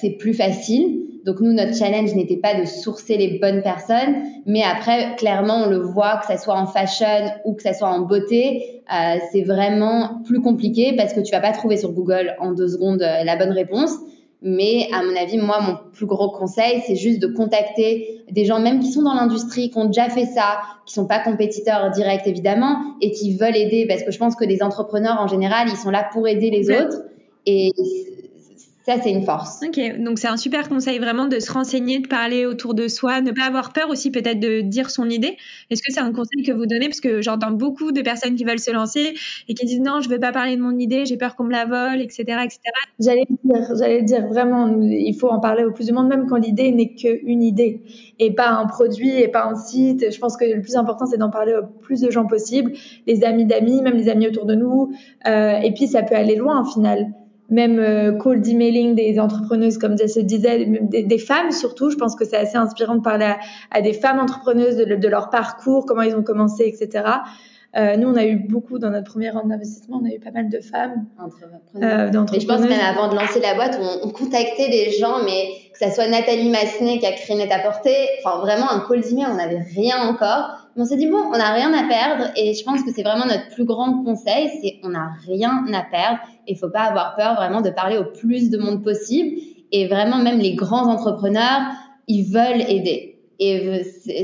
c'est 0.00 0.16
plus 0.18 0.34
facile. 0.34 1.15
Donc 1.26 1.40
nous, 1.40 1.52
notre 1.52 1.74
challenge 1.74 2.14
n'était 2.14 2.36
pas 2.36 2.54
de 2.54 2.64
sourcer 2.64 3.16
les 3.16 3.40
bonnes 3.40 3.60
personnes, 3.60 4.22
mais 4.46 4.62
après, 4.62 5.16
clairement, 5.16 5.64
on 5.64 5.68
le 5.68 5.78
voit, 5.78 6.18
que 6.18 6.26
ça 6.26 6.38
soit 6.38 6.54
en 6.54 6.66
fashion 6.66 7.32
ou 7.44 7.54
que 7.54 7.62
ça 7.62 7.74
soit 7.74 7.88
en 7.88 8.02
beauté, 8.02 8.82
euh, 8.94 9.16
c'est 9.32 9.42
vraiment 9.42 10.22
plus 10.24 10.40
compliqué 10.40 10.94
parce 10.96 11.12
que 11.12 11.18
tu 11.18 11.32
vas 11.32 11.40
pas 11.40 11.50
trouver 11.50 11.78
sur 11.78 11.90
Google 11.90 12.36
en 12.38 12.52
deux 12.52 12.68
secondes 12.68 13.02
euh, 13.02 13.24
la 13.24 13.34
bonne 13.34 13.50
réponse. 13.50 13.90
Mais 14.40 14.86
à 14.94 15.02
mon 15.02 15.16
avis, 15.16 15.38
moi, 15.38 15.60
mon 15.60 15.76
plus 15.92 16.06
gros 16.06 16.30
conseil, 16.30 16.80
c'est 16.86 16.94
juste 16.94 17.20
de 17.20 17.26
contacter 17.26 18.22
des 18.30 18.44
gens 18.44 18.60
même 18.60 18.78
qui 18.78 18.92
sont 18.92 19.02
dans 19.02 19.14
l'industrie, 19.14 19.70
qui 19.70 19.78
ont 19.78 19.86
déjà 19.86 20.08
fait 20.08 20.26
ça, 20.26 20.60
qui 20.86 20.94
sont 20.94 21.08
pas 21.08 21.18
compétiteurs 21.18 21.90
directs 21.90 22.26
évidemment, 22.26 22.76
et 23.00 23.10
qui 23.10 23.36
veulent 23.36 23.56
aider, 23.56 23.86
parce 23.88 24.04
que 24.04 24.12
je 24.12 24.18
pense 24.18 24.36
que 24.36 24.44
les 24.44 24.62
entrepreneurs 24.62 25.18
en 25.18 25.26
général, 25.26 25.66
ils 25.68 25.76
sont 25.76 25.90
là 25.90 26.06
pour 26.12 26.28
aider 26.28 26.50
les 26.50 26.70
autres. 26.70 27.02
Et 27.46 27.72
Ça, 28.86 28.94
c'est 29.02 29.10
une 29.10 29.24
force. 29.24 29.62
Ok, 29.66 29.80
donc 29.98 30.20
c'est 30.20 30.28
un 30.28 30.36
super 30.36 30.68
conseil 30.68 31.00
vraiment 31.00 31.26
de 31.26 31.40
se 31.40 31.52
renseigner, 31.52 31.98
de 31.98 32.06
parler 32.06 32.46
autour 32.46 32.72
de 32.72 32.86
soi, 32.86 33.20
ne 33.20 33.32
pas 33.32 33.42
avoir 33.42 33.72
peur 33.72 33.90
aussi 33.90 34.12
peut-être 34.12 34.38
de 34.38 34.60
dire 34.60 34.90
son 34.90 35.10
idée. 35.10 35.36
Est-ce 35.70 35.82
que 35.82 35.92
c'est 35.92 35.98
un 35.98 36.12
conseil 36.12 36.44
que 36.44 36.52
vous 36.52 36.66
donnez? 36.66 36.86
Parce 36.86 37.00
que 37.00 37.20
j'entends 37.20 37.50
beaucoup 37.50 37.90
de 37.90 38.00
personnes 38.00 38.36
qui 38.36 38.44
veulent 38.44 38.60
se 38.60 38.70
lancer 38.70 39.14
et 39.48 39.54
qui 39.54 39.66
disent 39.66 39.80
non, 39.80 40.00
je 40.02 40.08
ne 40.08 40.14
veux 40.14 40.20
pas 40.20 40.30
parler 40.30 40.54
de 40.54 40.62
mon 40.62 40.78
idée, 40.78 41.04
j'ai 41.04 41.16
peur 41.16 41.34
qu'on 41.34 41.42
me 41.42 41.50
la 41.50 41.64
vole, 41.64 42.00
etc. 42.00 42.22
etc. 42.44 42.60
J'allais 43.00 43.26
dire, 43.42 43.76
j'allais 43.76 44.02
dire 44.02 44.24
vraiment, 44.28 44.68
il 44.80 45.14
faut 45.14 45.30
en 45.30 45.40
parler 45.40 45.64
au 45.64 45.72
plus 45.72 45.88
de 45.88 45.92
monde, 45.92 46.06
même 46.06 46.28
quand 46.28 46.36
l'idée 46.36 46.70
n'est 46.70 46.94
qu'une 46.94 47.42
idée 47.42 47.82
et 48.20 48.36
pas 48.36 48.50
un 48.50 48.66
produit 48.66 49.20
et 49.20 49.26
pas 49.26 49.46
un 49.46 49.56
site. 49.56 50.12
Je 50.12 50.18
pense 50.20 50.36
que 50.36 50.44
le 50.44 50.62
plus 50.62 50.76
important, 50.76 51.06
c'est 51.06 51.18
d'en 51.18 51.30
parler 51.30 51.54
au 51.54 51.66
plus 51.66 52.02
de 52.02 52.10
gens 52.12 52.26
possible, 52.26 52.70
les 53.08 53.24
amis 53.24 53.46
d'amis, 53.46 53.82
même 53.82 53.96
les 53.96 54.08
amis 54.08 54.28
autour 54.28 54.46
de 54.46 54.54
nous. 54.54 54.92
Euh, 55.26 55.58
et 55.58 55.74
puis, 55.74 55.88
ça 55.88 56.04
peut 56.04 56.14
aller 56.14 56.36
loin, 56.36 56.62
au 56.62 56.64
final 56.64 57.08
même 57.48 57.78
euh, 57.78 58.12
cold 58.12 58.46
emailing 58.46 58.94
des 58.94 59.18
entrepreneuses, 59.20 59.78
comme 59.78 59.96
se 59.96 60.20
disait, 60.20 60.64
des, 60.64 61.02
des, 61.02 61.18
femmes 61.18 61.52
surtout. 61.52 61.90
Je 61.90 61.96
pense 61.96 62.16
que 62.16 62.24
c'est 62.24 62.36
assez 62.36 62.56
inspirant 62.56 62.96
de 62.96 63.02
parler 63.02 63.34
à, 63.70 63.80
des 63.80 63.92
femmes 63.92 64.18
entrepreneuses 64.18 64.76
de, 64.76 65.08
leur 65.08 65.30
parcours, 65.30 65.86
comment 65.86 66.02
ils 66.02 66.14
ont 66.14 66.22
commencé, 66.22 66.64
etc. 66.66 67.04
Euh, 67.76 67.96
nous, 67.96 68.08
on 68.08 68.16
a 68.16 68.24
eu 68.24 68.36
beaucoup 68.36 68.78
dans 68.78 68.90
notre 68.90 69.10
premier 69.10 69.30
round 69.30 69.48
d'investissement, 69.48 70.00
on 70.02 70.06
a 70.06 70.14
eu 70.14 70.18
pas 70.18 70.30
mal 70.30 70.48
de 70.48 70.60
femmes 70.60 71.06
euh, 71.76 72.10
Mais 72.32 72.40
je 72.40 72.46
pense 72.46 72.60
même 72.60 72.80
avant 72.80 73.08
de 73.08 73.14
lancer 73.14 73.38
la 73.40 73.54
boîte, 73.54 73.78
on, 73.80 74.08
on, 74.08 74.10
contactait 74.12 74.70
des 74.70 74.92
gens, 74.92 75.22
mais 75.24 75.48
que 75.72 75.78
ça 75.78 75.90
soit 75.90 76.08
Nathalie 76.08 76.48
Massenet 76.48 76.98
qui 76.98 77.06
a 77.06 77.12
créé 77.12 77.36
Net 77.36 77.52
à 77.52 77.58
porter, 77.58 77.94
enfin 78.24 78.38
vraiment 78.40 78.70
un 78.70 78.80
cold 78.80 79.04
email, 79.10 79.26
on 79.30 79.36
n'avait 79.36 79.60
rien 79.74 80.08
encore. 80.08 80.65
On 80.78 80.84
s'est 80.84 80.96
dit 80.96 81.06
bon, 81.06 81.18
on 81.32 81.38
n'a 81.38 81.52
rien 81.52 81.72
à 81.72 81.88
perdre, 81.88 82.30
et 82.36 82.52
je 82.52 82.62
pense 82.62 82.82
que 82.82 82.90
c'est 82.94 83.02
vraiment 83.02 83.24
notre 83.24 83.48
plus 83.54 83.64
grand 83.64 84.04
conseil, 84.04 84.50
c'est 84.60 84.74
on 84.82 84.90
n'a 84.90 85.10
rien 85.26 85.64
à 85.72 85.82
perdre 85.82 86.18
il 86.48 86.56
faut 86.56 86.68
pas 86.68 86.82
avoir 86.82 87.16
peur 87.16 87.34
vraiment 87.34 87.60
de 87.60 87.70
parler 87.70 87.96
au 87.96 88.04
plus 88.04 88.50
de 88.50 88.58
monde 88.58 88.82
possible. 88.82 89.36
Et 89.72 89.88
vraiment, 89.88 90.18
même 90.18 90.38
les 90.38 90.54
grands 90.54 90.88
entrepreneurs, 90.88 91.60
ils 92.06 92.24
veulent 92.24 92.62
aider. 92.68 93.18
Et 93.38 93.82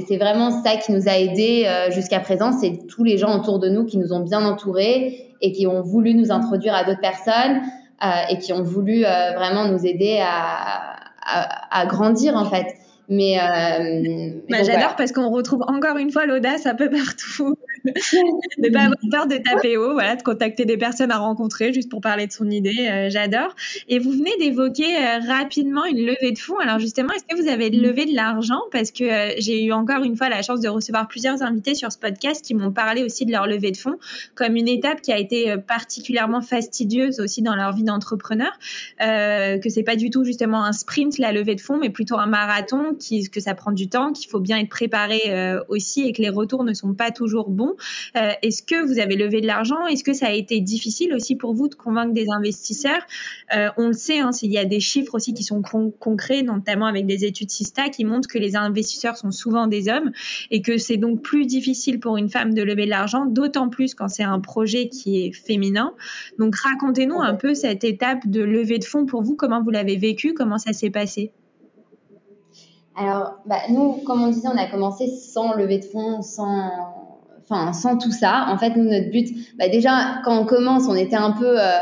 c'est 0.08 0.16
vraiment 0.16 0.62
ça 0.62 0.76
qui 0.76 0.92
nous 0.92 1.08
a 1.08 1.18
aidés 1.18 1.64
euh, 1.66 1.90
jusqu'à 1.90 2.20
présent. 2.20 2.52
C'est 2.52 2.86
tous 2.86 3.04
les 3.04 3.18
gens 3.18 3.38
autour 3.38 3.58
de 3.58 3.68
nous 3.68 3.84
qui 3.84 3.98
nous 3.98 4.12
ont 4.12 4.20
bien 4.20 4.44
entourés 4.44 5.34
et 5.42 5.52
qui 5.52 5.66
ont 5.66 5.82
voulu 5.82 6.14
nous 6.14 6.32
introduire 6.32 6.74
à 6.74 6.84
d'autres 6.84 7.00
personnes 7.00 7.60
euh, 8.02 8.08
et 8.30 8.38
qui 8.38 8.54
ont 8.54 8.62
voulu 8.62 9.04
euh, 9.04 9.32
vraiment 9.34 9.66
nous 9.66 9.84
aider 9.84 10.18
à, 10.22 10.94
à, 11.26 11.80
à, 11.80 11.86
grandir 11.86 12.36
en 12.36 12.46
fait. 12.46 12.66
Mais, 13.08 13.36
bah, 14.48 14.62
j'adore 14.62 14.96
parce 14.96 15.12
qu'on 15.12 15.30
retrouve 15.30 15.62
encore 15.66 15.96
une 15.96 16.10
fois 16.10 16.26
l'audace 16.26 16.66
un 16.66 16.74
peu 16.74 16.88
partout 16.90 17.56
ne 17.84 18.68
pas 18.70 18.82
avoir 18.82 18.98
peur 19.10 19.26
de 19.26 19.36
taper 19.36 19.76
haut, 19.76 19.92
voilà, 19.92 20.16
de 20.16 20.22
contacter 20.22 20.64
des 20.64 20.76
personnes 20.76 21.10
à 21.10 21.18
rencontrer 21.18 21.72
juste 21.72 21.90
pour 21.90 22.00
parler 22.00 22.26
de 22.26 22.32
son 22.32 22.48
idée. 22.50 22.88
Euh, 22.88 23.10
j'adore. 23.10 23.54
Et 23.88 23.98
vous 23.98 24.12
venez 24.12 24.36
d'évoquer 24.38 24.96
euh, 24.96 25.18
rapidement 25.26 25.84
une 25.84 26.04
levée 26.04 26.32
de 26.32 26.38
fonds. 26.38 26.58
Alors 26.58 26.78
justement, 26.78 27.12
est-ce 27.12 27.24
que 27.24 27.40
vous 27.40 27.48
avez 27.48 27.70
levé 27.70 28.06
de 28.06 28.14
l'argent? 28.14 28.60
Parce 28.70 28.90
que 28.90 29.04
euh, 29.04 29.34
j'ai 29.38 29.64
eu 29.64 29.72
encore 29.72 30.04
une 30.04 30.16
fois 30.16 30.28
la 30.28 30.42
chance 30.42 30.60
de 30.60 30.68
recevoir 30.68 31.08
plusieurs 31.08 31.42
invités 31.42 31.74
sur 31.74 31.90
ce 31.90 31.98
podcast 31.98 32.44
qui 32.44 32.54
m'ont 32.54 32.72
parlé 32.72 33.02
aussi 33.02 33.26
de 33.26 33.32
leur 33.32 33.46
levée 33.46 33.70
de 33.70 33.76
fonds 33.76 33.98
comme 34.34 34.56
une 34.56 34.68
étape 34.68 35.00
qui 35.00 35.12
a 35.12 35.18
été 35.18 35.56
particulièrement 35.66 36.40
fastidieuse 36.40 37.20
aussi 37.20 37.42
dans 37.42 37.54
leur 37.54 37.74
vie 37.74 37.82
d'entrepreneur. 37.82 38.52
que 38.98 39.68
c'est 39.68 39.82
pas 39.82 39.96
du 39.96 40.10
tout 40.10 40.24
justement 40.24 40.64
un 40.64 40.72
sprint 40.72 41.18
la 41.18 41.32
levée 41.32 41.54
de 41.54 41.60
fonds, 41.60 41.78
mais 41.78 41.90
plutôt 41.90 42.16
un 42.16 42.26
marathon, 42.26 42.94
qui, 42.98 43.28
que 43.28 43.40
ça 43.40 43.54
prend 43.54 43.72
du 43.72 43.88
temps, 43.88 44.12
qu'il 44.12 44.28
faut 44.28 44.40
bien 44.40 44.58
être 44.58 44.68
préparé 44.68 45.20
aussi 45.68 46.06
et 46.06 46.12
que 46.12 46.22
les 46.22 46.28
retours 46.28 46.64
ne 46.64 46.72
sont 46.72 46.94
pas 46.94 47.10
toujours 47.10 47.50
bons. 47.50 47.71
Euh, 48.16 48.30
est-ce 48.42 48.62
que 48.62 48.86
vous 48.86 48.98
avez 48.98 49.16
levé 49.16 49.40
de 49.40 49.46
l'argent? 49.46 49.86
Est-ce 49.86 50.04
que 50.04 50.12
ça 50.12 50.26
a 50.26 50.32
été 50.32 50.60
difficile 50.60 51.14
aussi 51.14 51.36
pour 51.36 51.54
vous 51.54 51.68
de 51.68 51.74
convaincre 51.74 52.12
des 52.12 52.26
investisseurs? 52.30 53.02
Euh, 53.54 53.68
On 53.76 53.88
le 53.88 53.92
sait, 53.92 54.20
hein, 54.20 54.30
il 54.42 54.52
y 54.52 54.58
a 54.58 54.64
des 54.64 54.80
chiffres 54.80 55.14
aussi 55.14 55.34
qui 55.34 55.44
sont 55.44 55.62
concrets, 55.98 56.42
notamment 56.42 56.86
avec 56.86 57.06
des 57.06 57.24
études 57.24 57.50
Sista 57.50 57.88
qui 57.88 58.04
montrent 58.04 58.28
que 58.28 58.38
les 58.38 58.56
investisseurs 58.56 59.16
sont 59.16 59.30
souvent 59.30 59.66
des 59.66 59.88
hommes 59.88 60.12
et 60.50 60.62
que 60.62 60.78
c'est 60.78 60.96
donc 60.96 61.22
plus 61.22 61.46
difficile 61.46 62.00
pour 62.00 62.16
une 62.16 62.28
femme 62.28 62.54
de 62.54 62.62
lever 62.62 62.84
de 62.84 62.90
l'argent, 62.90 63.26
d'autant 63.26 63.68
plus 63.68 63.94
quand 63.94 64.08
c'est 64.08 64.22
un 64.22 64.40
projet 64.40 64.88
qui 64.88 65.24
est 65.24 65.32
féminin. 65.32 65.94
Donc 66.38 66.54
racontez-nous 66.56 67.20
un 67.20 67.34
peu 67.34 67.54
cette 67.54 67.84
étape 67.84 68.26
de 68.26 68.42
levée 68.42 68.78
de 68.78 68.84
fonds 68.84 69.06
pour 69.06 69.22
vous, 69.22 69.36
comment 69.36 69.62
vous 69.62 69.70
l'avez 69.70 69.96
vécu, 69.96 70.34
comment 70.34 70.58
ça 70.58 70.72
s'est 70.72 70.90
passé? 70.90 71.32
Alors, 72.94 73.38
bah, 73.46 73.56
nous, 73.70 74.02
comme 74.04 74.22
on 74.22 74.28
disait, 74.28 74.48
on 74.48 74.58
a 74.58 74.66
commencé 74.66 75.08
sans 75.08 75.54
lever 75.54 75.78
de 75.78 75.84
fonds, 75.86 76.20
sans, 76.20 77.01
enfin 77.42 77.72
sans 77.72 77.96
tout 77.96 78.12
ça, 78.12 78.46
en 78.48 78.58
fait, 78.58 78.76
nous 78.76 78.84
notre 78.84 79.10
but, 79.10 79.28
bah 79.58 79.68
déjà 79.68 80.20
quand 80.24 80.40
on 80.40 80.44
commence, 80.44 80.84
on 80.88 80.94
était 80.94 81.16
un 81.16 81.32
peu, 81.32 81.60
euh, 81.60 81.78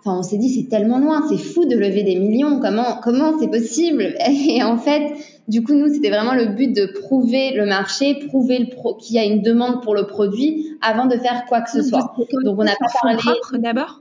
enfin 0.00 0.18
on 0.18 0.22
s'est 0.22 0.38
dit 0.38 0.48
c'est 0.48 0.68
tellement 0.68 0.98
loin, 0.98 1.26
c'est 1.28 1.38
fou 1.38 1.64
de 1.64 1.76
lever 1.76 2.02
des 2.02 2.16
millions, 2.16 2.60
comment 2.60 2.98
comment 3.02 3.38
c'est 3.38 3.48
possible? 3.48 4.14
Et 4.28 4.62
en 4.62 4.78
fait, 4.78 5.12
du 5.48 5.62
coup 5.62 5.74
nous 5.74 5.92
c'était 5.92 6.10
vraiment 6.10 6.34
le 6.34 6.46
but 6.46 6.74
de 6.74 6.86
prouver 6.86 7.52
le 7.54 7.66
marché, 7.66 8.14
prouver 8.28 8.58
le 8.58 8.68
pro 8.74 8.94
qu'il 8.94 9.16
y 9.16 9.18
a 9.18 9.24
une 9.24 9.42
demande 9.42 9.82
pour 9.82 9.94
le 9.94 10.06
produit 10.06 10.76
avant 10.80 11.06
de 11.06 11.16
faire 11.16 11.44
quoi 11.46 11.60
que 11.60 11.70
ce 11.70 11.82
soit. 11.82 12.14
Donc 12.44 12.58
on 12.58 12.64
n'a 12.64 12.76
pas 12.76 12.86
parlé 13.02 13.18
d'abord? 13.58 14.00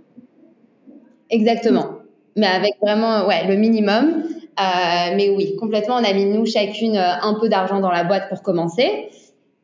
Exactement, 1.29 1.87
mais 2.35 2.47
avec 2.47 2.73
vraiment 2.81 3.25
ouais 3.27 3.47
le 3.47 3.55
minimum. 3.55 4.23
Euh, 4.59 5.15
mais 5.15 5.29
oui, 5.29 5.55
complètement, 5.55 5.95
on 5.95 6.03
a 6.03 6.13
mis 6.13 6.25
nous 6.25 6.45
chacune 6.45 6.97
euh, 6.97 7.13
un 7.21 7.35
peu 7.39 7.49
d'argent 7.49 7.79
dans 7.79 7.89
la 7.89 8.03
boîte 8.03 8.29
pour 8.29 8.41
commencer. 8.41 9.09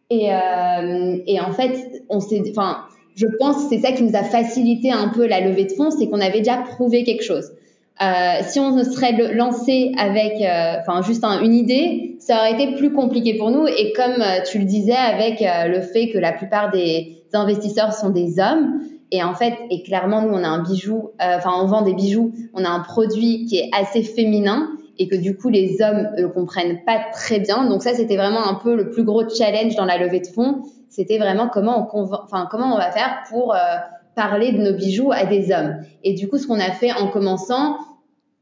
Et, 0.09 0.31
euh, 0.31 1.17
et 1.27 1.39
en 1.39 1.51
fait, 1.51 2.03
on 2.09 2.19
s'est, 2.19 2.41
enfin, 2.49 2.85
je 3.15 3.25
pense 3.39 3.63
que 3.63 3.69
c'est 3.69 3.79
ça 3.79 3.91
qui 3.91 4.03
nous 4.03 4.15
a 4.15 4.23
facilité 4.23 4.91
un 4.91 5.09
peu 5.09 5.25
la 5.27 5.41
levée 5.41 5.65
de 5.65 5.71
fonds, 5.71 5.91
c'est 5.91 6.07
qu'on 6.07 6.21
avait 6.21 6.39
déjà 6.39 6.57
prouvé 6.57 7.03
quelque 7.03 7.23
chose. 7.23 7.51
Euh, 7.99 8.43
si 8.43 8.59
on 8.59 8.77
se 8.77 8.91
serait 8.91 9.33
lancé 9.33 9.91
avec, 9.97 10.33
euh, 10.41 10.75
enfin, 10.79 11.01
juste 11.01 11.23
une 11.23 11.53
idée, 11.53 12.15
ça 12.19 12.37
aurait 12.37 12.53
été 12.53 12.75
plus 12.75 12.93
compliqué 12.93 13.37
pour 13.37 13.49
nous. 13.49 13.65
Et 13.65 13.91
comme 13.93 14.21
euh, 14.21 14.41
tu 14.49 14.59
le 14.59 14.65
disais, 14.65 14.95
avec 14.95 15.41
euh, 15.41 15.67
le 15.67 15.81
fait 15.81 16.09
que 16.09 16.19
la 16.19 16.31
plupart 16.31 16.69
des 16.69 17.23
investisseurs 17.33 17.93
sont 17.93 18.11
des 18.11 18.39
hommes, 18.39 18.81
et 19.11 19.23
en 19.23 19.33
fait, 19.33 19.55
et 19.71 19.81
clairement, 19.81 20.21
nous, 20.21 20.33
on 20.33 20.43
a 20.43 20.47
un 20.47 20.61
bijou, 20.63 21.11
enfin, 21.19 21.51
on 21.59 21.65
vend 21.65 21.81
des 21.81 21.93
bijoux, 21.93 22.33
on 22.53 22.63
a 22.65 22.69
un 22.69 22.81
produit 22.81 23.45
qui 23.45 23.57
est 23.57 23.69
assez 23.73 24.03
féminin 24.03 24.69
et 24.99 25.07
que 25.07 25.15
du 25.15 25.35
coup 25.37 25.49
les 25.49 25.81
hommes 25.81 26.09
ne 26.17 26.27
comprennent 26.27 26.83
pas 26.85 26.99
très 27.11 27.39
bien. 27.39 27.65
Donc 27.65 27.83
ça, 27.83 27.93
c'était 27.93 28.17
vraiment 28.17 28.47
un 28.47 28.55
peu 28.55 28.75
le 28.75 28.89
plus 28.89 29.03
gros 29.03 29.27
challenge 29.29 29.75
dans 29.75 29.85
la 29.85 29.97
levée 29.97 30.19
de 30.19 30.27
fonds. 30.27 30.61
C'était 30.89 31.17
vraiment 31.17 31.49
comment 31.49 31.89
on, 31.93 32.03
enfin, 32.03 32.47
comment 32.49 32.73
on 32.73 32.77
va 32.77 32.91
faire 32.91 33.23
pour 33.29 33.53
euh, 33.53 33.57
parler 34.15 34.51
de 34.51 34.57
nos 34.57 34.73
bijoux 34.73 35.11
à 35.11 35.25
des 35.25 35.51
hommes. 35.51 35.77
Et 36.03 36.13
du 36.13 36.27
coup, 36.27 36.37
ce 36.37 36.47
qu'on 36.47 36.59
a 36.59 36.71
fait 36.71 36.91
en 36.91 37.07
commençant, 37.09 37.77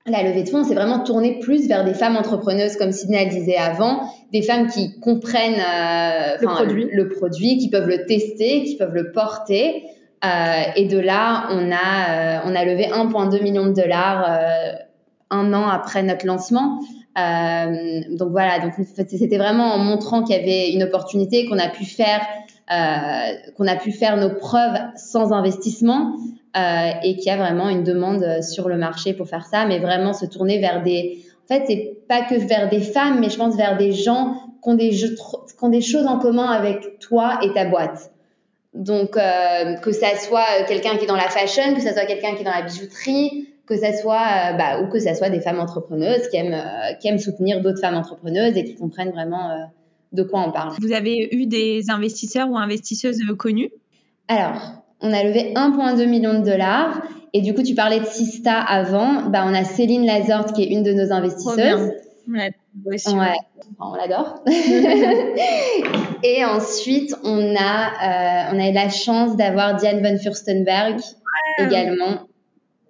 la 0.08 0.22
levée 0.22 0.44
de 0.44 0.50
fonds, 0.50 0.64
c'est 0.64 0.76
vraiment 0.76 1.00
tourner 1.00 1.40
plus 1.40 1.68
vers 1.68 1.84
des 1.84 1.96
femmes 1.96 2.16
entrepreneuses, 2.16 2.78
comme 2.78 2.92
Sidney 2.92 3.26
disait 3.26 3.58
avant, 3.58 4.02
des 4.32 4.44
femmes 4.44 4.68
qui 4.68 5.00
comprennent 5.00 5.54
euh, 5.54 6.38
le, 6.40 6.48
produit. 6.48 6.88
le, 6.92 7.10
produit. 7.10 7.58
qui 7.58 7.70
peuvent 7.70 7.88
le 7.88 8.06
tester, 8.06 8.64
qui 8.64 8.78
peuvent 8.78 8.94
le 8.94 9.12
porter. 9.12 9.84
Euh, 10.24 10.64
et 10.76 10.86
de 10.86 10.98
là, 10.98 11.48
on 11.52 11.72
a, 11.72 11.76
euh, 11.76 12.40
on 12.46 12.56
a 12.56 12.66
levé 12.66 12.88
1,2 12.88 13.44
million 13.44 13.66
de 13.66 13.74
dollars 13.74 14.26
euh, 14.28 14.74
un 15.30 15.54
an 15.54 15.68
après 15.68 16.04
notre 16.04 16.26
lancement. 16.26 16.80
Euh, 17.18 18.02
donc 18.12 18.32
voilà, 18.32 18.60
donc 18.60 18.74
c'était 18.96 19.38
vraiment 19.38 19.74
en 19.74 19.78
montrant 19.78 20.24
qu'il 20.24 20.36
y 20.36 20.40
avait 20.40 20.72
une 20.72 20.84
opportunité 20.84 21.48
qu'on 21.48 21.60
a 21.60 21.70
pu 21.70 21.86
faire, 21.86 22.22
euh, 22.72 23.52
qu'on 23.58 23.68
a 23.68 23.76
pu 23.76 23.92
faire 23.92 24.18
nos 24.18 24.36
preuves 24.36 24.78
sans 24.96 25.32
investissement 25.32 26.18
euh, 26.58 26.90
et 27.04 27.16
qu'il 27.16 27.28
y 27.28 27.30
a 27.30 27.38
vraiment 27.38 27.70
une 27.70 27.84
demande 27.84 28.44
sur 28.44 28.68
le 28.68 28.78
marché 28.78 29.14
pour 29.14 29.28
faire 29.28 29.46
ça, 29.46 29.66
mais 29.66 29.80
vraiment 29.80 30.14
se 30.14 30.26
tourner 30.26 30.60
vers 30.60 30.84
des, 30.84 31.26
en 31.46 31.54
fait, 31.54 31.64
c'est 31.68 31.98
pas 32.08 32.24
que 32.24 32.36
vers 32.36 32.70
des 32.70 32.82
femmes, 32.82 33.20
mais 33.20 33.30
je 33.30 33.38
pense 33.38 33.56
vers 33.56 33.78
des 33.78 33.92
gens 33.92 34.36
qui 34.62 34.70
ont 34.70 34.74
des, 34.74 34.90
qui 34.90 35.16
ont 35.62 35.70
des 35.70 35.82
choses 35.82 36.08
en 36.08 36.18
commun 36.20 36.48
avec 36.50 37.00
toi 37.00 37.40
et 37.44 37.54
ta 37.54 37.66
boîte. 37.66 38.12
Donc, 38.74 39.16
euh, 39.16 39.76
que 39.76 39.92
ça 39.92 40.18
soit 40.18 40.64
quelqu'un 40.68 40.98
qui 40.98 41.06
est 41.06 41.08
dans 41.08 41.16
la 41.16 41.30
fashion, 41.30 41.76
que 41.76 41.82
ça 41.82 41.94
soit 41.94 42.06
quelqu'un 42.06 42.34
qui 42.36 42.42
est 42.42 42.46
dans 42.46 42.52
la 42.52 42.64
bijouterie, 42.64 43.48
que 43.68 43.78
ça 43.78 43.94
soit 43.94 44.16
euh, 44.16 44.58
bah, 44.58 44.82
ou 44.82 44.88
que 44.88 45.00
ça 45.00 45.16
soit 45.16 45.30
des 45.30 45.42
femmes 45.42 45.60
entrepreneuses 45.60 46.28
qui 46.30 46.38
aiment 46.38 46.54
euh, 46.54 46.94
qui 47.00 47.08
aiment 47.08 47.20
soutenir 47.20 47.62
d'autres 47.62 47.82
femmes 47.82 47.96
entrepreneuses 47.96 48.56
et 48.58 48.64
qui 48.64 48.76
comprennent 48.76 49.12
vraiment 49.12 49.52
euh, 49.52 49.56
de 50.12 50.24
quoi 50.24 50.44
on 50.48 50.52
parle. 50.52 50.76
Vous 50.80 50.94
avez 50.94 51.30
eu 51.36 51.46
des 51.46 51.90
investisseurs 51.90 52.50
ou 52.50 52.58
investisseuses 52.58 53.22
connus 53.38 53.72
Alors, 54.28 54.84
on 55.02 55.12
a 55.12 55.24
levé 55.24 55.54
1,2 55.56 56.08
million 56.08 56.40
de 56.40 56.46
dollars 56.46 57.02
et 57.34 57.42
du 57.42 57.54
coup, 57.54 57.64
tu 57.64 57.76
parlais 57.76 58.00
de 58.00 58.06
Sista 58.06 58.62
avant. 58.62 59.30
Bah, 59.30 59.44
on 59.46 59.54
a 59.54 59.64
Céline 59.64 60.06
Lazorte 60.06 60.54
qui 60.54 60.64
est 60.64 60.68
une 60.68 60.84
de 60.84 60.94
nos 60.94 61.12
investisseuses. 61.12 61.92
Ouais, 62.28 62.52
ouais. 62.86 63.36
on 63.80 63.94
l'adore. 63.94 64.42
et 66.24 66.46
ensuite, 66.46 67.14
on 67.24 67.56
a, 67.56 68.50
euh, 68.50 68.54
on 68.54 68.60
a 68.60 68.70
eu 68.70 68.74
la 68.74 68.90
chance 68.90 69.36
d'avoir 69.36 69.76
Diane 69.76 70.02
von 70.02 70.18
Furstenberg 70.18 71.00
également. 71.60 72.28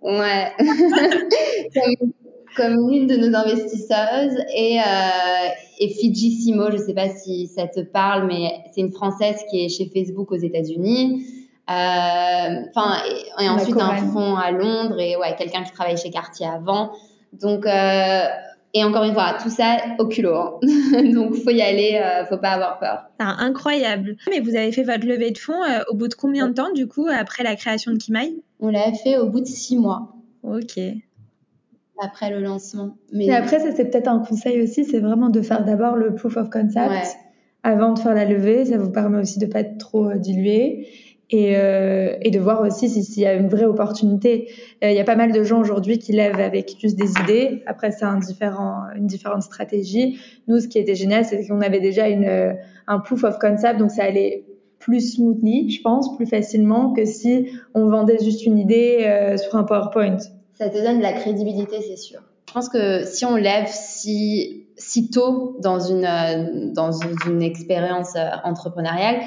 Ouais. 0.06 0.52
comme, 1.74 2.12
comme 2.56 2.90
l'une 2.90 3.08
de 3.08 3.16
nos 3.16 3.36
investisseuses 3.36 4.38
et, 4.56 4.80
euh, 4.80 5.50
et 5.80 5.90
Fiji 5.90 6.32
Simo, 6.32 6.70
je 6.72 6.78
sais 6.78 6.94
pas 6.94 7.10
si 7.10 7.48
ça 7.48 7.68
te 7.68 7.80
parle, 7.80 8.28
mais 8.28 8.54
c'est 8.72 8.82
une 8.82 8.92
française 8.92 9.38
qui 9.50 9.66
est 9.66 9.70
chez 9.70 9.90
Facebook 9.90 10.32
aux 10.32 10.38
États-Unis. 10.38 11.26
Euh, 11.68 11.74
enfin, 11.74 13.02
et, 13.10 13.44
et, 13.44 13.50
ensuite 13.50 13.76
un 13.82 13.96
fonds 14.12 14.36
à 14.36 14.52
Londres 14.52 15.00
et 15.00 15.18
ouais, 15.18 15.36
quelqu'un 15.36 15.64
qui 15.64 15.72
travaille 15.72 15.98
chez 15.98 16.12
Cartier 16.12 16.46
avant. 16.46 16.92
Donc, 17.34 17.66
euh, 17.66 18.26
et 18.78 18.84
encore 18.84 19.06
une 19.06 19.14
fois, 19.14 19.38
tout 19.42 19.50
ça 19.50 19.78
au 20.00 20.06
culot. 20.06 20.36
Hein. 20.36 20.60
Donc, 21.14 21.34
faut 21.36 21.50
y 21.50 21.62
aller, 21.62 21.98
euh, 22.04 22.26
faut 22.26 22.38
pas 22.38 22.50
avoir 22.50 22.78
peur. 22.78 23.06
Ah, 23.20 23.38
incroyable. 23.40 24.18
Mais 24.30 24.42
vous 24.42 24.54
avez 24.54 24.74
fait 24.74 24.84
votre 24.84 25.08
levée 25.08 25.32
de 25.32 25.38
fonds 25.38 25.64
euh, 25.64 25.80
au 25.90 25.96
bout 25.96 26.10
de 26.10 26.14
combien 26.14 26.50
de 26.50 26.54
temps, 26.54 26.74
du 26.74 26.86
coup, 26.86 27.08
après 27.08 27.44
la 27.44 27.56
création 27.56 27.94
de 27.94 27.98
Kimai? 27.98 28.36
On 28.60 28.68
l'a 28.68 28.92
fait 28.92 29.18
au 29.18 29.30
bout 29.30 29.40
de 29.40 29.46
six 29.46 29.78
mois. 29.78 30.14
Ok. 30.44 30.78
Après 32.04 32.30
le 32.30 32.42
lancement. 32.42 32.98
Mais 33.14 33.34
après, 33.34 33.60
ça, 33.60 33.72
c'est 33.72 33.86
peut-être 33.86 34.10
un 34.10 34.20
conseil 34.20 34.62
aussi, 34.62 34.84
c'est 34.84 35.00
vraiment 35.00 35.30
de 35.30 35.42
faire 35.42 35.64
d'abord 35.64 35.96
le 35.96 36.14
proof 36.14 36.36
of 36.36 36.50
concept 36.50 37.16
avant 37.64 37.94
de 37.94 38.00
faire 38.00 38.14
la 38.14 38.26
levée. 38.26 38.66
Ça 38.66 38.78
vous 38.78 38.92
permet 38.92 39.20
aussi 39.20 39.40
de 39.40 39.46
pas 39.46 39.62
être 39.62 39.78
trop 39.78 40.10
euh, 40.10 40.18
dilué 40.18 40.90
et, 41.32 41.56
euh, 41.58 42.16
et 42.22 42.30
de 42.30 42.40
voir 42.40 42.62
aussi 42.62 42.90
s'il 42.90 43.24
y 43.24 43.26
a 43.26 43.34
une 43.34 43.48
vraie 43.48 43.66
opportunité. 43.66 44.50
Euh, 44.84 44.92
il 44.92 44.96
y 44.96 45.00
a 45.00 45.04
pas 45.04 45.16
mal 45.16 45.32
de 45.32 45.44
gens 45.44 45.60
aujourd'hui 45.60 45.98
qui 45.98 46.12
lèvent 46.12 46.40
avec 46.40 46.76
juste 46.80 46.98
des 46.98 47.12
idées. 47.24 47.64
Après, 47.66 47.92
c'est 47.92 48.06
un 48.06 48.20
différent, 48.20 48.84
une 48.96 49.08
différente 49.08 49.42
stratégie. 49.42 50.20
Nous, 50.48 50.60
ce 50.60 50.68
qui 50.68 50.78
était 50.78 50.96
génial, 50.96 51.26
c'est 51.26 51.46
qu'on 51.48 51.62
avait 51.62 51.80
déjà 51.80 52.08
une, 52.08 52.26
euh, 52.26 52.54
un 52.88 53.00
proof 53.00 53.24
of 53.24 53.40
concept, 53.40 53.80
donc 53.80 53.92
ça 53.92 54.04
allait 54.04 54.46
plus 54.80 55.16
smoothly, 55.16 55.72
je 55.72 55.82
pense, 55.82 56.16
plus 56.16 56.28
facilement 56.28 56.94
que 56.94 57.06
si 57.06 57.48
on 57.74 57.90
vendait 57.90 58.24
juste 58.24 58.46
une 58.46 58.60
idée 58.60 59.00
euh, 59.06 59.36
sur 59.38 59.56
un 59.56 59.64
PowerPoint. 59.64 60.18
Ça 60.54 60.70
te 60.70 60.78
donne 60.78 61.00
de 61.00 61.04
la 61.04 61.14
crédibilité, 61.14 61.78
c'est 61.82 61.98
sûr. 61.98 62.20
Je 62.48 62.54
pense 62.54 62.70
que 62.70 63.04
si 63.04 63.26
on 63.26 63.36
lève 63.36 63.66
si, 63.68 64.68
si 64.78 65.10
tôt 65.10 65.58
dans 65.60 65.80
une, 65.80 66.06
euh, 66.06 66.72
dans 66.72 66.92
une 67.26 67.42
expérience 67.42 68.14
entrepreneuriale, 68.44 69.22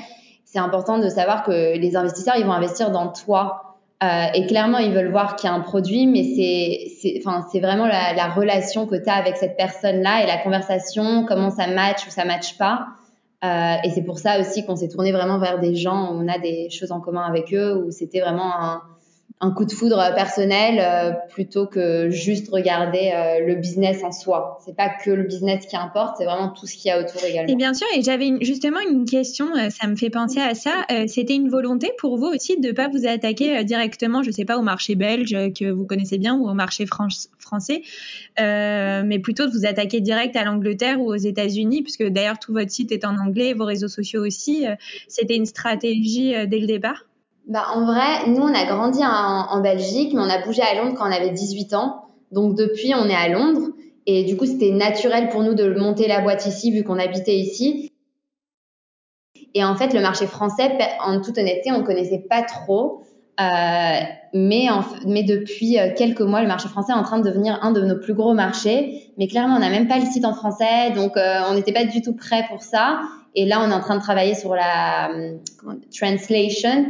c'est 0.50 0.58
important 0.58 0.98
de 0.98 1.08
savoir 1.10 1.42
que 1.42 1.76
les 1.76 1.96
investisseurs, 1.96 2.36
ils 2.36 2.46
vont 2.46 2.52
investir 2.52 2.90
dans 2.90 3.08
toi. 3.08 3.76
Euh, 4.02 4.26
et 4.32 4.46
clairement, 4.46 4.78
ils 4.78 4.92
veulent 4.92 5.10
voir 5.10 5.36
qu'il 5.36 5.50
y 5.50 5.52
a 5.52 5.56
un 5.56 5.60
produit, 5.60 6.06
mais 6.06 6.22
c'est, 6.22 7.20
enfin, 7.24 7.44
vraiment 7.60 7.86
la, 7.86 8.14
la, 8.14 8.28
relation 8.28 8.86
que 8.86 8.94
tu 8.94 9.10
as 9.10 9.14
avec 9.14 9.36
cette 9.36 9.56
personne-là 9.56 10.22
et 10.22 10.26
la 10.26 10.38
conversation, 10.38 11.26
comment 11.26 11.50
ça 11.50 11.66
match 11.66 12.06
ou 12.06 12.10
ça 12.10 12.24
match 12.24 12.56
pas. 12.56 12.86
Euh, 13.44 13.74
et 13.84 13.90
c'est 13.90 14.02
pour 14.02 14.18
ça 14.18 14.40
aussi 14.40 14.64
qu'on 14.64 14.76
s'est 14.76 14.88
tourné 14.88 15.12
vraiment 15.12 15.38
vers 15.38 15.58
des 15.58 15.74
gens 15.74 16.12
où 16.12 16.16
on 16.16 16.28
a 16.28 16.38
des 16.38 16.70
choses 16.70 16.92
en 16.92 17.00
commun 17.00 17.22
avec 17.22 17.52
eux, 17.52 17.84
où 17.84 17.90
c'était 17.90 18.20
vraiment 18.20 18.52
un, 18.58 18.82
un 19.40 19.52
coup 19.52 19.64
de 19.64 19.72
foudre 19.72 20.14
personnel 20.16 20.78
euh, 20.80 21.12
plutôt 21.30 21.66
que 21.66 22.10
juste 22.10 22.50
regarder 22.50 23.12
euh, 23.14 23.46
le 23.46 23.54
business 23.54 24.02
en 24.02 24.10
soi. 24.10 24.58
C'est 24.64 24.74
pas 24.74 24.88
que 24.88 25.10
le 25.10 25.22
business 25.22 25.66
qui 25.66 25.76
importe, 25.76 26.16
c'est 26.18 26.24
vraiment 26.24 26.48
tout 26.48 26.66
ce 26.66 26.74
qu'il 26.74 26.88
y 26.88 26.90
a 26.90 27.00
autour 27.00 27.22
également. 27.24 27.52
Et 27.52 27.54
bien 27.54 27.72
sûr, 27.72 27.86
et 27.96 28.02
j'avais 28.02 28.32
justement 28.40 28.80
une 28.80 29.04
question, 29.04 29.46
euh, 29.56 29.70
ça 29.70 29.86
me 29.86 29.94
fait 29.94 30.10
penser 30.10 30.40
à 30.40 30.54
ça. 30.54 30.72
C'était 31.06 31.36
une 31.36 31.48
volonté 31.48 31.92
pour 31.98 32.16
vous 32.16 32.26
aussi 32.26 32.58
de 32.58 32.72
pas 32.72 32.88
vous 32.88 33.06
attaquer 33.06 33.62
directement, 33.64 34.22
je 34.22 34.30
sais 34.30 34.44
pas, 34.44 34.58
au 34.58 34.62
marché 34.62 34.94
belge 34.94 35.30
que 35.52 35.70
vous 35.70 35.84
connaissez 35.84 36.18
bien 36.18 36.34
ou 36.34 36.48
au 36.48 36.54
marché 36.54 36.86
français, 36.86 37.82
mais 38.38 39.18
plutôt 39.18 39.46
de 39.46 39.52
vous 39.52 39.66
attaquer 39.66 40.00
direct 40.00 40.34
à 40.36 40.44
l'Angleterre 40.44 41.00
ou 41.00 41.12
aux 41.12 41.16
États-Unis, 41.16 41.82
puisque 41.82 42.04
d'ailleurs 42.04 42.38
tout 42.38 42.52
votre 42.52 42.70
site 42.70 42.92
est 42.92 43.04
en 43.04 43.16
anglais, 43.18 43.52
vos 43.52 43.64
réseaux 43.64 43.88
sociaux 43.88 44.24
aussi. 44.24 44.66
C'était 45.08 45.36
une 45.36 45.46
stratégie 45.46 46.34
dès 46.46 46.58
le 46.58 46.66
départ? 46.66 47.04
Bah, 47.48 47.64
en 47.74 47.86
vrai, 47.86 48.28
nous, 48.28 48.42
on 48.42 48.54
a 48.54 48.64
grandi 48.66 49.00
en, 49.02 49.60
Belgique, 49.60 50.12
mais 50.12 50.20
on 50.20 50.28
a 50.28 50.42
bougé 50.44 50.60
à 50.60 50.74
Londres 50.74 50.94
quand 50.98 51.08
on 51.08 51.12
avait 51.12 51.30
18 51.30 51.72
ans. 51.72 52.04
Donc, 52.30 52.54
depuis, 52.54 52.94
on 52.94 53.08
est 53.08 53.14
à 53.14 53.28
Londres. 53.28 53.68
Et 54.04 54.24
du 54.24 54.36
coup, 54.36 54.44
c'était 54.44 54.70
naturel 54.70 55.30
pour 55.30 55.42
nous 55.42 55.54
de 55.54 55.74
monter 55.74 56.08
la 56.08 56.20
boîte 56.20 56.46
ici, 56.46 56.70
vu 56.70 56.84
qu'on 56.84 56.98
habitait 56.98 57.36
ici. 57.36 57.90
Et 59.54 59.64
en 59.64 59.74
fait, 59.76 59.94
le 59.94 60.00
marché 60.00 60.26
français, 60.26 60.78
en 61.00 61.22
toute 61.22 61.38
honnêteté, 61.38 61.72
on 61.72 61.78
ne 61.78 61.84
connaissait 61.84 62.24
pas 62.28 62.42
trop. 62.42 63.02
Euh, 63.40 64.00
mais, 64.34 64.68
en, 64.68 64.84
mais 65.06 65.22
depuis 65.22 65.78
euh, 65.78 65.94
quelques 65.96 66.20
mois, 66.20 66.42
le 66.42 66.48
marché 66.48 66.68
français 66.68 66.92
est 66.92 66.96
en 66.96 67.02
train 67.02 67.18
de 67.18 67.24
devenir 67.24 67.58
un 67.62 67.70
de 67.70 67.80
nos 67.80 67.96
plus 67.96 68.12
gros 68.12 68.34
marchés. 68.34 69.10
Mais 69.16 69.26
clairement, 69.26 69.56
on 69.56 69.60
n'a 69.60 69.70
même 69.70 69.88
pas 69.88 69.98
le 69.98 70.04
site 70.04 70.26
en 70.26 70.34
français, 70.34 70.90
donc 70.94 71.16
euh, 71.16 71.40
on 71.48 71.54
n'était 71.54 71.72
pas 71.72 71.84
du 71.84 72.02
tout 72.02 72.14
prêt 72.14 72.44
pour 72.50 72.62
ça. 72.62 73.00
Et 73.34 73.46
là, 73.46 73.62
on 73.64 73.70
est 73.70 73.74
en 73.74 73.80
train 73.80 73.96
de 73.96 74.02
travailler 74.02 74.34
sur 74.34 74.54
la 74.54 75.10
comment, 75.58 75.76
translation 75.90 76.86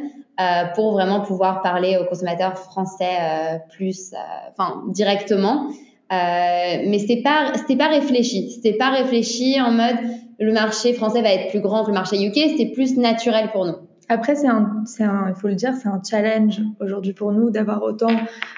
pour 0.74 0.92
vraiment 0.92 1.20
pouvoir 1.20 1.62
parler 1.62 1.98
aux 2.00 2.04
consommateurs 2.04 2.56
français 2.58 3.16
euh, 3.20 3.58
plus, 3.70 4.12
euh, 4.12 4.16
enfin 4.50 4.84
directement. 4.88 5.68
mais 6.10 6.98
c'était 6.98 7.22
pas 7.22 7.52
c'était 7.54 7.76
pas 7.76 7.88
réfléchi, 7.88 8.50
c'était 8.52 8.76
pas 8.76 8.90
réfléchi 8.90 9.60
en 9.60 9.72
mode 9.72 9.96
le 10.40 10.52
marché 10.52 10.92
français 10.92 11.20
va 11.22 11.32
être 11.32 11.50
plus 11.50 11.60
grand 11.60 11.82
que 11.82 11.88
le 11.88 11.94
marché 11.94 12.24
UK, 12.24 12.34
c'était 12.34 12.70
plus 12.72 12.96
naturel 12.96 13.50
pour 13.50 13.66
nous. 13.66 13.74
Après, 14.08 14.36
c'est 14.36 14.46
un, 14.46 14.84
c'est 14.86 15.02
un, 15.02 15.26
il 15.28 15.34
faut 15.34 15.48
le 15.48 15.54
dire, 15.54 15.74
c'est 15.74 15.88
un 15.88 16.00
challenge 16.08 16.60
aujourd'hui 16.80 17.12
pour 17.12 17.32
nous 17.32 17.50
d'avoir 17.50 17.82
autant 17.82 18.14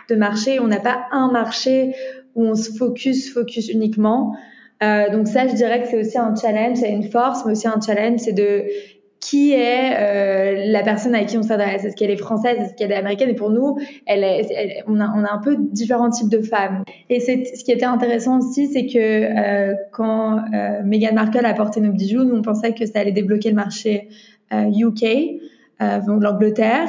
de 0.08 0.14
marchés. 0.14 0.60
On 0.60 0.68
n'a 0.68 0.78
pas 0.78 1.06
un 1.10 1.32
marché 1.32 1.94
où 2.34 2.44
on 2.44 2.54
se 2.54 2.70
focus, 2.70 3.32
focus 3.32 3.68
uniquement. 3.68 4.36
Euh, 4.82 5.10
donc 5.10 5.26
ça, 5.26 5.48
je 5.48 5.54
dirais 5.54 5.82
que 5.82 5.88
c'est 5.88 6.00
aussi 6.00 6.18
un 6.18 6.34
challenge, 6.34 6.78
c'est 6.78 6.90
une 6.90 7.10
force, 7.10 7.44
mais 7.44 7.52
aussi 7.52 7.66
un 7.66 7.80
challenge, 7.80 8.20
c'est 8.20 8.32
de 8.32 8.64
qui 9.30 9.52
est 9.52 9.94
euh, 9.96 10.64
la 10.66 10.82
personne 10.82 11.14
avec 11.14 11.28
qui 11.28 11.38
on 11.38 11.44
s'adresse 11.44 11.84
Est-ce 11.84 11.94
qu'elle 11.94 12.10
est 12.10 12.16
française? 12.16 12.58
Est-ce 12.58 12.74
qu'elle 12.74 12.90
est 12.90 12.96
américaine? 12.96 13.30
Et 13.30 13.34
pour 13.34 13.50
nous, 13.50 13.78
on, 14.08 15.00
a, 15.00 15.32
un 15.32 15.38
peu 15.38 15.56
différents 15.56 16.10
types 16.10 16.28
de 16.28 16.40
femmes. 16.40 16.82
Et 17.08 17.20
ce 17.20 17.64
qui 17.64 17.70
était 17.70 17.84
intéressant 17.84 18.38
aussi, 18.40 18.66
c'est 18.66 18.86
que 18.86 18.98
euh, 18.98 19.74
quand 19.92 20.40
euh, 20.52 20.82
Meghan 20.84 21.14
Markle 21.14 21.46
a 21.46 21.54
porté 21.54 21.80
nos 21.80 21.92
bijoux, 21.92 22.24
nous 22.24 22.34
on 22.34 22.42
pensait 22.42 22.74
que 22.74 22.84
ça 22.86 22.98
allait 22.98 23.12
débloquer 23.12 23.50
le 23.50 23.54
marché 23.54 24.08
UK, 24.52 25.04
donc 26.06 26.24
l'Angleterre. 26.24 26.88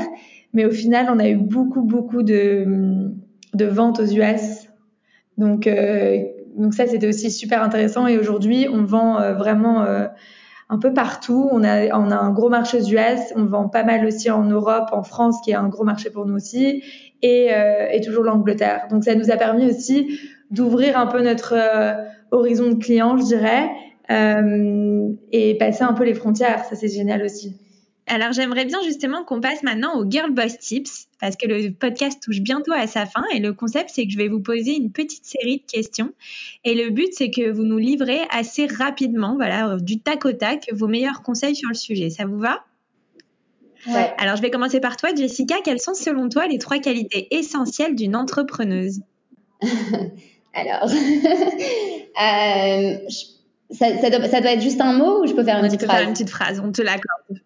Mais 0.55 0.65
au 0.65 0.71
final, 0.71 1.09
on 1.13 1.19
a 1.19 1.29
eu 1.29 1.35
beaucoup, 1.35 1.83
beaucoup 1.83 2.23
de, 2.23 2.65
ventes 3.53 3.99
aux 3.99 4.11
US. 4.11 4.67
Donc 5.37 5.69
ça, 6.71 6.87
c'était 6.87 7.07
aussi 7.07 7.29
super 7.29 7.61
intéressant. 7.61 8.07
Et 8.07 8.17
aujourd'hui, 8.17 8.65
on 8.67 8.83
vend 8.83 9.35
vraiment 9.35 9.85
un 10.71 10.79
peu 10.79 10.93
partout. 10.93 11.49
On 11.51 11.63
a, 11.63 11.87
on 11.95 12.09
a 12.09 12.15
un 12.15 12.31
gros 12.31 12.49
marché 12.49 12.77
aux 12.77 12.87
US, 12.87 13.19
on 13.35 13.45
vend 13.45 13.67
pas 13.67 13.83
mal 13.83 14.05
aussi 14.05 14.31
en 14.31 14.45
Europe, 14.45 14.89
en 14.93 15.03
France, 15.03 15.41
qui 15.43 15.51
est 15.51 15.55
un 15.55 15.67
gros 15.67 15.83
marché 15.83 16.09
pour 16.09 16.25
nous 16.25 16.35
aussi, 16.35 16.81
et, 17.21 17.53
euh, 17.53 17.89
et 17.91 18.01
toujours 18.01 18.23
l'Angleterre. 18.23 18.87
Donc 18.89 19.03
ça 19.03 19.13
nous 19.13 19.29
a 19.29 19.37
permis 19.37 19.67
aussi 19.67 20.19
d'ouvrir 20.49 20.97
un 20.97 21.07
peu 21.07 21.21
notre 21.21 21.53
euh, 21.55 21.93
horizon 22.31 22.69
de 22.69 22.75
clients, 22.75 23.17
je 23.17 23.25
dirais, 23.25 23.69
euh, 24.09 25.09
et 25.31 25.57
passer 25.57 25.83
un 25.83 25.93
peu 25.93 26.05
les 26.05 26.13
frontières. 26.13 26.63
Ça 26.63 26.75
c'est 26.75 26.87
génial 26.87 27.21
aussi. 27.21 27.57
Alors 28.07 28.31
j'aimerais 28.31 28.65
bien 28.65 28.79
justement 28.83 29.23
qu'on 29.25 29.41
passe 29.41 29.63
maintenant 29.63 29.99
aux 29.99 30.09
Girl 30.09 30.31
Boss 30.31 30.57
Tips 30.57 31.07
parce 31.21 31.37
que 31.37 31.47
le 31.47 31.71
podcast 31.71 32.21
touche 32.21 32.41
bientôt 32.41 32.73
à 32.73 32.87
sa 32.87 33.05
fin 33.05 33.23
et 33.33 33.39
le 33.39 33.53
concept 33.53 33.91
c'est 33.93 34.05
que 34.05 34.11
je 34.11 34.17
vais 34.17 34.27
vous 34.27 34.41
poser 34.41 34.75
une 34.75 34.91
petite 34.91 35.25
série 35.25 35.57
de 35.57 35.71
questions 35.71 36.11
et 36.65 36.75
le 36.75 36.89
but 36.89 37.09
c'est 37.13 37.29
que 37.29 37.49
vous 37.49 37.63
nous 37.63 37.77
livrez 37.77 38.19
assez 38.31 38.65
rapidement, 38.65 39.35
voilà, 39.35 39.77
du 39.79 39.99
tac 39.99 40.25
au 40.25 40.33
tac, 40.33 40.67
vos 40.73 40.87
meilleurs 40.87 41.21
conseils 41.21 41.55
sur 41.55 41.69
le 41.69 41.75
sujet. 41.75 42.09
Ça 42.09 42.25
vous 42.25 42.39
va? 42.39 42.65
Ouais. 43.87 44.13
Alors 44.17 44.35
je 44.35 44.41
vais 44.41 44.51
commencer 44.51 44.79
par 44.79 44.97
toi 44.97 45.09
Jessica. 45.15 45.55
Quelles 45.63 45.79
sont 45.79 45.93
selon 45.93 46.27
toi 46.27 46.47
les 46.47 46.57
trois 46.57 46.79
qualités 46.79 47.27
essentielles 47.31 47.95
d'une 47.95 48.15
entrepreneuse? 48.15 49.01
Alors, 50.53 50.83
euh, 50.83 52.97
ça, 53.71 54.01
ça, 54.01 54.09
doit, 54.09 54.27
ça, 54.27 54.41
doit, 54.41 54.51
être 54.51 54.61
juste 54.61 54.81
un 54.81 54.93
mot 54.93 55.23
ou 55.23 55.27
je 55.27 55.33
peux 55.33 55.43
faire 55.43 55.63
une, 55.63 55.67
petite, 55.67 55.83
phrase 55.83 55.97
faire 55.97 56.07
une 56.07 56.13
petite 56.13 56.29
phrase 56.29 56.61
On 56.63 56.71
te 56.71 56.81
l'accorde. 56.81 57.41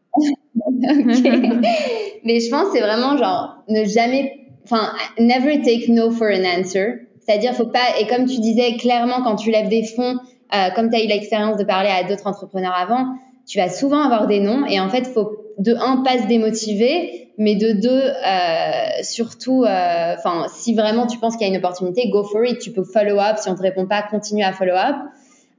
Mais 2.23 2.39
je 2.39 2.49
pense 2.49 2.67
c'est 2.73 2.81
vraiment 2.81 3.17
genre 3.17 3.57
ne 3.67 3.85
jamais, 3.85 4.33
enfin, 4.63 4.91
never 5.19 5.61
take 5.61 5.91
no 5.91 6.11
for 6.11 6.27
an 6.27 6.43
answer. 6.43 7.07
C'est-à-dire, 7.19 7.53
faut 7.53 7.65
pas, 7.65 7.99
et 7.99 8.07
comme 8.07 8.25
tu 8.25 8.39
disais 8.39 8.77
clairement, 8.77 9.23
quand 9.23 9.35
tu 9.35 9.49
lèves 9.49 9.69
des 9.69 9.83
fonds, 9.83 10.17
euh, 10.53 10.69
comme 10.75 10.89
tu 10.91 10.95
as 10.95 11.03
eu 11.03 11.07
l'expérience 11.07 11.57
de 11.57 11.63
parler 11.63 11.89
à 11.89 12.03
d'autres 12.03 12.27
entrepreneurs 12.27 12.75
avant, 12.75 13.15
tu 13.47 13.57
vas 13.57 13.69
souvent 13.69 13.99
avoir 13.99 14.27
des 14.27 14.39
noms 14.39 14.65
et 14.67 14.79
en 14.79 14.89
fait, 14.89 15.07
faut 15.07 15.31
de 15.57 15.73
un 15.75 16.03
pas 16.03 16.19
se 16.19 16.27
démotiver, 16.27 17.29
mais 17.37 17.55
de 17.55 17.71
deux 17.71 17.89
euh, 17.89 19.03
surtout, 19.03 19.63
euh, 19.63 20.15
enfin, 20.17 20.45
si 20.53 20.73
vraiment 20.73 21.07
tu 21.07 21.17
penses 21.17 21.35
qu'il 21.37 21.47
y 21.47 21.49
a 21.49 21.53
une 21.53 21.57
opportunité, 21.59 22.09
go 22.09 22.23
for 22.23 22.43
it. 22.45 22.59
Tu 22.59 22.71
peux 22.71 22.83
follow 22.83 23.19
up. 23.19 23.37
Si 23.37 23.49
on 23.49 23.55
te 23.55 23.61
répond 23.61 23.85
pas, 23.85 24.03
continue 24.03 24.43
à 24.43 24.53
follow 24.53 24.75
up. 24.75 24.95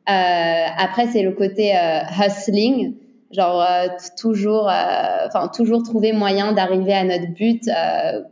Euh, 0.08 0.66
après, 0.78 1.06
c'est 1.08 1.22
le 1.22 1.32
côté 1.32 1.76
euh, 1.76 2.00
hustling 2.20 2.94
genre 3.37 3.62
euh, 3.62 3.89
toujours 4.18 4.68
euh, 4.68 5.26
enfin 5.26 5.49
toujours 5.49 5.82
trouver 5.82 6.12
moyen 6.12 6.53
d'arriver 6.53 6.95
à 6.95 7.05
notre 7.05 7.32
but 7.32 7.68
euh, 7.68 8.22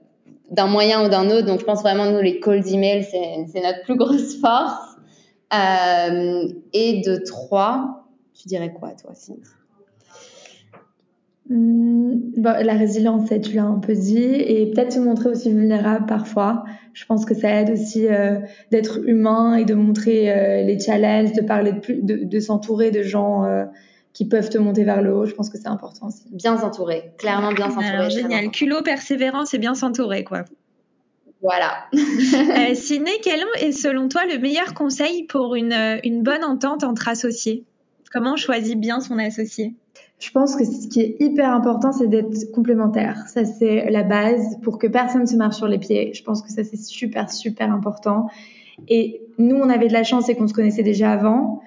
d'un 0.50 0.66
moyen 0.66 1.04
ou 1.04 1.08
d'un 1.08 1.30
autre. 1.30 1.46
Donc 1.46 1.60
je 1.60 1.64
pense 1.64 1.82
vraiment 1.82 2.10
nous 2.10 2.20
les 2.20 2.40
calls 2.40 2.62
d'email 2.62 3.04
c'est 3.04 3.60
notre 3.60 3.82
plus 3.82 3.96
grosse 3.96 4.36
force. 4.40 4.96
Et 5.52 7.02
de 7.06 7.16
trois 7.24 8.06
tu 8.34 8.48
dirais 8.48 8.72
quoi 8.72 8.90
toi 9.00 9.12
Cynthia 9.14 9.52
Mmh, 11.50 12.38
bah, 12.38 12.62
la 12.62 12.72
résilience, 12.72 13.28
tu 13.28 13.54
l'as 13.54 13.64
un 13.64 13.78
peu 13.78 13.92
dit, 13.92 14.16
et 14.16 14.70
peut-être 14.70 14.94
se 14.94 14.98
montrer 14.98 15.28
aussi 15.28 15.50
vulnérable 15.50 16.06
parfois. 16.06 16.64
Je 16.94 17.04
pense 17.04 17.26
que 17.26 17.34
ça 17.34 17.50
aide 17.60 17.68
aussi 17.68 18.06
d'être 18.70 19.06
humain 19.06 19.54
et 19.56 19.66
de 19.66 19.74
montrer 19.74 20.64
les 20.64 20.78
challenges, 20.80 21.32
de 21.32 21.42
parler 21.42 21.72
de, 21.72 22.00
de, 22.00 22.24
de 22.24 22.40
s'entourer 22.40 22.90
de 22.90 23.02
gens 23.02 23.44
qui 24.14 24.26
peuvent 24.26 24.48
te 24.48 24.56
monter 24.56 24.84
vers 24.84 25.02
le 25.02 25.14
haut. 25.14 25.26
Je 25.26 25.34
pense 25.34 25.50
que 25.50 25.58
c'est 25.58 25.68
important 25.68 26.06
aussi. 26.06 26.22
Bien 26.30 26.56
s'entourer, 26.56 27.12
clairement 27.18 27.52
bien 27.52 27.68
s'entourer. 27.68 28.08
génial. 28.10 28.50
Culot, 28.50 28.82
persévérance 28.82 29.52
et 29.52 29.58
bien 29.58 29.74
s'entourer, 29.74 30.24
quoi. 30.24 30.44
Voilà. 31.42 31.84
euh, 31.92 32.74
Siné, 32.74 33.10
quel 33.22 33.44
est 33.60 33.72
selon 33.72 34.08
toi 34.08 34.22
le 34.24 34.38
meilleur 34.38 34.72
conseil 34.72 35.24
pour 35.24 35.56
une, 35.56 35.74
une 36.02 36.22
bonne 36.22 36.44
entente 36.44 36.84
entre 36.84 37.08
associés? 37.08 37.64
Comment 38.10 38.32
on 38.32 38.36
choisit 38.36 38.80
bien 38.80 39.00
son 39.00 39.18
associé? 39.18 39.74
Je 40.20 40.30
pense 40.30 40.54
que 40.56 40.64
ce 40.64 40.86
qui 40.88 41.00
est 41.00 41.16
hyper 41.18 41.50
important, 41.50 41.92
c'est 41.92 42.06
d'être 42.06 42.50
complémentaire. 42.52 43.26
Ça, 43.26 43.44
c'est 43.44 43.90
la 43.90 44.04
base 44.04 44.58
pour 44.62 44.78
que 44.78 44.86
personne 44.86 45.26
se 45.26 45.36
marche 45.36 45.56
sur 45.56 45.66
les 45.68 45.78
pieds. 45.78 46.14
Je 46.14 46.22
pense 46.22 46.40
que 46.40 46.50
ça, 46.50 46.62
c'est 46.64 46.78
super, 46.78 47.30
super 47.30 47.70
important. 47.72 48.28
Et 48.88 49.20
nous, 49.38 49.56
on 49.56 49.68
avait 49.68 49.88
de 49.88 49.92
la 49.92 50.04
chance 50.04 50.28
et 50.28 50.36
qu'on 50.36 50.46
se 50.46 50.54
connaissait 50.54 50.82
déjà 50.84 51.12
avant. 51.12 51.60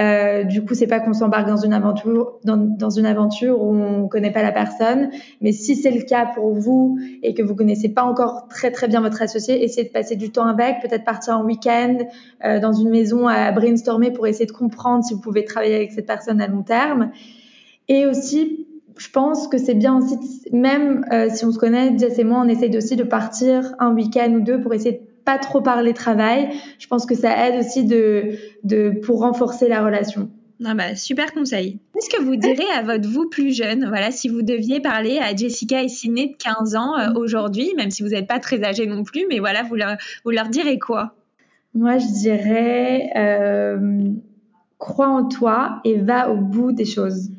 Euh, 0.00 0.42
du 0.42 0.64
coup, 0.64 0.74
c'est 0.74 0.88
pas 0.88 0.98
qu'on 0.98 1.12
s'embarque 1.12 1.46
dans 1.46 1.56
une 1.56 1.72
aventure, 1.72 2.38
dans, 2.44 2.56
dans, 2.56 2.90
une 2.90 3.06
aventure 3.06 3.62
où 3.62 3.72
on 3.72 4.08
connaît 4.08 4.32
pas 4.32 4.42
la 4.42 4.50
personne. 4.50 5.10
Mais 5.40 5.52
si 5.52 5.76
c'est 5.76 5.92
le 5.92 6.02
cas 6.02 6.26
pour 6.26 6.52
vous 6.52 6.98
et 7.22 7.32
que 7.34 7.42
vous 7.42 7.54
connaissez 7.54 7.88
pas 7.88 8.02
encore 8.02 8.48
très 8.48 8.72
très 8.72 8.88
bien 8.88 9.00
votre 9.00 9.22
associé, 9.22 9.62
essayez 9.62 9.86
de 9.86 9.92
passer 9.92 10.16
du 10.16 10.30
temps 10.30 10.46
avec, 10.46 10.80
peut-être 10.80 11.04
partir 11.04 11.38
en 11.38 11.44
week-end 11.44 11.98
euh, 12.44 12.58
dans 12.58 12.72
une 12.72 12.90
maison 12.90 13.28
à 13.28 13.52
brainstormer 13.52 14.10
pour 14.10 14.26
essayer 14.26 14.46
de 14.46 14.52
comprendre 14.52 15.04
si 15.04 15.14
vous 15.14 15.20
pouvez 15.20 15.44
travailler 15.44 15.76
avec 15.76 15.92
cette 15.92 16.06
personne 16.06 16.40
à 16.40 16.48
long 16.48 16.62
terme. 16.62 17.10
Et 17.86 18.06
aussi, 18.06 18.66
je 18.96 19.10
pense 19.10 19.46
que 19.46 19.58
c'est 19.58 19.74
bien 19.74 19.96
aussi, 19.98 20.18
même 20.52 21.04
euh, 21.12 21.28
si 21.30 21.44
on 21.44 21.52
se 21.52 21.58
connaît, 21.58 21.96
Jess 21.98 22.18
et 22.18 22.24
moi, 22.24 22.42
on 22.44 22.48
essaye 22.48 22.76
aussi 22.76 22.96
de 22.96 23.04
partir 23.04 23.74
un 23.78 23.92
week-end 23.94 24.32
ou 24.32 24.40
deux 24.40 24.60
pour 24.60 24.74
essayer 24.74 24.92
de 24.92 25.00
pas 25.24 25.38
trop 25.38 25.60
parler 25.60 25.94
travail. 25.94 26.50
Je 26.78 26.86
pense 26.86 27.06
que 27.06 27.14
ça 27.14 27.48
aide 27.48 27.60
aussi 27.60 27.84
de, 27.84 28.36
de 28.64 28.90
pour 29.02 29.20
renforcer 29.20 29.68
la 29.68 29.84
relation. 29.84 30.30
Ah 30.64 30.74
bah, 30.74 30.94
super 30.94 31.32
conseil. 31.32 31.80
Qu'est-ce 31.92 32.08
que 32.08 32.22
vous 32.22 32.36
direz 32.36 32.70
à 32.74 32.82
votre 32.82 33.08
vous 33.08 33.28
plus 33.28 33.54
jeune? 33.54 33.86
Voilà, 33.86 34.10
si 34.10 34.28
vous 34.28 34.42
deviez 34.42 34.80
parler 34.80 35.18
à 35.18 35.34
Jessica 35.34 35.82
et 35.82 35.88
Sidney 35.88 36.28
de 36.28 36.36
15 36.36 36.76
ans 36.76 36.98
euh, 36.98 37.12
aujourd'hui, 37.16 37.72
même 37.76 37.90
si 37.90 38.02
vous 38.02 38.10
n'êtes 38.10 38.28
pas 38.28 38.38
très 38.38 38.62
âgés 38.64 38.86
non 38.86 39.02
plus, 39.02 39.26
mais 39.28 39.40
voilà, 39.40 39.62
vous 39.64 39.74
leur, 39.74 39.96
vous 40.24 40.30
leur 40.30 40.48
direz 40.48 40.78
quoi? 40.78 41.14
Moi, 41.74 41.98
je 41.98 42.06
dirais 42.06 43.10
euh, 43.16 44.10
crois 44.78 45.08
en 45.08 45.28
toi 45.28 45.80
et 45.84 45.98
va 45.98 46.30
au 46.30 46.36
bout 46.36 46.70
des 46.70 46.84
choses. 46.84 47.30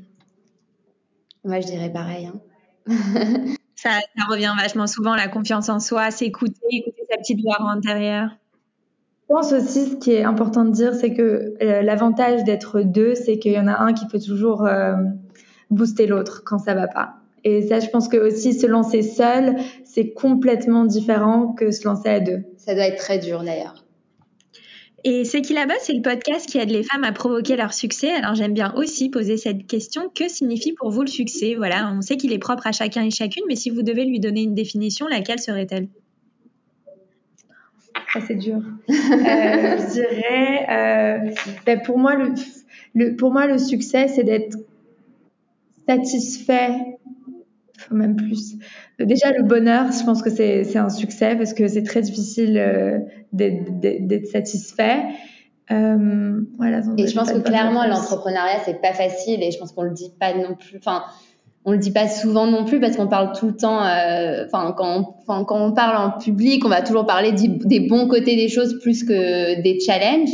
Moi, 1.45 1.61
je 1.61 1.67
dirais 1.67 1.91
pareil. 1.91 2.28
Hein. 2.28 2.39
ça, 3.76 3.91
ça, 3.91 4.26
revient 4.30 4.53
vachement 4.59 4.88
souvent, 4.88 5.15
la 5.15 5.30
confiance 5.30 5.69
en 5.69 5.80
soi, 5.80 6.11
s'écouter, 6.11 6.59
écouter 6.69 7.03
sa 7.09 7.17
petite 7.17 7.41
voix 7.41 7.61
intérieure. 7.61 8.30
Je 9.28 9.34
pense 9.34 9.53
aussi, 9.53 9.89
ce 9.89 9.95
qui 9.95 10.11
est 10.11 10.23
important 10.23 10.65
de 10.65 10.71
dire, 10.71 10.93
c'est 10.93 11.13
que 11.13 11.55
euh, 11.61 11.82
l'avantage 11.82 12.43
d'être 12.43 12.82
deux, 12.82 13.15
c'est 13.15 13.39
qu'il 13.39 13.53
y 13.53 13.59
en 13.59 13.67
a 13.67 13.80
un 13.80 13.93
qui 13.93 14.05
peut 14.05 14.19
toujours 14.19 14.67
euh, 14.67 14.93
booster 15.71 16.05
l'autre 16.05 16.43
quand 16.45 16.59
ça 16.59 16.76
va 16.76 16.88
pas. 16.88 17.15
Et 17.43 17.63
ça, 17.63 17.80
je 17.80 17.89
pense 17.89 18.07
que 18.07 18.17
aussi 18.17 18.53
se 18.53 18.67
lancer 18.67 19.01
seul, 19.01 19.55
c'est 19.84 20.11
complètement 20.11 20.86
différent 20.86 21.53
que 21.53 21.71
se 21.71 21.88
lancer 21.88 22.09
à 22.09 22.19
deux. 22.19 22.43
Ça 22.57 22.76
doit 22.76 22.86
être 22.86 22.97
très 22.97 23.17
dur 23.17 23.43
d'ailleurs. 23.43 23.84
Et 25.03 25.23
C'est 25.23 25.41
qui 25.41 25.53
là-bas, 25.53 25.76
c'est 25.82 25.93
le 25.93 26.01
podcast 26.01 26.47
qui 26.49 26.57
aide 26.57 26.71
les 26.71 26.82
femmes 26.82 27.03
à 27.03 27.11
provoquer 27.11 27.55
leur 27.55 27.73
succès. 27.73 28.11
Alors 28.11 28.34
j'aime 28.34 28.53
bien 28.53 28.73
aussi 28.76 29.09
poser 29.09 29.38
cette 29.38 29.67
question. 29.67 30.09
Que 30.13 30.28
signifie 30.28 30.73
pour 30.73 30.89
vous 30.89 31.01
le 31.01 31.07
succès? 31.07 31.53
Voilà, 31.55 31.91
on 31.95 32.01
sait 32.01 32.17
qu'il 32.17 32.34
est 32.34 32.39
propre 32.39 32.65
à 32.65 32.71
chacun 32.71 33.03
et 33.03 33.11
chacune, 33.11 33.43
mais 33.47 33.55
si 33.55 33.69
vous 33.69 33.84
devez 33.84 34.05
lui 34.05 34.19
donner 34.19 34.41
une 34.41 34.55
définition, 34.55 35.07
laquelle 35.07 35.39
serait-elle? 35.39 35.89
Ah, 37.96 38.20
c'est 38.26 38.36
dur. 38.36 38.62
euh, 38.89 38.93
je 38.93 39.91
dirais, 39.91 40.66
euh, 40.70 41.32
ben 41.66 41.82
pour 41.82 41.98
moi 41.98 42.16
le, 42.16 42.34
le, 42.93 43.16
pour 43.16 43.32
moi 43.32 43.48
le 43.48 43.58
succès, 43.58 44.08
c'est 44.08 44.24
d'être 44.24 44.58
satisfait 45.88 46.72
même 47.91 48.16
plus. 48.16 48.56
Déjà, 49.00 49.32
le 49.32 49.43
bonheur, 49.43 49.91
je 49.91 50.04
pense 50.04 50.22
que 50.22 50.30
c'est 50.30 50.78
un 50.78 50.89
succès 50.89 51.36
parce 51.36 51.54
que 51.54 51.68
c'est 51.68 51.84
très 51.84 52.02
difficile 52.02 52.58
euh, 52.58 53.00
d'être 53.32 54.28
satisfait. 54.28 55.04
Voilà, 55.70 56.82
et 56.98 57.08
je 57.08 57.16
pense 57.16 57.32
que 57.32 57.39
clairement, 57.39 57.86
l'entrepreneuriat, 57.86 58.60
c'est 58.66 58.82
pas 58.82 58.93
facile 58.93 59.43
et 59.43 59.52
je 59.52 59.60
pense 59.60 59.72
qu'on 59.72 59.84
le 59.84 59.91
dit 59.91 60.12
pas 60.20 60.34
non 60.34 60.56
plus. 60.56 60.78
Enfin, 60.78 61.04
on 61.66 61.72
le 61.72 61.78
dit 61.80 61.91
pas 61.91 62.07
souvent 62.07 62.45
non 62.45 62.63
plus 62.63 62.80
parce 62.80 62.95
qu'on 62.95 63.07
parle 63.07 63.34
tout 63.34 63.47
le 63.47 63.55
temps. 63.55 63.84
Euh, 63.84 64.45
enfin, 64.45 64.74
quand, 64.78 65.16
on, 65.28 65.43
quand 65.43 65.59
on 65.59 65.72
parle 65.72 65.97
en 65.97 66.18
public, 66.18 66.63
on 66.63 66.70
va 66.70 66.82
toujours 66.82 67.05
parler 67.05 67.32
des 67.32 67.80
bons 67.80 68.07
côtés 68.07 68.36
des 68.36 68.49
choses 68.49 68.80
plus 68.80 69.03
que 69.03 69.61
des 69.61 69.80
challenges. 69.80 70.30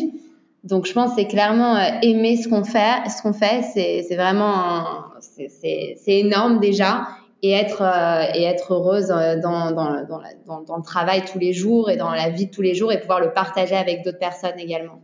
Donc, 0.64 0.86
je 0.86 0.94
pense 0.94 1.12
c'est 1.16 1.28
clairement 1.28 1.76
euh, 1.76 1.88
aimer 2.04 2.38
ce 2.38 2.48
qu'on 2.48 2.64
fait. 2.64 3.10
Ce 3.10 3.22
qu'on 3.22 3.34
fait, 3.34 3.64
c'est 3.74 4.16
vraiment 4.16 4.86
c'est 5.28 5.98
énorme 6.08 6.60
déjà 6.60 7.08
et 7.44 7.52
être 7.52 7.82
euh, 7.82 8.32
et 8.36 8.44
être 8.44 8.74
heureuse 8.74 9.12
euh, 9.12 9.40
dans 9.40 9.72
dans, 9.72 10.06
dans, 10.06 10.62
dans, 10.62 10.78
le 10.78 10.84
travail 10.84 11.24
tous 11.26 11.40
les 11.40 11.54
jours 11.54 11.90
et 11.90 11.98
dans 11.98 12.12
la 12.12 12.30
vie 12.30 12.50
tous 12.50 12.62
les 12.62 12.76
jours 12.76 12.92
et 12.92 13.00
pouvoir 13.00 13.20
le 13.20 13.34
partager 13.34 13.76
avec 13.76 14.04
d'autres 14.04 14.20
personnes 14.20 14.60
également. 14.60 15.00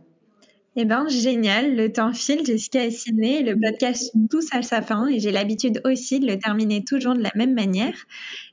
Eh 0.76 0.84
ben 0.84 1.08
génial, 1.08 1.74
le 1.74 1.92
temps 1.92 2.12
file, 2.12 2.46
Jessica 2.46 2.84
est 2.84 2.90
Sydney, 2.90 3.42
le 3.42 3.58
podcast 3.58 4.12
touche 4.30 4.44
à 4.52 4.62
sa 4.62 4.80
fin 4.80 5.08
et 5.08 5.18
j'ai 5.18 5.32
l'habitude 5.32 5.80
aussi 5.84 6.20
de 6.20 6.26
le 6.26 6.38
terminer 6.38 6.84
toujours 6.84 7.14
de 7.14 7.22
la 7.22 7.32
même 7.34 7.52
manière. 7.52 7.94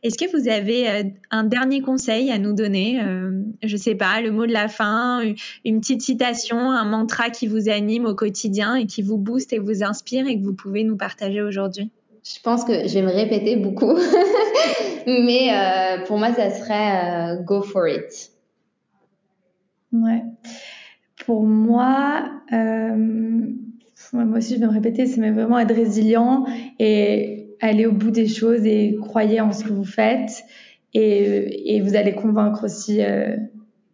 Est-ce 0.02 0.18
que 0.18 0.36
vous 0.36 0.50
avez 0.50 0.90
euh, 0.90 1.04
un 1.30 1.44
dernier 1.44 1.82
conseil 1.82 2.32
à 2.32 2.40
nous 2.40 2.54
donner 2.54 3.00
euh, 3.00 3.44
Je 3.62 3.78
sais 3.78 3.94
pas, 3.94 4.22
le 4.22 4.32
mot 4.32 4.48
de 4.48 4.54
la 4.54 4.68
fin, 4.68 5.22
une 5.66 5.82
petite 5.82 6.02
citation, 6.02 6.72
un 6.72 6.86
mantra 6.86 7.30
qui 7.30 7.46
vous 7.46 7.70
anime 7.70 8.06
au 8.06 8.16
quotidien 8.16 8.76
et 8.76 8.88
qui 8.88 9.04
vous 9.04 9.18
booste 9.18 9.54
et 9.54 9.60
vous 9.60 9.84
inspire 9.84 10.26
et 10.26 10.40
que 10.40 10.44
vous 10.44 10.56
pouvez 10.56 10.84
nous 10.84 10.98
partager 10.98 11.44
aujourd'hui? 11.44 11.92
Je 12.26 12.40
pense 12.42 12.66
que 12.66 12.88
je 12.88 12.94
vais 12.96 13.04
me 13.04 13.12
répéter 13.12 13.56
beaucoup, 13.56 13.96
mais 15.06 15.54
euh, 15.54 16.04
pour 16.06 16.18
moi, 16.18 16.34
ça 16.34 16.50
serait 16.50 17.36
euh, 17.36 17.44
go 17.44 17.62
for 17.62 17.88
it. 17.88 18.32
Ouais. 19.94 20.24
Pour 21.26 21.44
moi, 21.44 22.30
euh, 22.54 22.96
moi 24.14 24.38
aussi, 24.38 24.56
je 24.56 24.60
vais 24.60 24.68
me 24.68 24.72
répéter, 24.72 25.08
c'est 25.08 25.32
vraiment 25.32 25.58
être 25.58 25.74
résilient 25.74 26.46
et 26.78 27.48
aller 27.62 27.86
au 27.86 27.92
bout 27.92 28.12
des 28.12 28.28
choses 28.28 28.66
et 28.66 28.98
croyez 29.02 29.42
en 29.42 29.52
ce 29.52 29.64
que 29.64 29.74
vous 29.74 29.86
faites 29.86 30.44
et, 30.94 31.76
et 31.76 31.82
vous 31.82 31.96
allez 31.96 32.14
convaincre 32.14 32.66
aussi 32.66 33.04
euh, 33.04 33.36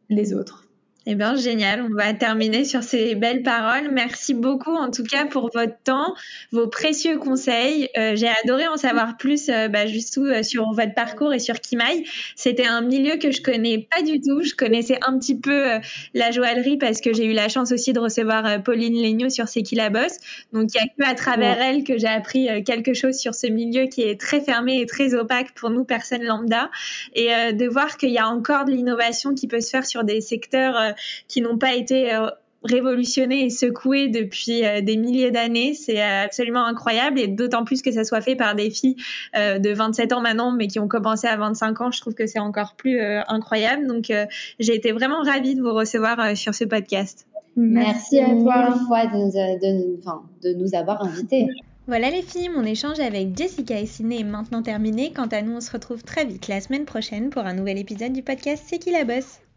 les 0.09 0.33
autres. 0.33 0.60
Eh 1.07 1.15
bien, 1.15 1.35
génial. 1.35 1.81
On 1.81 1.95
va 1.95 2.13
terminer 2.13 2.63
sur 2.63 2.83
ces 2.83 3.15
belles 3.15 3.41
paroles. 3.41 3.89
Merci 3.91 4.35
beaucoup, 4.35 4.75
en 4.75 4.91
tout 4.91 5.01
cas, 5.03 5.25
pour 5.25 5.49
votre 5.51 5.73
temps, 5.83 6.13
vos 6.51 6.67
précieux 6.67 7.17
conseils. 7.17 7.89
Euh, 7.97 8.15
J'ai 8.15 8.29
adoré 8.43 8.67
en 8.67 8.77
savoir 8.77 9.17
plus, 9.17 9.49
euh, 9.49 9.67
bah, 9.67 9.87
juste 9.87 10.19
euh, 10.19 10.43
sur 10.43 10.71
votre 10.73 10.93
parcours 10.93 11.33
et 11.33 11.39
sur 11.39 11.59
Kimaï. 11.59 12.03
C'était 12.35 12.67
un 12.67 12.81
milieu 12.81 13.17
que 13.17 13.31
je 13.31 13.41
connais 13.41 13.87
pas 13.89 14.03
du 14.03 14.21
tout. 14.21 14.43
Je 14.43 14.53
connaissais 14.53 14.99
un 15.01 15.17
petit 15.17 15.35
peu 15.35 15.71
euh, 15.71 15.79
la 16.13 16.29
joaillerie 16.29 16.77
parce 16.77 17.01
que 17.01 17.11
j'ai 17.13 17.25
eu 17.25 17.33
la 17.33 17.49
chance 17.49 17.71
aussi 17.71 17.93
de 17.93 17.99
recevoir 17.99 18.45
euh, 18.45 18.59
Pauline 18.59 19.01
Legnaud 19.01 19.31
sur 19.31 19.47
C'est 19.47 19.63
qui 19.63 19.73
la 19.73 19.89
bosse. 19.89 20.17
Donc, 20.53 20.69
il 20.75 20.77
y 20.77 20.81
a 20.81 20.85
que 20.85 21.11
à 21.11 21.15
travers 21.15 21.59
elle 21.59 21.83
que 21.83 21.97
j'ai 21.97 22.05
appris 22.07 22.47
quelque 22.63 22.93
chose 22.93 23.15
sur 23.15 23.33
ce 23.33 23.47
milieu 23.47 23.87
qui 23.87 24.03
est 24.03 24.21
très 24.21 24.39
fermé 24.39 24.79
et 24.79 24.85
très 24.85 25.15
opaque 25.15 25.53
pour 25.55 25.71
nous, 25.71 25.83
personnes 25.83 26.23
lambda. 26.23 26.69
Et 27.15 27.29
de 27.53 27.67
voir 27.67 27.97
qu'il 27.97 28.11
y 28.11 28.19
a 28.19 28.27
encore 28.27 28.65
de 28.65 28.71
l'innovation 28.71 29.33
qui 29.33 29.47
peut 29.47 29.61
se 29.61 29.71
faire 29.71 29.85
sur 29.85 30.03
des 30.03 30.21
secteurs 30.21 30.90
qui 31.27 31.41
n'ont 31.41 31.57
pas 31.57 31.75
été 31.75 32.13
euh, 32.13 32.27
révolutionnés 32.63 33.45
et 33.45 33.49
secoués 33.49 34.07
depuis 34.07 34.65
euh, 34.65 34.81
des 34.81 34.97
milliers 34.97 35.31
d'années. 35.31 35.73
C'est 35.73 36.01
absolument 36.01 36.65
incroyable 36.65 37.19
et 37.19 37.27
d'autant 37.27 37.63
plus 37.63 37.81
que 37.81 37.91
ça 37.91 38.03
soit 38.03 38.21
fait 38.21 38.35
par 38.35 38.55
des 38.55 38.69
filles 38.69 38.97
de 39.35 39.73
27 39.73 40.13
ans 40.13 40.21
maintenant, 40.21 40.51
mais 40.51 40.67
qui 40.67 40.79
ont 40.79 40.87
commencé 40.87 41.27
à 41.27 41.37
25 41.37 41.81
ans, 41.81 41.91
je 41.91 42.01
trouve 42.01 42.13
que 42.13 42.27
c'est 42.27 42.39
encore 42.39 42.75
plus 42.75 42.99
incroyable. 43.01 43.87
Donc, 43.87 44.11
j'ai 44.59 44.75
été 44.75 44.91
vraiment 44.91 45.21
ravie 45.23 45.55
de 45.55 45.61
vous 45.61 45.73
recevoir 45.73 46.37
sur 46.37 46.53
ce 46.53 46.65
podcast. 46.65 47.27
Merci, 47.55 48.19
à 48.19 48.29
toi 48.29 48.73
fois 48.87 49.05
de 49.07 49.17
nous, 49.17 49.97
de, 50.43 50.49
de 50.49 50.53
nous 50.53 50.75
avoir 50.75 51.03
invités. 51.03 51.47
Voilà 51.91 52.09
les 52.09 52.21
filles, 52.21 52.47
mon 52.47 52.63
échange 52.63 53.01
avec 53.01 53.35
Jessica 53.37 53.77
et 53.77 53.85
Ciné 53.85 54.21
est 54.21 54.23
maintenant 54.23 54.61
terminé. 54.61 55.11
Quant 55.11 55.27
à 55.27 55.41
nous, 55.41 55.57
on 55.57 55.59
se 55.59 55.71
retrouve 55.71 56.03
très 56.03 56.23
vite 56.23 56.47
la 56.47 56.61
semaine 56.61 56.85
prochaine 56.85 57.29
pour 57.29 57.43
un 57.43 57.53
nouvel 57.53 57.77
épisode 57.77 58.13
du 58.13 58.23
podcast 58.23 58.63
C'est 58.65 58.77
qui 58.77 58.91
la 58.91 59.03
bosse? 59.03 59.41